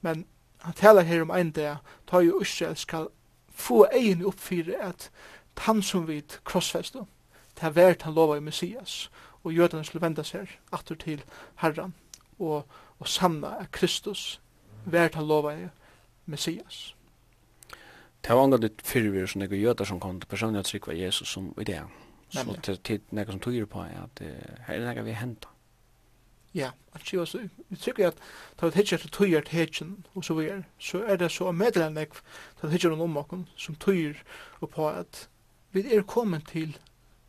Men 0.00 0.26
han 0.58 0.72
talar 0.72 1.02
her 1.02 1.22
om 1.22 1.30
ein 1.30 1.50
dag, 1.50 1.76
ta 2.06 2.20
jo 2.20 2.40
Israel 2.40 2.76
skal 2.76 3.08
få 3.48 3.86
egen 3.92 4.24
oppfyre 4.26 4.76
at 4.80 5.10
han 5.60 5.82
som 5.82 6.06
vid 6.08 6.38
krossfestu, 6.44 7.04
det 7.56 7.66
er 7.68 7.74
vært 7.76 8.02
han 8.02 8.14
lova 8.14 8.38
i 8.38 8.44
Messias, 8.44 9.10
og 9.44 9.52
jødene 9.52 9.84
skulle 9.84 10.04
venda 10.04 10.24
seg 10.24 10.48
atur 10.72 10.96
til 10.96 11.24
Herran, 11.60 11.92
og, 12.38 12.64
og 12.98 13.08
samna 13.08 13.58
at 13.60 13.72
Kristus 13.72 14.40
vært 14.84 15.18
han 15.20 15.28
lova 15.28 15.52
i 15.56 15.68
Messias. 16.24 16.94
Det 18.20 18.36
var 18.36 18.44
angående 18.44 18.70
fyrvir 18.84 19.26
som 19.26 19.40
det 19.40 19.60
jøder 19.60 19.84
som 19.84 20.00
kom 20.00 20.20
til 20.20 20.28
personlig 20.28 20.60
at 20.60 20.68
trykva 20.68 20.96
Jesus 20.96 21.28
som 21.28 21.54
idé. 21.60 21.80
Så 22.30 22.44
det 22.44 22.90
er 22.90 23.00
noe 23.16 23.26
som 23.26 23.40
tog 23.40 23.56
på 23.68 23.84
at 23.84 24.20
her 24.66 24.76
er 24.76 24.94
noe 24.94 25.04
vi 25.04 25.16
hentet. 25.16 25.48
Ja, 26.54 26.70
at 26.92 27.06
sjø 27.06 27.24
så 27.26 27.38
tykker 27.78 28.08
at 28.08 28.16
ta 28.58 28.66
det 28.66 28.74
hitjer 28.80 28.98
til 28.98 29.10
tøyer 29.14 29.46
hitjen 29.52 29.92
og 30.14 30.24
så 30.26 30.34
videre. 30.34 30.64
Så 30.78 31.04
er 31.06 31.16
det 31.16 31.30
så 31.30 31.52
medlem 31.54 31.94
meg 31.94 32.16
ta 32.58 32.66
det 32.66 32.72
hitjer 32.74 32.96
om 32.96 33.16
okken 33.16 33.46
som 33.56 33.76
tøyer 33.78 34.18
og 34.60 34.70
på 34.74 34.88
at 34.88 35.28
vi 35.70 35.84
er 35.86 36.02
kommet 36.02 36.48
til 36.50 36.74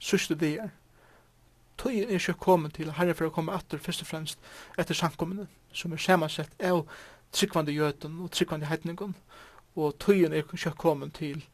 sørste 0.01 0.35
dier. 0.35 0.71
Tøyen 1.77 2.09
er 2.09 2.17
ikke 2.17 2.33
kommet 2.33 2.73
til 2.73 2.89
herre 2.97 3.13
for 3.13 3.29
å 3.29 3.33
komme 3.35 3.53
atter 3.53 3.77
først 3.77 4.01
og 4.01 4.09
fremst 4.09 4.39
etter 4.81 4.97
samkommende 4.97 5.45
som 5.73 5.93
er 5.93 6.01
samansett 6.01 6.57
av 6.65 6.87
tryggvande 7.31 7.75
gjøten 7.77 8.17
og 8.23 8.31
tryggvande 8.33 8.69
heitningen 8.71 9.13
og 9.75 9.99
tøyen 10.01 10.33
er 10.33 10.41
ikke 10.41 10.73
kommet 10.81 11.13
til 11.13 11.45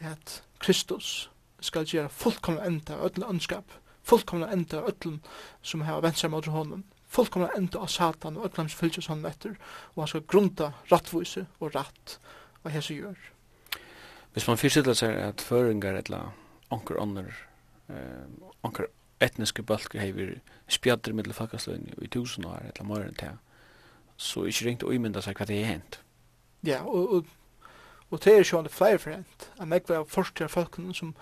at 0.00 0.42
Kristus 0.58 1.30
skal 1.60 1.86
gjøre 1.86 2.10
fullkomna 2.10 2.66
enda 2.66 2.98
av 2.98 3.06
ødelen 3.06 3.36
ønskap, 3.36 3.64
fullkomna 4.02 4.50
enda 4.52 4.82
av 4.82 4.90
ødelen 4.90 5.22
som 5.62 5.86
har 5.86 6.02
vendt 6.02 6.18
seg 6.18 6.34
mot 6.34 6.50
hånden 6.50 6.82
fullkomna 7.12 7.50
enda 7.56 7.82
av 7.82 7.90
satan 7.92 8.38
og 8.38 8.48
ødlams 8.48 8.76
fylgje 8.76 9.04
sånn 9.04 9.24
etter, 9.28 9.58
og 9.94 10.04
han 10.04 10.10
skal 10.12 10.26
grunda 10.28 10.72
rattvise 10.90 11.46
og 11.60 11.74
ratt 11.76 12.18
hva 12.62 12.72
hese 12.72 12.96
gjør. 12.96 13.18
Hvis 14.32 14.48
man 14.48 14.60
fyrstidler 14.60 14.96
seg 14.96 15.18
at 15.20 15.44
føringar 15.44 15.98
etla 15.98 16.22
anker 16.72 17.00
ånder, 17.00 17.28
eh, 17.92 18.24
anker 18.64 18.88
etniske 19.22 19.62
balker 19.62 20.00
hever 20.00 20.38
spjadder 20.72 21.12
mittel 21.12 21.36
fakkasløyni 21.36 21.98
i 22.00 22.08
tusen 22.08 22.46
år 22.48 22.70
etla 22.70 22.86
morgen 22.88 23.14
til, 23.18 23.36
så 24.16 24.46
ikkje 24.48 24.66
ringt 24.68 24.86
å 24.86 24.92
imynda 24.94 25.22
seg 25.22 25.36
hva 25.36 25.46
det 25.48 25.60
er 25.60 25.68
hent. 25.68 26.00
Ja, 26.64 26.80
og, 26.86 27.12
og, 27.12 27.68
og 28.10 28.22
det 28.24 28.36
er 28.38 28.46
sjående 28.46 28.72
flere 28.72 29.00
for 29.02 29.12
hent. 29.12 29.48
Jeg 29.58 29.68
merker 29.68 30.00
av 30.00 30.10
forskere 30.10 30.52
folkene 30.52 30.94
som 30.96 31.12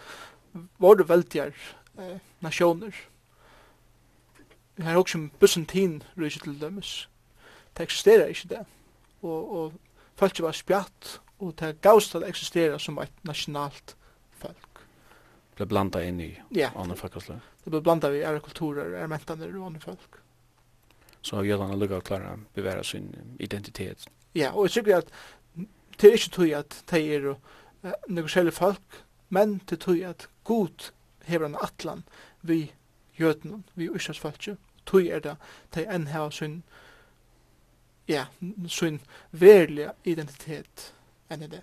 var 0.79 1.03
veldigere 1.09 1.57
eh, 1.99 2.21
nasjoner, 2.45 2.95
Vi 4.81 4.87
har 4.87 4.97
også 4.97 5.19
en 5.19 5.31
bysantin 5.41 6.03
rydde 6.17 6.39
til 6.41 6.61
dømes. 6.61 7.09
Det 7.77 7.83
eksisterer 7.85 8.31
ikke 8.33 8.49
det. 8.49 8.61
Og, 9.23 9.53
og 9.53 9.73
folk 10.17 10.41
var 10.41 10.57
spjatt, 10.57 11.21
og 11.39 11.53
det 11.61 11.83
gavst 11.85 12.15
at 12.15 12.23
det 12.23 12.31
eksisterer 12.33 12.79
som 12.81 12.97
et 12.99 13.13
nasjonalt 13.29 13.93
folk. 14.41 14.81
Det 15.51 15.61
ble 15.61 15.67
blanda 15.69 16.01
inn 16.01 16.23
i 16.25 16.31
ja, 16.57 16.71
andre 16.73 16.97
folkaslag? 16.97 17.43
Det 17.65 17.75
blir 17.75 17.85
blandat 17.85 18.17
i 18.17 18.23
ære 18.25 18.41
kulturer, 18.41 18.95
ære 19.03 19.11
mentaner 19.13 19.53
og 19.53 19.67
andre 19.67 19.85
folk. 19.85 20.17
Så 21.21 21.37
har 21.37 21.45
Jølanda 21.45 21.77
lukka 21.77 22.01
å 22.01 22.07
klara 22.07 22.33
å 22.41 22.83
sin 22.89 23.13
identitet? 23.39 24.09
Ja, 24.33 24.55
og 24.55 24.71
jeg 24.71 24.81
tykker 24.81 25.03
at 25.03 25.13
det 26.01 26.09
er 26.09 26.17
ikke 26.17 26.35
tog 26.39 26.57
at 26.57 26.81
de 26.89 27.03
er 27.19 27.29
uh, 27.35 27.93
negosjelle 28.09 28.53
folk, 28.57 29.03
men 29.29 29.59
det 29.69 29.83
tog 29.85 30.01
at 30.01 30.31
god 30.45 30.89
hever 31.29 31.51
en 31.51 31.61
atlan 31.61 32.07
vi 32.41 32.73
jødnen, 33.21 33.67
vi 33.77 33.91
ursas 33.93 34.19
folket, 34.19 34.57
tog 34.91 35.07
er 35.07 35.23
det 35.25 35.37
de 35.75 35.87
enn 35.87 36.09
hava 36.11 36.31
sin 36.35 36.63
ja, 38.11 38.25
sin 38.69 39.01
verlige 39.31 39.93
identitet 40.05 40.91
enn 41.31 41.47
det. 41.51 41.63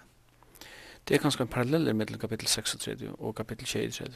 Det 1.07 1.15
er 1.15 1.23
ganske 1.23 1.43
en 1.43 1.51
paralleller 1.51 1.93
mellom 1.93 2.19
kapittel 2.19 2.47
36 2.47 3.11
og 3.19 3.35
kapittel 3.35 3.67
23. 3.67 4.07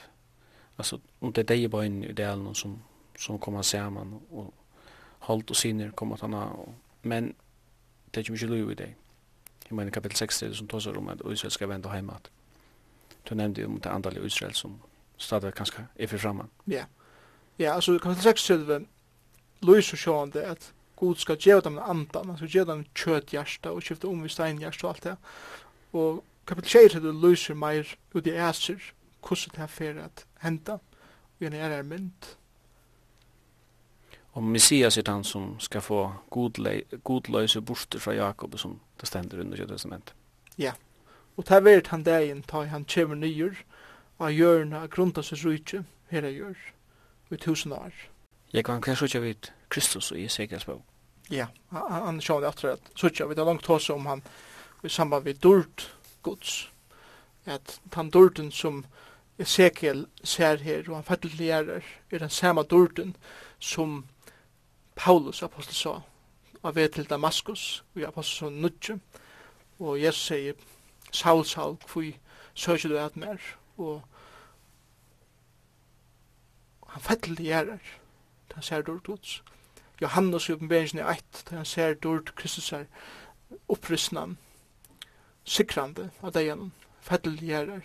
Altså, 0.77 0.99
om 1.21 1.33
det 1.33 1.43
er 1.43 1.55
de 1.55 1.69
bøyene 1.69 2.07
i 2.07 2.13
delen 2.13 2.55
som, 2.55 2.81
som 3.19 3.39
kommer 3.39 3.61
sammen, 3.61 4.19
og 4.31 4.53
holdt 5.19 5.49
og 5.49 5.55
siner 5.55 5.91
kommer 5.91 6.17
til 6.17 6.33
og, 6.33 6.75
men 7.03 7.35
det 8.11 8.17
er 8.17 8.19
ikke 8.19 8.31
mye 8.31 8.59
lov 8.59 8.71
i 8.71 8.75
det. 8.75 8.93
Jeg 9.69 9.75
mener 9.75 9.91
kapittel 9.91 10.17
36 10.17 10.55
som 10.55 10.67
tåser 10.67 10.97
om 10.97 11.07
at 11.07 11.21
Israel 11.31 11.51
skal 11.51 11.69
vende 11.69 11.93
hjemme. 11.93 12.13
Du 13.29 13.35
nevnte 13.35 13.61
jo 13.61 13.67
om 13.67 13.79
det 13.79 13.89
andalige 13.89 14.25
Israel 14.25 14.53
som 14.53 14.81
stadig 15.17 15.53
kanskje 15.53 15.87
er 15.95 16.07
for 16.07 16.17
framme. 16.17 16.43
Ja, 16.67 16.85
ja 17.59 17.75
altså 17.75 17.99
kapitel 17.99 18.23
36 18.23 18.85
lyser 19.61 19.97
sjående 19.97 20.43
at 20.43 20.71
Gud 21.01 21.15
skal 21.17 21.37
gjøre 21.37 21.61
dem 21.65 21.79
andan, 21.79 22.29
han 22.29 22.37
skal 22.37 22.49
gjøre 22.49 22.69
dem 22.71 22.83
kjøthjersta 22.93 23.71
og 23.73 23.81
skifte 23.81 24.09
om 24.09 24.25
i 24.25 24.29
steinhjersta 24.29 24.87
og 24.87 24.91
alt 24.91 25.07
det. 25.07 25.15
Og 25.97 26.19
kapitel 26.45 26.69
6 26.69 26.95
er 26.95 27.05
det 27.05 27.15
lyser 27.23 27.57
meir 27.57 27.95
ut 28.13 28.27
i 28.27 28.35
æser, 28.37 28.91
hvordan 29.21 29.55
det 29.55 29.63
er 29.63 29.71
fer 29.71 29.97
at 30.03 30.25
henta, 30.43 30.77
og 31.39 31.47
en 31.47 31.53
er 31.53 31.81
mynd. 31.83 32.35
Og 34.33 34.43
Messias 34.43 34.97
er 34.97 35.11
han 35.11 35.23
som 35.23 35.55
skal 35.59 35.81
få 35.81 36.03
godløse 37.03 37.61
borster 37.61 37.99
fra 37.99 38.13
Jakob 38.13 38.59
som 38.59 38.79
det 38.99 39.07
stender 39.07 39.39
under 39.39 39.57
kjødhjärsta 39.57 39.73
testament. 39.73 40.13
Ja, 40.57 40.71
og 41.37 41.47
det 41.47 41.57
er 41.57 41.65
vært 41.65 41.87
han 41.87 42.03
dagen, 42.03 42.43
ta 42.43 42.63
han 42.63 42.85
kjever 42.85 43.15
nyer, 43.15 43.57
av 44.19 44.29
hjørna 44.31 44.85
grunta 44.87 45.23
seg 45.25 45.41
rujtje, 45.45 45.83
her 46.11 46.23
er 46.23 46.35
gjør, 46.35 46.57
i 47.31 47.37
tusen 47.37 47.73
år. 47.73 48.10
Jeg 48.53 48.65
kan 48.65 48.81
kanskje 48.81 49.05
ikke 49.05 49.21
vite 49.21 49.51
Kristus 49.69 50.11
i 50.11 50.25
Ezekiels 50.25 50.65
bok. 50.65 50.81
Ja, 51.31 51.47
han 51.71 52.19
sjående 52.21 52.49
etter 52.49 52.73
at 52.73 52.89
Sutja, 52.99 53.25
vi 53.25 53.35
tar 53.35 53.47
langt 53.47 53.65
hos 53.65 53.89
om 53.89 54.05
han 54.05 54.23
i 54.83 54.89
samband 54.89 55.25
med 55.25 55.39
dord 55.39 55.85
gods. 56.23 56.71
At 57.45 57.79
han 57.93 58.09
dorden 58.09 58.51
som 58.51 58.85
Ezekiel 59.39 60.05
ser 60.23 60.57
her, 60.57 60.83
og 60.89 60.95
han 60.95 61.03
fatteliggjærer, 61.03 61.81
er 62.11 62.19
den 62.19 62.29
samme 62.29 62.63
dorden 62.63 63.15
som 63.59 64.05
Paulus 64.95 65.43
apostel 65.43 65.75
sa, 65.75 65.93
av 66.63 66.75
ved 66.75 66.89
til 66.89 67.09
Damaskus, 67.09 67.83
og 67.95 68.03
apostel 68.05 68.37
sa 68.37 68.49
Nudje, 68.49 68.99
og 69.79 70.01
Jesus 70.01 70.27
sier, 70.27 70.53
Saul, 71.11 71.45
Saul, 71.45 71.77
hvor 71.93 72.11
søker 72.53 72.89
du 72.89 72.97
at 72.97 73.17
mer, 73.17 73.39
og 73.77 74.01
han 76.87 77.01
fatteliggjærer, 77.01 77.79
han 78.53 78.63
ser 78.63 78.81
dårlig 78.81 79.03
Guds. 79.03 79.43
Johannes 80.01 80.49
i 80.49 80.53
oppenberingen 80.53 81.05
i 81.05 81.09
eit, 81.09 81.43
da 81.49 81.55
han 81.55 81.65
ser 81.65 81.93
dårlig 81.93 82.35
Kristus 82.35 82.71
er 82.73 82.85
opprystnan, 83.69 84.37
sikrande 85.43 86.09
av 86.21 86.33
det 86.33 86.45
gjennom, 86.45 86.71
fettelgjerrar, 87.01 87.83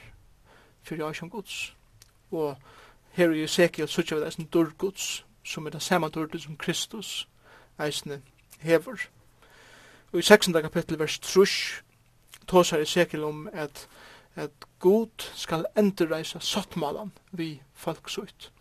fyrir 0.83 1.05
jeg 1.05 1.17
som 1.17 1.31
Guds. 1.31 1.75
Og 2.31 2.57
her 3.17 3.31
i 3.31 3.45
Ezekiel 3.45 3.89
sutja 3.89 4.17
vi 4.17 4.25
det 4.25 4.33
som 4.33 4.47
dårlig 4.47 4.79
Guds, 4.79 5.25
som 5.45 5.67
er 5.67 5.71
det 5.71 5.83
samme 5.83 6.09
dårlig 6.09 6.43
som 6.43 6.57
Kristus, 6.57 7.29
eisne 7.79 8.23
hever. 8.61 9.09
Og 10.13 10.19
i 10.19 10.23
16. 10.23 10.53
kapittel 10.63 10.99
vers 10.99 11.19
3, 11.19 11.47
tåsar 12.47 12.79
Ezekiel 12.79 13.25
om 13.25 13.49
at, 13.53 13.89
at 14.35 14.51
Gud 14.81 15.31
skal 15.35 15.67
endurreisa 15.77 16.41
sottmalan 16.41 17.13
vi 17.33 17.63
folksutt. 17.75 18.53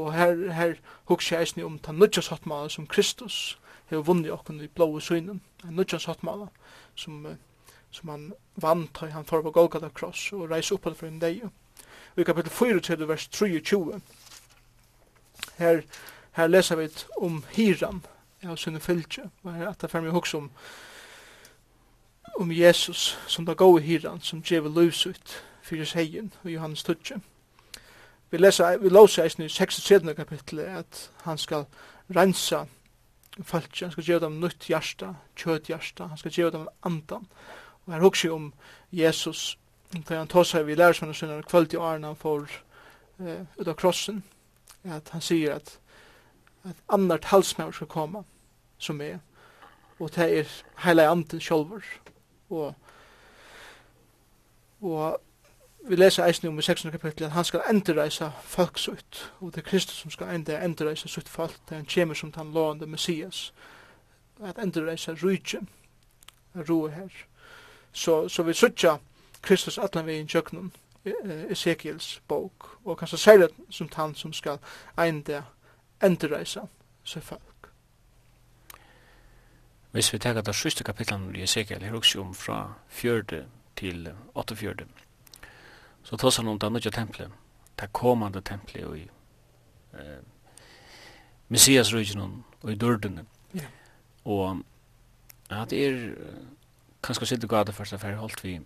Og 0.00 0.12
her, 0.14 0.52
her 0.52 0.74
hugsa 1.10 1.34
jeg 1.34 1.46
eisne 1.46 1.64
om 1.64 1.78
ta 1.78 1.92
nudja 1.92 2.22
sattmala 2.22 2.68
som 2.68 2.86
Kristus 2.86 3.58
hefur 3.90 4.06
vunni 4.06 4.30
okkun 4.30 4.60
i 4.60 4.68
blåu 4.68 5.00
synen. 5.00 5.40
en 5.64 5.74
nudja 5.76 5.98
sattmala 5.98 6.48
som, 6.94 7.26
som 7.90 8.08
han 8.08 8.32
vann 8.56 8.88
ta 8.94 9.06
han 9.06 9.24
tar 9.24 9.42
på 9.42 9.50
Golgata 9.50 9.88
kross 9.88 10.32
og 10.32 10.50
reis 10.50 10.72
upp 10.72 10.88
for 10.96 11.06
en 11.06 11.20
deg. 11.20 11.42
Og 12.16 12.22
i 12.22 12.24
kapitel 12.24 12.50
4 12.50 13.08
vers 13.08 13.28
23 13.28 14.00
her, 15.58 15.82
her 16.32 16.46
leser 16.46 16.76
vi 16.76 16.88
om 17.20 17.44
hiram, 17.52 18.02
av 18.42 18.56
sinne 18.56 18.80
fylgje. 18.80 19.30
Og 19.42 19.54
her 19.54 19.68
at 19.68 19.82
det 19.82 19.90
fyrir 19.90 20.10
hugsa 20.10 20.38
om 20.38 20.50
om 22.40 22.52
Jesus 22.52 23.18
som 23.26 23.44
da 23.44 23.52
gode 23.52 23.82
hiram, 23.82 24.20
som 24.20 24.42
djevel 24.42 24.72
løvsut 24.72 25.42
fyrir 25.62 25.84
seien, 25.84 26.32
og 26.44 26.52
Johannes 26.52 26.82
Tudje 26.82 27.20
vi 28.30 28.38
lesa, 28.38 28.76
vi 28.78 28.88
låsa 28.88 29.22
eisen 29.22 29.44
i 29.44 29.48
36 29.48 30.14
kapitlet, 30.14 30.66
at 30.66 31.10
han 31.22 31.38
skal 31.38 31.64
rensa 32.16 32.64
falsk, 33.44 33.80
han 33.80 33.92
skal 33.92 34.04
gjøre 34.04 34.24
dem 34.26 34.40
nytt 34.42 34.68
hjärsta, 34.70 35.14
kjøt 35.38 35.70
hjärsta, 35.70 36.06
han 36.10 36.18
skal 36.18 36.34
gjøre 36.34 36.54
dem 36.58 36.68
andan. 36.86 37.26
Og 37.86 37.94
her 37.94 38.02
hugsi 38.02 38.28
om 38.28 38.52
Jesus, 38.92 39.58
da 40.08 40.18
han 40.18 40.28
tås 40.28 40.52
her 40.52 40.66
vi 40.66 40.76
lærer 40.78 40.98
sånne 40.98 41.14
sønner 41.14 41.46
kvöld 41.46 41.74
i 41.74 41.80
åren 41.80 42.04
han 42.06 42.18
får 42.18 42.50
eh, 43.20 43.46
ut 43.58 43.68
av 43.68 43.74
krossen, 43.78 44.22
at 44.84 45.10
han 45.14 45.24
sier 45.24 45.56
at, 45.58 45.78
at 46.64 46.76
annart 46.88 47.30
halsmæver 47.32 47.72
skal 47.72 47.90
komme, 47.90 48.24
som 48.78 49.00
er, 49.00 49.18
og 49.98 50.14
det 50.14 50.28
er 50.38 50.54
heila 50.84 51.10
anden 51.10 51.40
sjolver, 51.40 51.84
og, 52.50 52.74
og 54.80 55.20
vi 55.88 55.96
leser 55.96 56.24
eisen 56.24 56.48
om 56.48 56.58
i 56.58 56.62
6. 56.62 56.82
kapitel 56.82 57.24
at 57.24 57.30
han 57.30 57.44
skal 57.44 57.62
endreisa 57.70 58.30
folk 58.44 58.78
sutt, 58.78 59.32
og 59.40 59.54
det 59.54 59.60
er 59.60 59.70
Kristus 59.70 59.96
som 59.96 60.10
skal 60.10 60.34
enda 60.34 60.64
endreisa 60.64 61.08
sutt 61.08 61.28
folk, 61.28 61.56
det 61.68 61.76
han 61.76 61.86
kjemur 61.86 62.14
som 62.14 62.32
han 62.36 62.52
lovende 62.52 62.86
Messias, 62.86 63.52
at 64.42 64.58
endreisa 64.58 65.12
rujtje, 65.12 65.60
roe 66.68 66.90
her. 66.90 67.08
Så, 67.92 68.28
så 68.28 68.42
vi 68.42 68.52
suttja 68.52 68.96
Kristus 69.42 69.78
atlan 69.78 70.06
vi 70.06 70.18
i 70.18 70.26
tjøknun, 70.26 70.72
Ezekiels 71.50 72.22
bok, 72.28 72.78
og 72.84 72.98
kanskje 72.98 73.18
særlig 73.18 73.48
som 73.70 73.88
han 73.96 74.14
som 74.14 74.32
skal 74.32 74.58
enda 74.98 75.42
endreisa 76.02 76.60
sutt 77.04 77.24
folk. 77.24 77.70
Hvis 79.90 80.12
vi 80.12 80.18
tenker 80.18 80.38
at 80.38 80.46
det 80.46 80.54
siste 80.54 80.84
kapitlet 80.84 81.36
i 81.36 81.42
Ezekiel, 81.42 81.82
her 81.82 81.94
også 81.94 82.20
om 82.20 82.34
fra 82.34 82.74
fjörde 82.88 83.46
til 83.76 84.12
åttefjørde, 84.34 84.86
Så 86.02 86.16
tås 86.16 86.36
han 86.36 86.48
om 86.48 86.58
det 86.58 86.72
nødja 86.72 86.90
tempelet, 86.90 87.30
det 87.80 87.92
kommande 87.92 88.40
templet 88.40 88.96
i 88.96 89.06
eh, 89.94 90.20
Messias 91.48 91.92
ryggen 91.92 92.44
og 92.62 92.72
i 92.72 92.74
dørdene. 92.74 93.24
Ja. 93.54 93.68
Og 94.24 94.62
ja, 95.50 95.64
det 95.64 95.86
er 95.86 96.14
kanskje 97.02 97.26
sitte 97.26 97.48
gade 97.48 97.72
først 97.72 97.92
affær 97.92 98.16
holdt 98.20 98.44
vi 98.44 98.60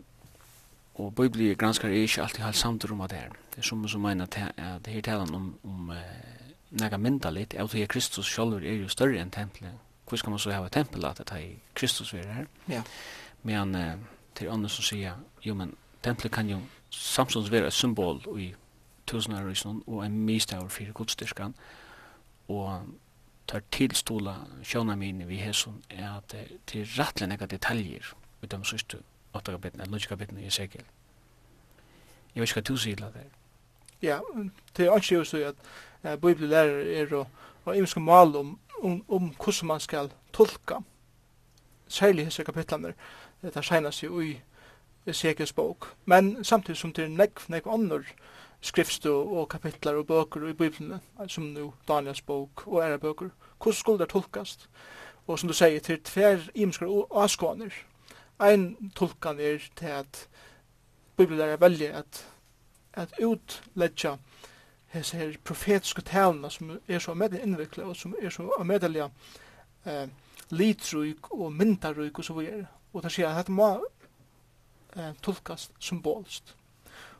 og 0.95 1.14
bibli 1.14 1.55
granskar 1.55 1.89
er 1.89 2.07
ikke 2.07 2.22
alltid 2.22 2.45
helt 2.45 2.57
samt 2.57 2.85
om 2.91 3.01
at 3.01 3.11
det 3.11 3.18
er. 3.18 3.32
Det 3.51 3.59
er 3.59 3.62
som 3.62 3.89
som 3.89 4.01
mener 4.01 4.24
at 4.24 4.85
det 4.85 4.93
her 4.93 5.01
talan 5.01 5.35
om, 5.35 5.59
om 5.64 5.91
uh, 5.91 5.97
nega 6.70 6.97
mynda 6.97 7.30
litt, 7.30 7.55
av 7.55 7.68
det 7.72 7.89
Kristus 7.89 8.26
sjálfur 8.26 8.62
er 8.62 8.78
jo 8.78 8.89
større 8.89 9.18
enn 9.18 9.30
tempelet. 9.30 9.74
Hvor 10.09 10.18
skal 10.18 10.30
man 10.30 10.39
så 10.39 10.53
hava 10.53 10.68
tempelet 10.68 11.20
at 11.20 11.26
det 11.28 11.41
er 11.41 11.57
Kristus 11.74 12.14
vi 12.14 12.18
er 12.18 12.32
her? 12.32 12.47
Ja. 12.68 12.82
Men 13.43 13.74
uh, 13.74 13.95
til 14.35 14.51
andre 14.51 14.68
som 14.68 14.85
sier, 14.85 15.18
jo 15.43 15.55
men 15.55 15.74
tempelet 16.03 16.32
kan 16.32 16.51
jo 16.51 16.61
Samsons 16.95 17.51
vera 17.53 17.66
et 17.70 17.76
symbol 17.76 18.22
i 18.40 18.53
tusenarøysen 19.07 19.82
og 19.86 19.95
og 19.95 20.07
en 20.07 20.18
mistaur 20.26 20.68
fyrir 20.68 20.92
godstyrkan 20.92 21.55
og 22.49 22.86
tar 23.47 23.62
tilstola 23.70 24.34
sjåna 24.62 24.97
mine 24.97 25.26
vi 25.28 25.36
hesson 25.36 25.82
er 25.90 26.16
at 26.16 26.32
det 26.32 26.80
er 26.80 26.99
rettelig 26.99 27.28
nekka 27.28 27.47
detaljer 27.47 28.14
ut 28.42 28.51
de 28.51 28.64
sørste 28.64 28.99
åttakabitene, 29.34 29.82
eller 29.82 29.92
logikabitene 29.92 30.42
i 30.42 30.47
Ezekiel. 30.47 30.84
Jeg 32.34 32.40
vet 32.40 32.49
ikke 32.49 32.61
hva 32.61 32.68
du 32.68 32.76
sier 32.76 32.97
til 32.97 33.07
det. 33.14 33.24
Ja, 34.03 34.18
det 34.76 34.86
er 34.86 34.97
ikke 34.97 35.14
jo 35.14 35.24
så 35.24 35.36
at 35.36 35.55
uh, 36.05 36.16
Bibelen 36.20 36.53
er 36.53 37.14
og 37.16 37.26
og 37.64 37.76
imenske 37.76 38.01
mal 38.01 38.36
om, 38.36 38.59
om, 38.82 39.05
om 39.09 39.34
hvordan 39.45 39.66
man 39.66 39.80
skal 39.80 40.11
tolka 40.32 40.74
særlig 41.88 42.24
hese 42.24 42.45
kapitlene. 42.45 42.95
Det 43.42 43.57
er 43.57 43.62
senast 43.62 44.03
jo 44.03 44.20
i 44.20 44.40
Ezekiels 45.07 45.53
bok. 45.53 45.95
Men 46.05 46.45
samtidig 46.45 46.77
som 46.77 46.93
det 46.93 47.05
er 47.05 47.09
nekv, 47.09 47.45
nekv 47.49 47.69
ånder 47.69 48.03
skrifter 48.65 49.11
og 49.11 49.49
kapitlar 49.49 49.99
og 50.01 50.07
bøker 50.07 50.49
i 50.49 50.53
Bibelen, 50.53 51.01
som 51.29 51.45
nu 51.45 51.73
Daniels 51.89 52.23
bok 52.23 52.67
og 52.67 52.83
æra 52.83 52.97
bøker, 52.97 53.29
hvordan 53.59 53.75
skulle 53.75 53.99
det 53.99 54.09
tolkast? 54.09 54.69
Og 55.27 55.39
som 55.39 55.49
du 55.49 55.55
sier, 55.55 55.81
til 55.81 56.03
tver 56.05 56.49
imskar 56.55 56.89
avskåner. 57.11 57.73
Ein 58.41 58.91
tolkan 58.97 59.41
er 59.41 59.59
til 59.77 59.87
at 59.87 60.29
Bibelen 61.17 61.41
er 61.41 61.57
veldig 61.57 61.89
at, 61.89 62.27
at 62.93 63.15
utledja 63.23 64.17
hese 64.95 65.17
her 65.17 65.33
profetiske 65.45 66.03
talene 66.03 66.51
som 66.51 66.79
er 66.89 66.99
så 66.99 67.15
medelig 67.15 67.43
innvikla 67.43 67.85
og 67.85 67.97
som 67.97 68.15
er 68.23 68.31
så 68.31 68.49
medelig 68.65 69.09
eh, 69.87 70.09
litruik 70.51 71.31
og 71.31 71.53
myndaruik 71.53 72.19
og 72.19 72.25
så 72.25 72.33
videre. 72.33 72.67
Og 72.93 73.03
det 73.03 73.13
sier 73.13 73.29
at 73.29 73.37
dette 73.43 73.53
må 73.53 73.71
eh, 74.97 75.12
tolkast 75.22 75.72
symbolst. 75.80 76.57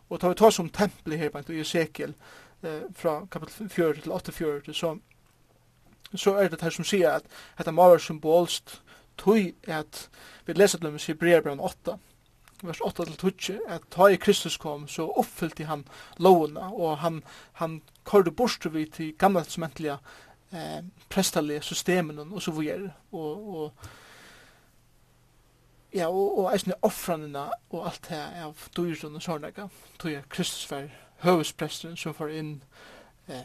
Og 0.09 0.21
tar 0.21 0.29
vi 0.29 0.39
ta 0.39 0.51
som 0.51 0.69
tempelet 0.69 1.19
her, 1.19 1.51
i 1.51 1.61
Ezekiel, 1.61 2.15
eh, 2.63 2.83
fra 2.95 3.27
kapitel 3.31 3.69
4 3.69 3.95
til 3.95 4.13
48, 4.13 4.75
så, 4.75 4.97
så 6.15 6.37
er 6.37 6.49
det 6.49 6.61
her 6.63 6.71
som 6.71 6.85
sier 6.85 7.11
at 7.11 7.25
dette 7.59 7.73
må 7.73 7.89
være 7.89 8.01
symbolst, 8.01 8.83
tog 9.19 9.53
at 9.67 10.09
vi 10.47 10.53
leser 10.53 10.79
til 10.79 10.87
dem 10.87 10.97
i 10.97 11.07
Hebreabran 11.07 11.61
8, 11.61 11.97
vers 12.63 12.81
8 12.81 13.05
til 13.05 13.17
12, 13.17 13.61
at 13.69 13.83
ta 13.91 14.07
i 14.07 14.17
Kristus 14.17 14.57
kom, 14.57 14.89
så 14.89 15.09
oppfyllte 15.09 15.65
han 15.65 15.85
lovene, 16.19 16.61
og 16.61 16.99
han, 16.99 17.23
han 17.53 17.83
kørte 18.05 18.31
bort 18.31 18.67
vi 18.75 18.85
til 18.85 19.13
gammeltesmentlige 19.19 19.99
eh, 20.53 20.85
prestalige 21.09 21.63
systemen 21.63 22.19
og 22.19 22.43
så 22.43 22.51
videre, 22.51 22.93
og, 23.13 23.55
og 23.61 23.73
Ja, 25.95 26.09
og, 26.09 26.39
og 26.39 26.49
eisne 26.51 26.75
offrandina 26.83 27.45
og 27.71 27.85
alt 27.87 28.09
det 28.09 28.19
av 28.43 28.67
dyrun 28.77 29.15
og 29.15 29.23
sårnega, 29.23 29.69
tog 29.99 30.11
jeg 30.11 30.25
Kristus 30.29 30.67
var 30.71 30.89
høvespresteren 31.23 31.97
som 31.97 32.17
får 32.17 32.33
inn 32.35 32.55
eh, 33.29 33.45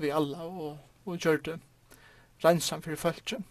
vi 0.00 0.08
alla 0.08 0.46
og, 0.46 0.78
og 1.04 1.18
gjør 1.18 1.42
det 1.44 1.58
rensam 2.44 2.82
fyrir 2.82 2.96
fölkje. 2.96 3.42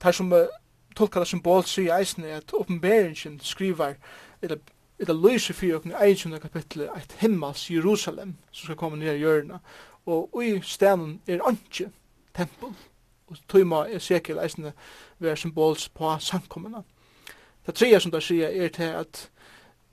Tar 0.00 0.16
som 0.16 0.32
uh, 0.32 0.48
tolkar 0.96 1.20
det 1.20 1.28
symbol 1.28 1.66
sier 1.68 1.92
eisne 1.98 2.32
at 2.38 2.54
oppenberingen 2.56 3.40
skriver 3.40 3.94
eller 4.42 4.58
eller 4.98 5.32
lyser 5.32 5.54
fyrir 5.54 5.76
okkur 5.76 5.92
i 5.98 6.10
1. 6.12 6.40
kapitlet 6.42 6.90
et 6.96 7.16
himmels 7.20 7.70
Jerusalem 7.70 8.36
som 8.52 8.64
skal 8.64 8.76
komme 8.76 8.98
ned 8.98 9.14
i 9.14 9.18
hjørna 9.18 9.58
og 10.06 10.44
i 10.44 10.60
stenen 10.62 11.20
er 11.26 11.42
anki 11.46 11.88
tempel 12.34 12.74
og 13.26 13.36
tøyma 13.48 13.86
er 13.88 13.98
sekel 13.98 14.38
eisne 14.38 14.72
vera 15.18 15.36
symbols 15.36 15.88
på 15.88 16.16
sankommena. 16.20 16.82
Det 17.66 17.74
tredje 17.74 18.00
som 18.00 18.10
det 18.10 18.22
sier 18.22 18.48
er 18.48 18.68
til 18.68 18.94
at 18.98 19.28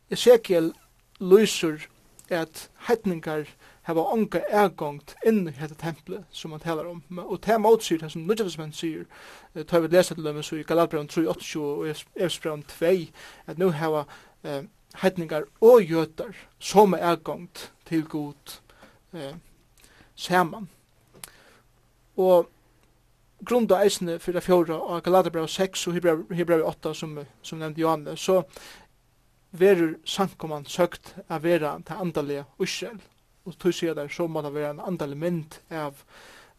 Ezekiel 0.10 0.74
lyser 1.20 1.86
at 2.30 2.70
hetningar 2.88 3.46
hava 3.90 4.06
onka 4.14 4.42
ergongt 4.50 5.16
inn 5.26 5.48
i 5.50 5.54
hetta 5.58 5.76
templet 5.78 6.26
som 6.32 6.52
man 6.54 6.62
talar 6.62 6.86
om. 6.90 7.02
Og 7.18 7.40
det 7.46 7.54
er 7.54 7.62
motsier 7.62 8.02
det 8.02 8.12
som 8.14 8.26
Nudjavismen 8.26 8.74
sier, 8.74 9.06
tar 9.68 9.82
vi 9.82 9.90
lesa 9.90 10.16
til 10.16 10.26
dem 10.26 10.38
i 10.38 10.64
Galatbraun 10.64 11.10
3.8 11.10 11.60
og 11.60 11.88
Efsbraun 12.16 12.64
2, 12.64 12.92
at 13.48 13.58
nu 13.58 13.72
hava 13.72 14.06
eh, 14.44 14.64
hetningar 15.02 15.48
og 15.62 15.82
jötar 15.82 16.36
som 16.60 16.94
er 16.94 17.06
ergongt 17.14 17.72
til 17.86 18.06
god 18.06 18.60
eh, 19.14 19.36
saman. 20.16 20.70
Og 22.18 22.50
grunda 23.46 23.80
eisne 23.84 24.20
fyrir 24.20 24.44
fjóra 24.44 24.78
og 24.80 25.04
Galaterbrev 25.04 25.48
6 25.48 25.88
og 25.88 25.94
Hebrev 26.36 26.66
8 26.68 26.94
som, 26.94 27.20
som 27.42 27.60
nevnte 27.60 27.82
Johanne, 27.82 28.18
så 28.18 28.42
verur 29.52 29.96
sankoman 30.06 30.66
søkt 30.66 31.16
a 31.30 31.38
vera 31.38 31.80
til 31.86 32.02
andalega 32.02 32.44
Israel. 32.60 33.00
Og 33.46 33.58
tog 33.58 33.74
sier 33.74 33.94
der 33.94 34.08
så 34.08 34.28
må 34.28 34.42
det 34.42 34.54
være 34.54 34.72
en 34.76 34.84
andalig 34.86 35.18
mynd 35.18 35.60
av 35.72 36.04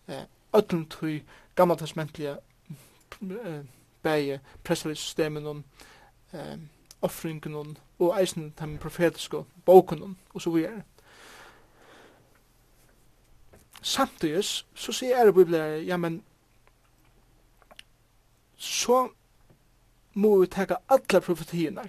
eh, 0.08 0.24
öllum 0.52 0.86
tog 0.90 1.20
gamla 1.54 1.76
testamentliga 1.76 2.36
eh, 3.22 3.60
bægi 4.02 4.38
prestalisystemen 4.64 5.46
og 5.46 5.62
eh, 6.32 6.56
offringen 7.02 7.76
og 7.98 8.20
eisen 8.20 8.54
den 8.58 8.78
profetiske 8.78 9.44
boken 9.64 10.16
og 10.34 10.42
så 10.42 10.50
videre. 10.50 10.82
Samtidig 13.82 14.44
så 14.74 14.92
sier 14.92 15.18
jeg 15.18 15.28
i 15.28 15.32
Bibelen, 15.32 15.86
ja, 15.86 15.96
men 15.96 16.22
så 18.60 19.08
må 20.12 20.38
vi 20.38 20.46
teka 20.46 20.76
alla 20.88 21.20
profetierna 21.20 21.86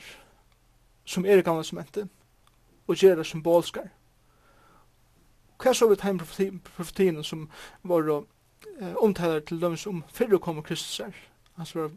som 1.06 1.26
er 1.26 1.42
i 1.42 1.44
gamla 1.44 1.64
sementet 1.68 2.08
og 2.88 2.96
gjøre 2.96 3.26
symbolskar. 3.28 3.90
Hva 5.60 5.74
så 5.76 5.90
vi 5.90 5.98
tar 6.00 6.16
profetierna 6.18 7.24
som 7.28 7.50
var 7.84 8.08
eh, 8.12 8.96
omtaler 9.04 9.44
til 9.44 9.60
dem 9.62 9.76
som 9.78 10.04
fyrre 10.14 10.40
kom 10.40 10.62
og 10.62 10.66
Kristus 10.66 11.00
er. 11.00 11.16
Han 11.60 11.68
var 11.74 11.92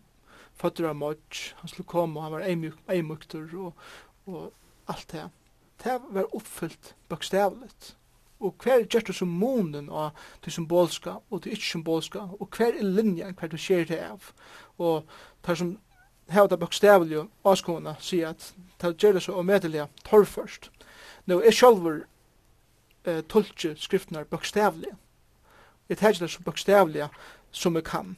fattig 0.59 0.87
av 0.87 0.97
Moj, 0.97 1.19
han 1.61 1.71
skulle 1.71 1.89
komme 1.89 2.21
han 2.21 2.33
var 2.33 2.45
eimukter 2.91 3.47
og, 3.55 3.73
og 4.27 4.53
alt 4.89 5.13
det. 5.13 5.29
Det 5.85 6.01
var 6.11 6.35
oppfyllt 6.35 6.97
bokstavligt 7.09 7.95
og 8.45 8.55
hver 8.63 8.83
er 8.83 8.87
gjerst 8.91 9.15
som 9.17 9.29
månen 9.29 9.89
av 9.91 10.13
til 10.45 10.53
symbolska 10.53 11.17
og 11.31 11.43
til 11.43 11.57
ikke 11.57 11.71
symbolska, 11.71 12.27
og 12.41 12.49
hver 12.57 12.77
er 12.77 12.85
linjen 12.85 13.35
hver 13.39 13.51
du 13.51 13.57
skjer 13.61 13.87
det 13.89 14.01
av. 14.05 14.31
Og 14.79 15.09
tar 15.43 15.59
som 15.59 15.77
hevda 16.29 16.57
det 16.57 16.61
bokstavelig 16.61 17.25
avskående 17.45 17.97
sier 18.01 18.33
at 18.33 18.53
ta 18.81 18.93
gjør 18.93 19.19
det 19.19 19.23
så 19.27 19.37
omedelig 19.41 19.89
torr 20.05 20.25
først. 20.25 20.71
Nå 21.27 21.41
er 21.41 21.53
sjølver 21.53 22.05
eh, 23.05 23.23
tolke 23.29 23.75
skriftene 23.81 24.25
bokstavelig. 24.31 24.95
Jeg 25.89 25.99
tar 26.01 26.17
det 26.21 26.31
så 26.31 26.43
bokstavelig 26.45 27.09
som 27.53 27.77
jeg 27.77 27.85
kan. 27.85 28.17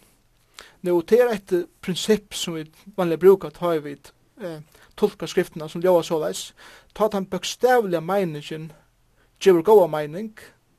Nå 0.82 1.00
det 1.02 1.20
er 1.20 1.34
et 1.34 1.54
prinsipp 1.82 2.34
som 2.34 2.54
vi 2.54 2.66
vanlig 2.96 3.18
brukar 3.20 3.50
ta 3.50 3.74
i 3.74 3.82
vid 3.82 4.12
eh, 4.40 4.60
tolka 4.96 5.26
skriftene 5.26 5.68
som 5.68 5.82
ljóa 5.82 6.02
såleis. 6.02 6.52
Ta 6.94 7.08
den 7.08 7.26
bokstavlige 7.26 8.00
meningen 8.00 8.72
gjør 9.40 9.62
goa 9.62 9.86
meining, 9.90 10.32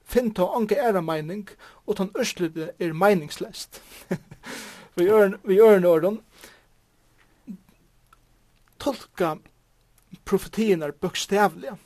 finn 0.08 0.32
ta 0.34 0.48
anke 0.56 0.78
æra 0.80 1.02
meining, 1.02 1.48
og 1.86 1.98
tan 2.00 2.14
ørslite 2.18 2.72
er 2.80 2.94
meiningslest. 2.94 3.82
vi 4.96 5.08
gjør 5.10 5.38
vi 5.44 5.60
øren 5.62 5.86
øren, 5.86 6.22
tolka 8.80 9.36
profetienar 10.26 10.92
bøkstavlega, 10.92 11.78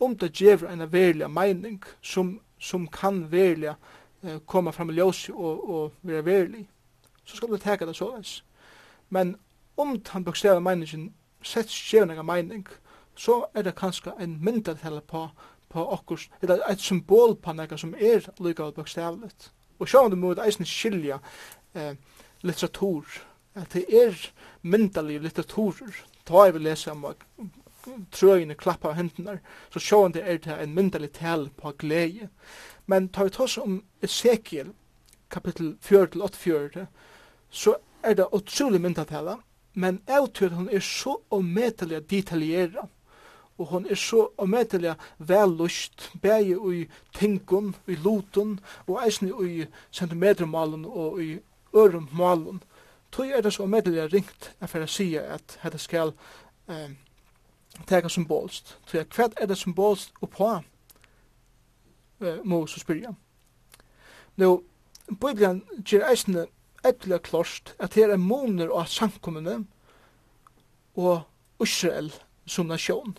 om 0.00 0.16
det 0.16 0.32
gjør 0.40 0.68
en 0.70 0.92
verilig 0.92 1.30
meining, 1.30 1.82
som, 2.02 2.40
som 2.58 2.86
kan 2.86 3.26
verilig 3.32 3.74
eh, 4.22 4.38
koma 4.46 4.72
fram 4.72 4.90
i 4.90 4.98
ljós 4.98 5.28
og, 5.32 5.70
og 5.70 5.92
være 6.02 6.24
verlig, 6.24 6.66
så 7.24 7.36
skal 7.36 7.50
du 7.50 7.58
teka 7.58 7.86
det 7.86 7.96
såleis. 7.96 8.42
Men 9.08 9.36
om 9.76 9.96
han 10.08 10.24
bøkstavlega 10.24 10.60
meiningen 10.60 11.14
sett 11.42 11.70
skjevninga 11.70 12.22
meining, 12.22 12.66
så 13.16 13.46
er 13.54 13.62
det 13.62 13.76
kanskje 13.78 14.12
en 14.20 14.36
myndatelle 14.44 15.00
på 15.00 15.28
på 15.68 15.82
okkurs, 15.92 16.28
eller 16.42 16.62
et 16.70 16.80
symbol 16.80 17.36
på 17.36 17.52
nekka 17.52 17.78
som 17.80 17.94
er 17.94 18.28
lykka 18.40 18.70
og 18.70 18.74
bøkstavlet. 18.78 19.50
Og 19.78 19.88
sjåan 19.88 20.10
du 20.10 20.16
mot 20.16 20.38
eisen 20.40 20.66
skilja 20.68 21.18
eh, 21.74 21.94
litteratur, 22.46 23.04
at 23.54 23.72
det 23.72 23.84
er 23.90 24.16
myndalige 24.62 25.24
litteraturer. 25.24 25.96
Ta 26.26 26.46
jeg 26.46 26.54
vil 26.56 26.66
lese 26.68 26.92
om 26.92 27.04
trøyene 28.12 28.56
klappa 28.58 28.90
av 28.90 28.98
hendene, 28.98 29.38
så 29.70 29.82
sjåan 29.82 30.14
det 30.16 30.24
er 30.26 30.40
det 30.42 30.56
en 30.62 30.74
myndalig 30.74 31.12
tal 31.18 31.48
på 31.56 31.72
glede. 31.78 32.30
Men 32.86 33.08
ta 33.08 33.24
vi 33.24 33.34
tås 33.34 33.58
om 33.58 33.82
Ezekiel, 34.02 34.72
kapittel 35.30 35.74
4-8-4, 35.82 36.86
så 37.50 37.76
er 38.02 38.14
det 38.14 38.28
utrolig 38.32 38.80
myndatala, 38.80 39.38
men 39.74 40.00
jeg 40.08 40.28
tror 40.34 40.46
at 40.46 40.56
hun 40.56 40.68
er 40.72 40.80
så 40.80 41.16
omedelig 41.30 42.04
detaljeret 42.10 42.88
og 43.58 43.66
hon 43.66 43.86
er 43.86 43.94
så 43.94 44.28
vel 44.38 44.94
vellust, 45.18 46.10
bægi 46.22 46.56
i 46.74 46.88
tingun, 47.14 47.74
i 47.86 47.94
lutun, 47.94 48.60
og 48.86 49.00
eisne 49.06 49.32
i 49.48 49.66
centimetermalen 49.92 50.84
og 50.84 51.22
i 51.22 51.38
ørum 51.74 52.08
malen. 52.12 52.62
Tøy 53.12 53.32
er 53.32 53.40
det 53.40 53.52
så 53.52 53.62
ometelig 53.62 54.12
ringt 54.12 54.52
er 54.60 54.66
for 54.66 54.84
å 54.84 55.20
at 55.20 55.58
dette 55.62 55.78
skal 55.78 56.12
eh, 56.68 56.90
teka 57.86 58.08
symbolst. 58.08 58.78
Tøy 58.86 59.00
er 59.00 59.06
hva 59.16 59.30
er 59.40 59.46
det 59.46 59.58
symbolst 59.58 60.12
oppå, 60.20 60.60
Eh, 62.20 62.44
må 62.44 62.66
så 62.66 62.80
spyrja. 62.80 63.12
Nå, 64.36 64.62
Bibelen 65.20 65.62
gjer 65.84 66.06
eisne 66.08 66.46
etterlig 66.86 67.20
klost 67.28 67.74
at 67.82 67.96
her 67.98 68.14
er 68.14 68.20
moner 68.20 68.72
av 68.72 68.88
sankommene 68.88 69.58
og 70.96 71.26
Israel 71.60 72.08
som 72.48 72.70
nasjon 72.72 73.18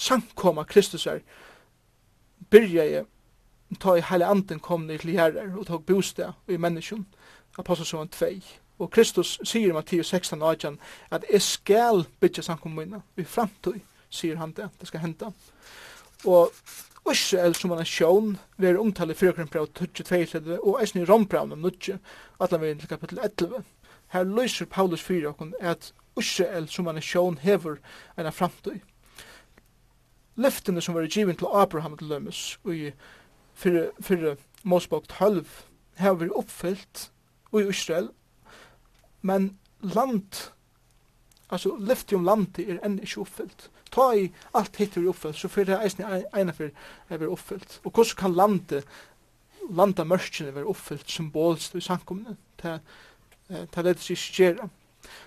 sankoma 0.00 0.64
Kristus 0.68 1.06
er 1.10 1.20
byrjaði 2.50 3.04
ta 3.80 3.94
i 3.96 4.02
heile 4.02 4.26
anden 4.26 4.58
kom 4.62 4.88
nir 4.88 5.02
til 5.02 5.14
herrar 5.18 5.52
og 5.58 5.68
tog 5.68 5.84
bostad 5.86 6.32
i 6.48 6.58
menneskjon 6.58 7.06
apostelsson 7.58 8.08
2 8.08 8.30
og 8.80 8.90
Kristus 8.90 9.36
sier 9.44 9.70
i 9.70 9.76
Matteus 9.76 10.10
16 10.10 10.42
og 10.42 10.52
18 10.56 10.78
at 11.10 11.24
jeg 11.30 11.42
skal 11.44 12.04
bytja 12.20 12.42
sankoma 12.42 12.82
mina 12.82 13.02
i 13.16 13.24
framtøy 13.24 13.80
sier 14.10 14.40
han 14.40 14.54
det, 14.56 14.70
det 14.80 14.88
skal 14.88 15.04
henta 15.04 15.32
og 16.26 16.52
Israel 17.10 17.54
som 17.54 17.72
han 17.72 17.82
er 17.82 17.88
sjån 17.88 18.34
ver 18.60 18.80
omtale 18.80 19.14
i 19.14 19.20
4 19.20 19.46
22 19.46 20.58
og 20.58 20.80
eisen 20.80 21.02
i 21.02 21.06
romprav 21.08 21.52
om 21.52 21.58
9 21.58 21.96
atlan 22.40 22.60
verin 22.60 22.80
til 22.80 22.88
kapittel 22.88 23.20
11 23.22 23.64
her 24.10 24.24
lyser 24.24 24.66
Paulus 24.66 25.02
4 25.02 25.34
at 25.60 25.92
Israel 26.18 26.68
som 26.68 26.86
han 26.86 26.96
er 26.96 27.06
sjån 27.06 27.38
hever 27.44 27.78
enn 28.18 28.32
framtøy 28.32 28.80
lyftene 30.40 30.82
som 30.82 30.96
var 30.96 31.08
givet 31.08 31.38
til 31.38 31.50
Abraham 31.52 31.96
til 31.98 32.08
Lømmes 32.08 32.58
i 32.64 32.92
fyrre 33.54 33.90
fyrir 34.00 34.36
12 34.64 35.46
har 36.00 36.16
vært 36.16 36.36
oppfyllt 36.36 37.10
i 37.56 37.62
Israel, 37.68 38.08
men 39.22 39.58
land, 39.82 40.50
altså 41.50 41.74
lyfti 41.78 42.16
om 42.16 42.24
landet 42.24 42.68
er 42.68 42.80
enn 42.84 43.00
ikke 43.02 43.24
oppfyllt. 43.24 43.68
Ta 43.90 44.12
i 44.16 44.28
alt 44.54 44.76
hitt 44.78 44.96
er 44.96 45.08
oppfyllt, 45.10 45.36
så 45.36 45.50
fyrir 45.50 45.72
det 45.72 45.80
eisne 45.84 46.22
eina 46.36 46.54
fyrir 46.56 46.72
er 47.10 47.26
oppfyllt. 47.28 47.80
Og 47.84 47.90
hvordan 47.90 48.16
kan 48.16 48.36
landet, 48.36 48.84
landa 49.70 50.04
mørkene 50.04 50.54
være 50.54 50.70
oppfyllt 50.70 51.10
symbolst 51.10 51.74
i 51.74 51.84
samkomne? 51.84 52.36
Det 52.62 52.78
er 53.50 53.82
det 53.82 53.98
som 54.00 54.16
skjer. 54.16 54.62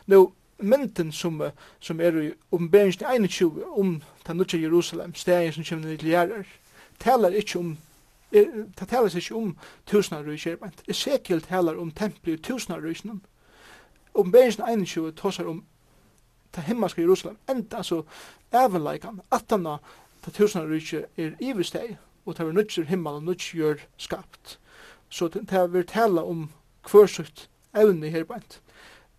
Nå, 0.08 0.24
mynden 0.64 1.12
som, 1.12 1.42
som 1.80 2.00
er 2.00 2.20
i 2.22 2.32
omberingsen 2.52 3.06
21 3.06 3.64
om 3.78 3.98
den 4.28 4.38
nødja 4.38 4.60
Jerusalem, 4.60 5.16
steg 5.16 5.54
som 5.54 5.64
kommer 5.64 5.98
til 5.98 6.10
gjerrar, 6.10 6.46
talar 7.00 7.30
ikkje 7.30 7.60
om 7.60 7.78
er, 8.34 8.46
Det 8.80 8.88
talas 8.88 9.16
ikkje 9.16 9.36
om 9.36 9.58
tusenarrys 9.86 10.46
er 10.48 10.56
bænt. 10.56 10.84
Ezekiel 10.88 11.42
talar 11.42 11.78
om 11.78 11.92
tempel 11.92 12.34
i 12.34 12.38
tusenarrysen. 12.38 13.22
Om 14.14 14.32
bærinsen 14.32 14.64
21 14.64 15.12
tosar 15.12 15.46
om 15.46 15.64
ta 16.54 16.62
himmelska 16.62 17.02
Jerusalem. 17.02 17.38
Enda 17.50 17.78
altså 17.78 18.04
evenleikan, 18.54 19.22
atana 19.32 19.78
ta 20.24 20.32
tusenarrys 20.32 20.94
er 20.94 21.32
ivesteg, 21.40 21.98
og 22.26 22.36
ta 22.36 22.44
var 22.44 22.52
nudger 22.52 22.86
himmel 22.86 23.14
og 23.14 23.24
nudger 23.24 23.76
skapt. 23.98 24.60
Så 25.10 25.28
ta 25.28 25.66
var 25.68 25.84
tala 25.84 26.22
om 26.22 26.50
kvørsut 26.84 27.50
evne 27.76 28.10
her. 28.10 28.26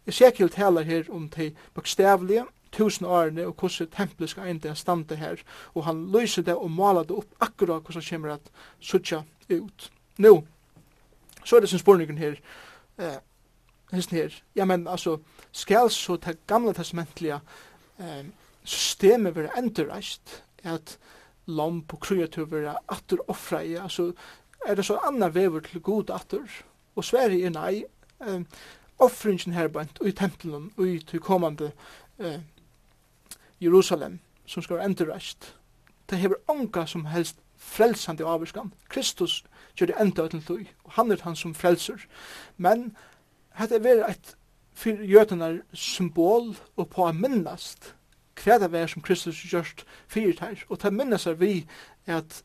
Ezekiel 0.07 0.51
talar 0.51 0.83
her 0.83 1.05
om 1.11 1.29
te 1.29 1.53
bokstavlige, 1.75 2.45
tusen 2.75 3.07
årene 3.07 3.47
og 3.49 3.55
hvordan 3.61 3.91
tempelet 3.95 4.33
skal 4.33 4.51
enda 4.51 4.75
stande 4.75 5.17
her. 5.17 5.43
Og 5.75 5.85
han 5.89 6.05
løser 6.13 6.43
det 6.43 6.57
og 6.57 6.71
maler 6.71 7.07
det 7.09 7.17
opp 7.17 7.45
akkurat 7.45 7.83
hvordan 7.83 8.03
han 8.03 8.11
kommer 8.11 8.35
at 8.37 8.51
sutja 8.81 9.23
ut. 9.51 9.91
Nå, 10.19 10.35
så 11.45 11.57
er 11.57 11.65
det 11.65 11.71
sin 11.71 11.83
spurningen 11.83 12.19
her, 12.19 12.39
eh, 12.99 13.19
hesten 13.93 14.19
her, 14.19 14.43
ja 14.57 14.65
men 14.65 14.89
altså, 14.89 15.19
skal 15.53 15.91
så 15.91 16.17
det 16.17 16.39
gamle 16.47 16.75
testamentlige 16.75 17.41
eh, 17.99 18.25
systemet 18.65 19.37
være 19.37 19.59
endurreist, 19.59 20.43
at 20.65 20.99
lamp 21.47 21.93
og 21.93 22.01
kreatur 22.01 22.47
være 22.49 22.77
atter 22.89 23.21
offra 23.29 23.61
i, 23.61 23.75
altså, 23.75 24.13
er 24.65 24.75
det 24.75 24.87
så 24.87 24.97
anna 25.05 25.29
vever 25.29 25.61
til 25.61 25.83
god 25.85 26.11
atter? 26.11 26.47
Og 26.97 27.05
Sverige 27.05 27.47
er 27.47 27.53
nei, 27.53 27.85
eh, 28.25 28.41
offringen 28.99 29.55
her 29.55 29.69
bant, 29.69 30.01
og 30.01 30.09
i 30.09 30.17
tempelen, 30.17 30.71
og 30.77 30.89
i 30.89 30.99
til 30.99 31.21
kommande 31.21 31.73
eh, 32.19 32.41
Jerusalem 33.61 34.19
som 34.47 34.63
skal 34.63 34.77
være 34.77 34.85
endurreist. 34.85 35.57
Det 36.11 36.19
hever 36.19 36.37
onka 36.49 36.87
som 36.87 37.05
helst 37.05 37.37
frelsande 37.57 38.25
avvurskan. 38.25 38.73
Kristus 38.89 39.45
gjør 39.77 39.87
det 39.87 40.01
enda 40.01 40.29
til 40.29 40.43
tog, 40.45 40.65
og 40.85 40.93
han 40.93 41.13
er 41.13 41.23
han 41.23 41.37
som 41.37 41.55
frelser. 41.55 42.07
Men 42.57 42.97
hette 43.55 43.77
er 43.77 44.09
et 44.09 44.37
for 44.75 44.91
jøtunar 44.91 45.61
symbol 45.73 46.57
og 46.77 46.89
på 46.91 47.07
å 47.07 47.13
minnast 47.13 47.95
hva 48.43 48.59
det 48.59 48.75
er 48.75 48.91
som 48.91 49.03
Kristus 49.03 49.39
gjørst 49.47 49.85
fyrt 50.11 50.41
her, 50.43 50.65
og 50.69 50.83
det 50.83 50.93
minnast 50.93 51.31
er 51.31 51.39
vi 51.39 51.67
at 52.07 52.43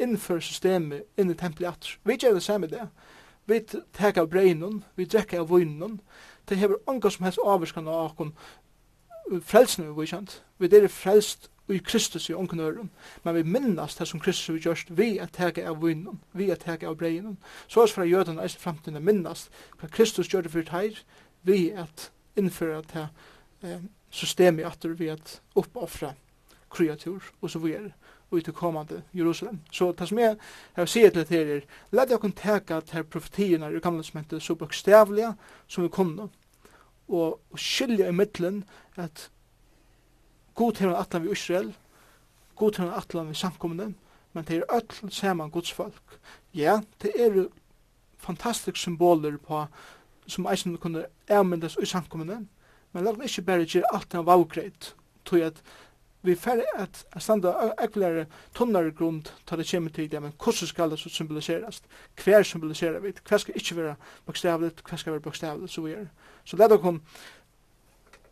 innfør 0.00 0.40
systemet 0.42 1.06
inn 1.16 1.30
i 1.30 1.38
tempelet 1.38 1.70
atter. 1.70 1.96
Vi 2.04 2.16
gjør 2.18 2.34
det 2.34 2.42
samme 2.42 2.66
det. 2.66 2.88
Vi 3.46 3.60
tek 3.94 4.18
av 4.18 4.28
breinen, 4.30 4.82
vi 4.96 5.06
drekker 5.06 5.40
av 5.40 5.52
vinnun, 5.52 6.00
det 6.48 6.58
hever 6.58 6.80
onka 6.90 7.10
som 7.10 7.24
helst 7.24 7.38
avvurskan 7.44 7.88
av 7.88 8.10
okon 8.10 8.32
frelsene 9.38 9.94
vi 9.96 10.06
kjent. 10.10 10.42
Vi 10.58 10.66
er 10.66 10.88
frelst 10.88 11.50
i 11.70 11.78
Kristus 11.78 12.30
i 12.30 12.34
ånken 12.34 12.88
Men 13.22 13.34
vi 13.34 13.42
minnast 13.42 13.98
det 13.98 14.08
som 14.08 14.20
Kristus 14.20 14.48
vi 14.54 14.60
gjørst 14.60 14.90
vi 14.90 15.18
er 15.18 15.26
tega 15.26 15.68
av 15.70 15.82
vinnon, 15.84 16.20
vi 16.32 16.50
er 16.50 16.56
tega 16.56 16.88
av 16.88 16.96
breinen. 16.96 17.36
Så 17.68 17.82
oss 17.82 17.92
fra 17.92 18.04
jødene 18.04 18.42
eisen 18.42 18.60
fremtiden 18.60 19.04
minnast 19.04 19.50
hva 19.78 19.88
Kristus 19.88 20.28
gjør 20.28 20.42
det 20.42 20.52
for 20.52 20.66
teir, 20.66 20.98
vi 21.42 21.70
er 21.70 21.86
innføra 22.36 22.82
det 22.92 23.06
eh, 23.62 23.80
systemet 24.10 24.66
atter 24.66 24.96
vi 24.98 25.08
er 25.08 25.20
uppoffra 25.54 26.14
kreatur 26.70 27.22
og 27.40 27.50
så 27.50 27.58
vi 27.58 27.74
er 27.74 27.92
ut 28.30 28.44
til 28.44 28.54
kommande 28.54 29.02
Jerusalem. 29.14 29.60
Så 29.72 29.92
det 29.92 30.08
som 30.08 30.18
jeg 30.18 30.36
har 30.76 30.86
sier 30.86 31.10
til 31.10 31.26
dere 31.26 31.56
er, 31.56 31.64
let 31.90 32.12
kunne 32.20 32.36
teka 32.38 32.80
til 32.86 33.04
profetierne 33.04 33.72
i 33.74 33.80
gamle 33.82 34.04
som 34.04 34.22
så 34.40 34.54
bokstavlige 34.54 35.34
som 35.66 35.84
vi 35.84 35.88
kunne, 35.88 36.28
og 37.10 37.58
skilja 37.58 38.08
i 38.08 38.14
middelen 38.14 38.64
at 38.96 39.30
god 40.54 40.72
til 40.78 40.94
atlan 40.94 41.24
vi 41.24 41.32
Israel, 41.32 41.72
god 42.56 42.72
til 42.72 42.92
atlan 42.96 43.28
vi 43.28 43.34
samkommende, 43.34 43.94
men 44.32 44.44
det 44.44 44.60
er 44.60 44.68
öll 44.70 45.10
saman 45.10 45.50
Guds 45.50 45.72
folk. 45.72 46.20
Ja, 46.54 46.80
det 47.02 47.12
er 47.16 47.48
fantastisk 48.18 48.76
symboler 48.76 49.36
på 49.36 49.64
som 50.26 50.46
eisen 50.46 50.76
kunne 50.78 51.06
avmyndas 51.28 51.76
i 51.82 51.86
samkommende, 51.86 52.46
men 52.92 53.04
lagt 53.04 53.22
ikke 53.24 53.42
bare 53.42 53.66
gjøre 53.66 53.94
alt 53.94 54.12
den 54.12 54.26
valgreit, 54.26 54.94
tog 55.24 55.40
at 55.40 55.62
vi 56.22 56.34
færre 56.34 56.64
at 56.76 57.04
standa 57.18 57.52
ekvelare 57.80 58.26
tunnare 58.54 58.92
grund 58.92 59.30
ta 59.46 59.56
det 59.56 59.66
kjemme 59.66 59.90
til 59.90 60.10
det, 60.10 60.22
men 60.22 60.32
hvordan 60.36 60.68
skal 60.68 60.90
det 60.90 60.98
så 60.98 61.08
symboliserast? 61.08 61.84
Hver 62.24 62.42
symboliserar 62.42 63.00
vi? 63.00 63.12
Hver 63.28 63.38
skal 63.38 63.56
ikkje 63.56 63.76
være 63.76 63.94
bokstavligt, 64.26 64.82
hver 64.88 64.96
skal 64.96 65.12
være 65.12 65.20
bokstavligt, 65.20 65.72
så 65.72 65.80
vi 65.80 65.92
er. 65.92 66.06
Så 66.44 66.56
let 66.56 66.72
okkom 66.72 67.02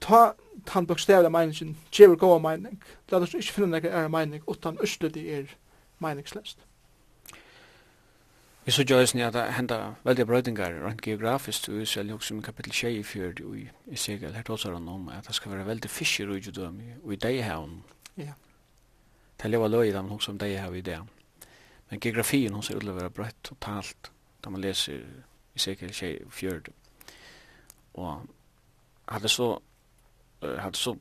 ta 0.00 0.32
tan 0.66 0.86
bokstavlige 0.86 1.30
meiningen, 1.30 1.76
gjever 1.92 2.16
gåa 2.16 2.38
meining, 2.38 2.82
let 3.10 3.22
oss 3.22 3.34
ikkje 3.34 3.52
finne 3.52 3.70
nekka 3.72 3.88
er 3.88 4.08
meining, 4.08 4.42
utan 4.46 4.78
østlig 4.82 5.28
er 5.28 5.54
meiningslest. 5.98 6.67
Vi 8.68 8.72
så 8.72 8.84
gjør 8.84 9.14
ni 9.16 9.22
at 9.24 9.32
det 9.32 9.42
hender 9.56 9.94
veldig 10.04 10.26
brøydingar 10.28 10.74
rent 10.84 11.00
geografisk 11.00 11.70
i 11.72 11.78
Israel, 11.80 12.10
også 12.12 12.34
med 12.34 12.42
kapittel 12.44 12.72
6 12.72 12.98
i 12.98 13.02
fjord 13.02 13.40
i 13.86 13.96
Segel. 13.96 14.34
her 14.34 14.42
tåser 14.42 14.72
han 14.72 14.88
om 14.88 15.08
at 15.08 15.26
det 15.26 15.34
skal 15.34 15.52
være 15.52 15.66
veldig 15.66 15.90
fischer 15.90 16.28
i 16.34 16.38
judøm 16.38 16.80
og 17.04 17.12
i 17.12 17.16
deihavn. 17.16 17.84
Ja. 18.16 18.34
Det 19.36 19.44
er 19.44 19.48
lever 19.48 19.68
løy 19.68 19.88
i 19.88 19.92
dem, 19.92 20.08
hos 20.08 20.28
om 20.28 20.38
deihav 20.38 20.76
i 20.76 20.80
det. 20.80 20.98
Men 21.90 22.00
geografien 22.00 22.54
hos 22.54 22.70
er 22.70 22.76
utlevera 22.76 23.08
brøyt 23.08 23.36
totalt, 23.44 24.10
da 24.44 24.50
man 24.50 24.60
leser 24.60 25.00
i 25.54 25.58
Segel 25.58 25.94
6 25.94 26.02
i 26.02 26.30
fjord. 26.30 26.68
Og 27.94 28.26
hadde 29.08 29.28
så, 29.28 29.58
hadde 30.42 30.76
så 30.76 30.96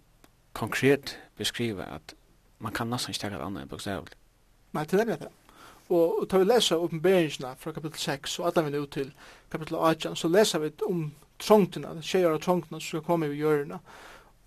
konkret 0.53 1.19
beskriva 1.35 1.83
at 1.83 2.15
man 2.59 2.73
kan 2.73 2.87
nesten 2.87 3.11
ikke 3.11 3.21
takka 3.21 3.37
det 3.37 3.45
andre 3.45 3.61
enn 3.61 3.75
bokstavlig. 3.75 4.15
Nei, 4.71 4.85
til 4.85 4.99
det 5.03 5.07
vet 5.07 5.27
jeg. 5.27 5.46
Og 5.89 6.25
tar 6.29 6.41
vi 6.43 6.49
lesa 6.49 6.75
oppenberingsna 6.75 7.53
fra 7.59 7.71
kapittel 7.71 7.99
6 7.99 8.39
og 8.39 8.47
alla 8.49 8.65
vi 8.65 8.73
nu 8.75 8.85
til 8.85 9.13
kapittel 9.51 9.75
8, 9.75 10.15
så 10.15 10.27
lesa 10.27 10.59
vi 10.59 10.71
om 10.87 11.11
trångtina, 11.39 11.93
tjejer 12.01 12.33
av 12.33 12.41
trångtina 12.43 12.79
som 12.79 12.87
skal 12.87 13.05
komme 13.05 13.29
i 13.31 13.39
hjørna. 13.39 13.79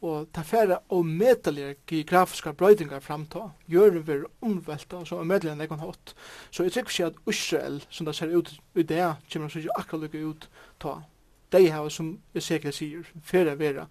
Og 0.00 0.28
ta 0.32 0.42
færa 0.44 0.78
og 0.88 1.04
medelige 1.06 1.74
geografiske 1.86 2.52
brøydingar 2.52 3.00
framta. 3.04 3.50
Hjørna 3.68 4.00
vil 4.00 4.24
omvelta, 4.42 4.96
og 4.96 5.08
så 5.08 5.18
er 5.20 5.28
medelige 5.28 5.56
nekon 5.56 5.80
hatt. 5.80 6.14
Så 6.50 6.64
jeg 6.64 6.72
tykker 6.72 7.06
at 7.06 7.18
Israel, 7.28 7.84
som 7.90 8.06
det 8.06 8.14
ser 8.16 8.36
ut 8.36 8.54
i 8.74 8.82
det, 8.82 9.14
kommer 9.32 9.48
så 9.48 9.58
ikke 9.58 9.76
akkurat 9.76 10.02
lukka 10.02 10.24
ut 10.24 10.48
ta. 10.80 10.94
De 11.52 11.70
her 11.72 11.88
som 11.88 12.18
jeg 12.34 12.42
sikkert 12.42 12.74
sier, 12.74 13.04
færa 13.22 13.54
vera, 13.54 13.86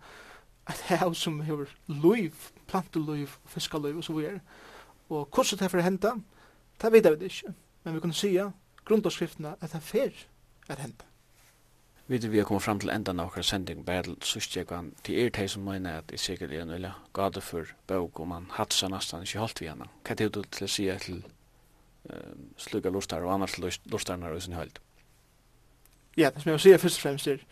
at 0.68 0.82
her 0.90 1.14
som 1.14 1.42
hever 1.42 1.70
loiv, 1.88 2.34
planteloiv, 2.68 3.30
fiskaløiv 3.46 3.98
og 3.98 4.04
så 4.04 4.14
videre. 4.14 4.40
Og 5.10 5.30
hvordan 5.34 5.58
det 5.60 5.66
er 5.66 5.70
for 5.74 5.82
å 5.82 5.86
hente, 5.86 6.14
Det 6.82 6.92
vet 6.92 7.20
vi 7.20 7.26
ikke, 7.26 7.54
men 7.84 7.96
vi 7.96 8.00
kunne 8.00 8.14
sige 8.14 8.52
grundavskriftene 8.86 9.56
at 9.62 9.72
det 9.72 9.76
er 9.76 9.86
fer 9.86 10.26
at 10.70 10.80
hente. 10.80 11.06
Vi 12.08 12.16
vet 12.16 12.32
vi 12.32 12.38
har 12.38 12.46
kommet 12.46 12.64
fram 12.64 12.80
til 12.80 12.90
enda 12.90 13.14
av 13.22 13.34
hver 13.34 13.46
sending, 13.46 13.84
bare 13.86 14.04
til 14.04 14.16
sørste 14.26 14.60
jeg 14.60 14.68
kan 14.68 14.94
til 15.06 15.20
er 15.22 15.30
teg 15.30 15.50
som 15.50 15.62
mener 15.62 16.00
at 16.00 16.12
jeg 16.12 16.20
sikkert 16.20 16.52
er 16.52 16.66
nøyla 16.66 16.96
gade 17.14 17.42
for 17.42 17.70
bøk, 17.88 18.20
og 18.20 18.28
man 18.28 18.48
hatt 18.56 18.74
seg 18.74 18.90
nesten 18.90 19.22
ikke 19.22 19.44
holdt 19.44 19.62
vi 19.62 19.70
henne. 19.70 19.86
Hva 20.02 20.16
er 20.16 20.22
det 20.24 20.32
du 20.34 20.42
til 20.42 20.66
å 20.66 20.72
si 20.74 20.88
til 21.04 21.20
uh, 22.10 22.34
slugga 22.58 22.90
lustar 22.90 23.22
og 23.22 23.36
annars 23.36 23.60
lustarnar 23.62 24.34
og 24.34 24.42
sin 24.42 24.58
høyld? 24.58 24.80
Ja, 26.18 26.32
det 26.32 26.42
som 26.42 26.50
jeg 26.50 26.58
vil 26.58 26.66
si 26.66 26.78
først 26.82 26.98
og 26.98 27.06
fremst 27.06 27.28
er, 27.28 27.46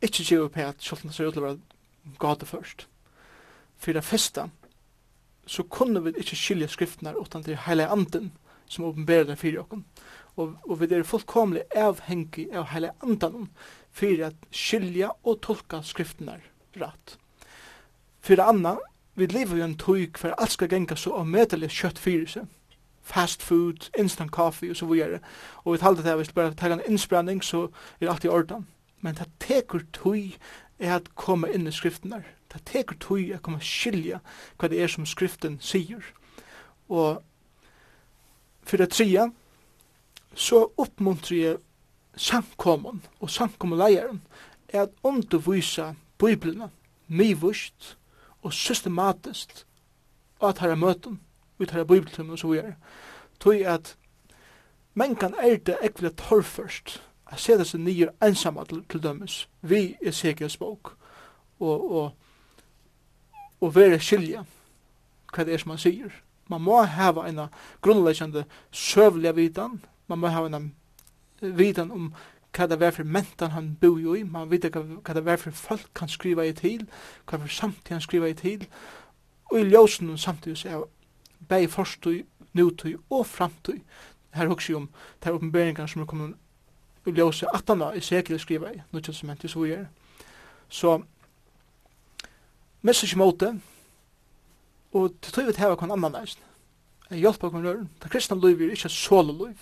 ikke 0.00 0.24
gjør 0.24 0.48
på 0.48 0.64
at 0.64 0.80
skjolten 0.80 1.12
ser 1.12 1.28
ut 1.28 1.36
til 1.36 1.44
å 1.44 1.50
være 1.50 2.16
gade 2.22 2.48
først. 2.48 2.86
For 3.76 3.92
det 3.92 4.04
første, 4.04 4.48
så 5.46 5.62
kunne 5.62 6.02
vi 6.04 6.12
ikke 6.18 6.36
skilja 6.36 6.68
skriftene 6.70 7.14
utan 7.18 7.42
til 7.42 7.58
heilige 7.66 7.88
anden 7.92 8.32
som 8.68 8.84
åpenberer 8.84 9.24
det 9.24 9.38
fyrir 9.38 9.60
okken. 9.62 9.84
Og, 10.36 10.56
og 10.68 10.80
vi 10.80 10.88
er 10.90 11.06
fullkomlig 11.06 11.62
avhengig 11.76 12.48
av 12.52 12.66
heilige 12.72 12.92
anden 13.02 13.48
fyrir 13.94 14.26
at 14.26 14.50
skilja 14.50 15.12
og 15.24 15.40
tolka 15.42 15.80
skriftene 15.82 16.40
rett. 16.76 17.16
Fyrir 18.20 18.44
anna, 18.44 18.76
vi 19.14 19.26
lever 19.30 19.56
jo 19.56 19.64
en 19.64 19.78
tøyk 19.78 20.18
for 20.18 20.34
alt 20.36 20.52
skal 20.52 20.68
genga 20.68 20.98
så 20.98 21.14
avmedelig 21.20 21.70
kjøtt 21.72 21.98
fyrir 22.02 22.28
seg 22.28 22.52
fast 23.06 23.42
food, 23.42 23.90
instant 23.98 24.30
coffee 24.34 24.70
og 24.70 24.76
så 24.76 24.86
videre. 24.86 25.20
Og 25.64 25.72
vi 25.72 25.78
talte 25.78 26.02
det 26.02 26.10
at 26.10 26.16
hvis 26.16 26.28
du 26.28 26.34
bare 26.34 26.54
tar 26.54 26.72
en 26.74 26.82
innsprenning 26.88 27.44
så 27.44 27.68
er 28.00 28.00
det 28.00 28.08
alltid 28.08 28.28
i 28.28 28.32
orden. 28.32 28.66
Men 29.00 29.14
det 29.14 29.28
tekur 29.40 29.84
tøy 29.92 30.34
er 30.78 30.96
at 30.96 31.14
komme 31.14 31.52
inn 31.54 31.68
i 31.68 31.74
skriftene 31.74 32.24
Det 32.52 32.62
teker 32.68 32.98
tøy 33.02 33.34
å 33.34 33.40
komme 33.42 33.62
skilja 33.64 34.20
hva 34.56 34.70
det 34.70 34.80
er 34.82 34.90
som 34.92 35.06
skriften 35.06 35.58
sier. 35.60 36.04
Og 36.88 37.22
for 38.66 38.82
det 38.82 38.90
tredje, 38.94 39.28
så 40.34 40.66
oppmuntrer 40.76 41.38
jeg 41.38 41.58
samkommun 42.16 43.02
og 43.20 43.30
samkommeleieren 43.30 44.20
er 44.68 44.86
at 44.86 44.94
undervisa 45.04 45.94
Bibelen 46.18 46.70
mivust 47.06 47.96
og 48.42 48.52
systematisk 48.52 49.64
at 50.42 50.58
herre 50.58 50.76
møten 50.76 51.20
ut 51.58 51.70
herre 51.70 51.86
bibeltum 51.86 52.30
og 52.30 52.38
så 52.38 52.48
videre. 52.48 52.74
Tøy 53.40 53.64
at 53.64 53.96
men 54.94 55.16
kan 55.16 55.34
er 55.34 55.56
det 55.56 55.76
ekvile 55.84 56.10
torrførst 56.16 57.02
a 57.26 57.36
seta 57.36 57.64
seg 57.64 57.82
nyer 57.84 58.12
ensamma 58.22 58.64
til, 58.64 58.84
til 58.88 59.02
dømes 59.02 59.48
vi 59.60 59.80
er 60.00 60.08
Ezekiels 60.08 60.56
bok 60.56 60.94
og, 61.60 61.92
og 61.92 62.12
og 63.66 63.74
være 63.74 63.98
skilja 64.02 64.44
hva 65.34 65.44
det 65.44 65.54
er 65.54 65.60
som 65.60 65.74
man 65.74 65.82
sier. 65.82 66.12
Man 66.48 66.62
må 66.62 66.78
hava 66.86 67.26
en 67.28 67.48
grunnleggjande 67.82 68.44
søvliga 68.70 69.34
vitan, 69.36 69.80
man 70.06 70.22
må 70.22 70.30
hava 70.30 70.50
en 70.54 70.72
vitan 71.40 71.90
om 71.90 72.12
hva 72.56 72.68
det 72.70 72.78
er 72.80 72.94
for 72.94 73.04
mentan 73.04 73.52
han 73.52 73.74
bor 73.80 73.98
jo 74.00 74.14
i, 74.16 74.22
man 74.22 74.48
vet 74.50 74.70
hva 74.72 75.14
det 75.14 75.26
er 75.26 75.40
for 75.42 75.50
folk 75.50 76.00
han 76.00 76.08
skriva 76.08 76.46
i 76.46 76.54
til, 76.56 76.86
hva 77.26 77.40
for 77.42 77.52
samtid 77.52 77.92
han 77.98 78.04
skriva 78.04 78.30
i 78.30 78.38
til, 78.38 78.64
og 79.50 79.60
i 79.60 79.66
ljósen 79.68 80.16
samtidig 80.18 80.58
så 80.58 80.68
er 80.68 80.86
bei 81.48 81.66
forstøy, 81.66 82.24
nutøy 82.56 82.96
og 83.10 83.26
framtøy. 83.26 83.82
Her 84.34 84.48
hugsi 84.48 84.74
om 84.74 84.88
de 85.24 85.32
oppenberingar 85.32 85.86
som 85.86 86.02
er 86.02 86.06
kommet 86.06 86.34
i 87.06 87.12
ljóse 87.14 87.46
18 87.54 87.84
i 87.96 88.00
sekre 88.00 88.38
skriva 88.38 88.72
i, 88.72 88.80
nu 88.92 89.00
tjens 89.00 89.20
som 89.20 89.36
så 89.48 89.60
vi 89.60 89.72
er. 89.72 89.86
Så 90.68 91.02
mest 92.86 93.06
ikke 93.06 93.18
måte, 93.18 93.52
og 94.96 95.14
til 95.22 95.32
tog 95.32 95.46
vi 95.46 95.52
til 95.52 95.64
hava 95.64 95.76
kon 95.76 95.92
annan 95.92 96.14
næst. 96.14 96.38
Jeg 97.10 97.22
hjelper 97.22 97.50
kon 97.50 97.66
røren. 97.66 97.90
Det 98.02 98.10
kristne 98.10 98.38
liv 98.40 98.60
er 98.62 98.74
ikke 98.74 98.88
solo 98.88 99.32
liv. 99.44 99.58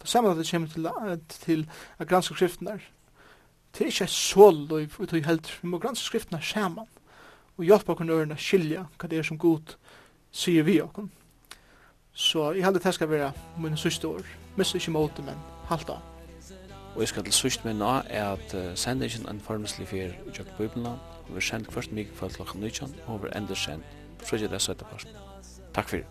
Det 0.00 0.08
samme 0.08 0.30
at 0.30 0.36
det 0.36 0.50
kommer 0.50 0.68
til, 0.68 0.88
til 1.40 1.66
at 1.98 2.08
granske 2.08 2.34
skriften 2.34 2.66
der. 2.66 2.78
Det 3.72 3.80
er 3.80 3.92
ikke 3.92 4.06
solo 4.06 4.78
liv 4.78 4.92
vi 4.98 5.06
tog 5.06 5.24
helt. 5.24 5.58
Vi 5.62 5.68
må 5.68 5.78
granske 5.78 6.04
skriften 6.04 6.36
der 6.36 6.44
saman. 6.44 6.88
Og 7.56 7.64
hjelper 7.64 7.96
kon 7.96 8.10
røren 8.10 8.32
å 8.32 8.40
skilja 8.40 8.86
hva 8.96 9.08
det 9.08 9.18
er 9.18 9.26
som 9.26 9.38
god 9.40 9.76
sier 10.32 10.64
vi 10.64 10.80
okon. 10.80 11.10
Så 12.12 12.52
jeg 12.56 12.64
heldig 12.64 12.84
det 12.84 12.94
skal 12.94 13.10
være 13.10 13.32
mine 13.60 13.76
siste 13.76 14.08
år. 14.08 14.24
Mest 14.56 14.74
ikke 14.74 14.92
måte, 14.92 15.24
men 15.24 15.40
halta. 15.68 15.98
Og 16.94 17.00
jeg 17.00 17.08
skal 17.08 17.24
til 17.24 17.32
sørst 17.32 17.64
minna 17.64 18.00
er 18.08 18.30
at 18.36 18.54
uh, 18.56 18.72
sendingen 18.74 19.28
en 19.28 19.40
formelslig 19.40 19.88
fyrir 19.88 20.14
Jøk 20.38 20.48
Bibelna 20.56 20.94
Vi 21.28 21.36
er 21.36 21.40
sendt 21.40 21.72
først 21.72 21.92
mye 21.92 22.04
kvart 22.04 22.32
klokken 22.32 22.60
19, 22.60 22.94
og 23.06 23.22
vi 23.22 23.28
er 23.28 23.38
enda 23.38 23.54
sendt 23.54 23.84
frugget 24.24 24.50
det 24.50 24.62
søtte 24.62 24.84
først. 24.90 25.08
Takk 25.74 25.88
for 25.88 25.96
det. 25.96 26.06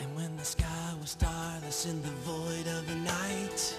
And 0.00 0.16
when 0.16 0.36
the 0.36 0.44
sky 0.44 0.88
was 1.00 1.10
starless 1.10 1.86
in 1.86 2.02
the 2.02 2.10
void 2.26 2.66
of 2.66 2.86
the 2.86 2.96
night 2.96 3.78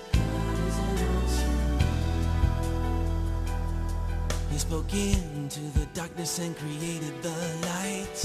He 4.52 4.58
spoke 4.60 4.94
into 4.94 5.62
the 5.80 5.86
darkness 5.94 6.40
and 6.40 6.56
created 6.56 7.22
the 7.22 7.38
light 7.70 8.18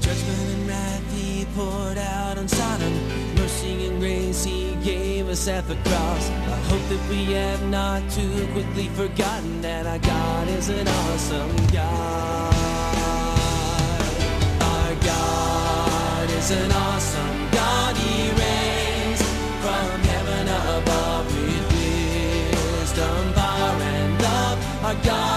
Judgment 0.00 0.50
and 0.54 0.66
wrath 0.68 1.09
poured 1.54 1.98
out 1.98 2.38
on 2.38 2.48
Sodom 2.48 2.92
Mercy 3.34 3.86
and 3.86 4.00
grace 4.00 4.44
he 4.44 4.74
gave 4.84 5.28
us 5.28 5.48
at 5.48 5.66
the 5.66 5.76
cross. 5.76 6.30
I 6.30 6.58
hope 6.70 6.88
that 6.88 7.08
we 7.08 7.32
have 7.32 7.62
not 7.68 8.08
too 8.10 8.46
quickly 8.52 8.88
forgotten 8.88 9.60
That 9.62 9.86
our 9.86 9.98
God 9.98 10.48
is 10.48 10.68
an 10.68 10.86
awesome 10.86 11.56
God. 11.72 12.54
Our 14.62 14.94
God 15.04 16.30
is 16.30 16.50
an 16.50 16.72
awesome 16.72 17.50
God. 17.50 17.96
He 17.96 18.30
reigns 18.42 19.22
from 19.62 20.00
heaven 20.12 20.46
above 20.78 21.26
With 21.42 21.66
wisdom, 22.78 23.32
power 23.34 23.82
and 23.82 24.22
love. 24.22 24.84
Our 24.84 24.94
God 25.04 25.29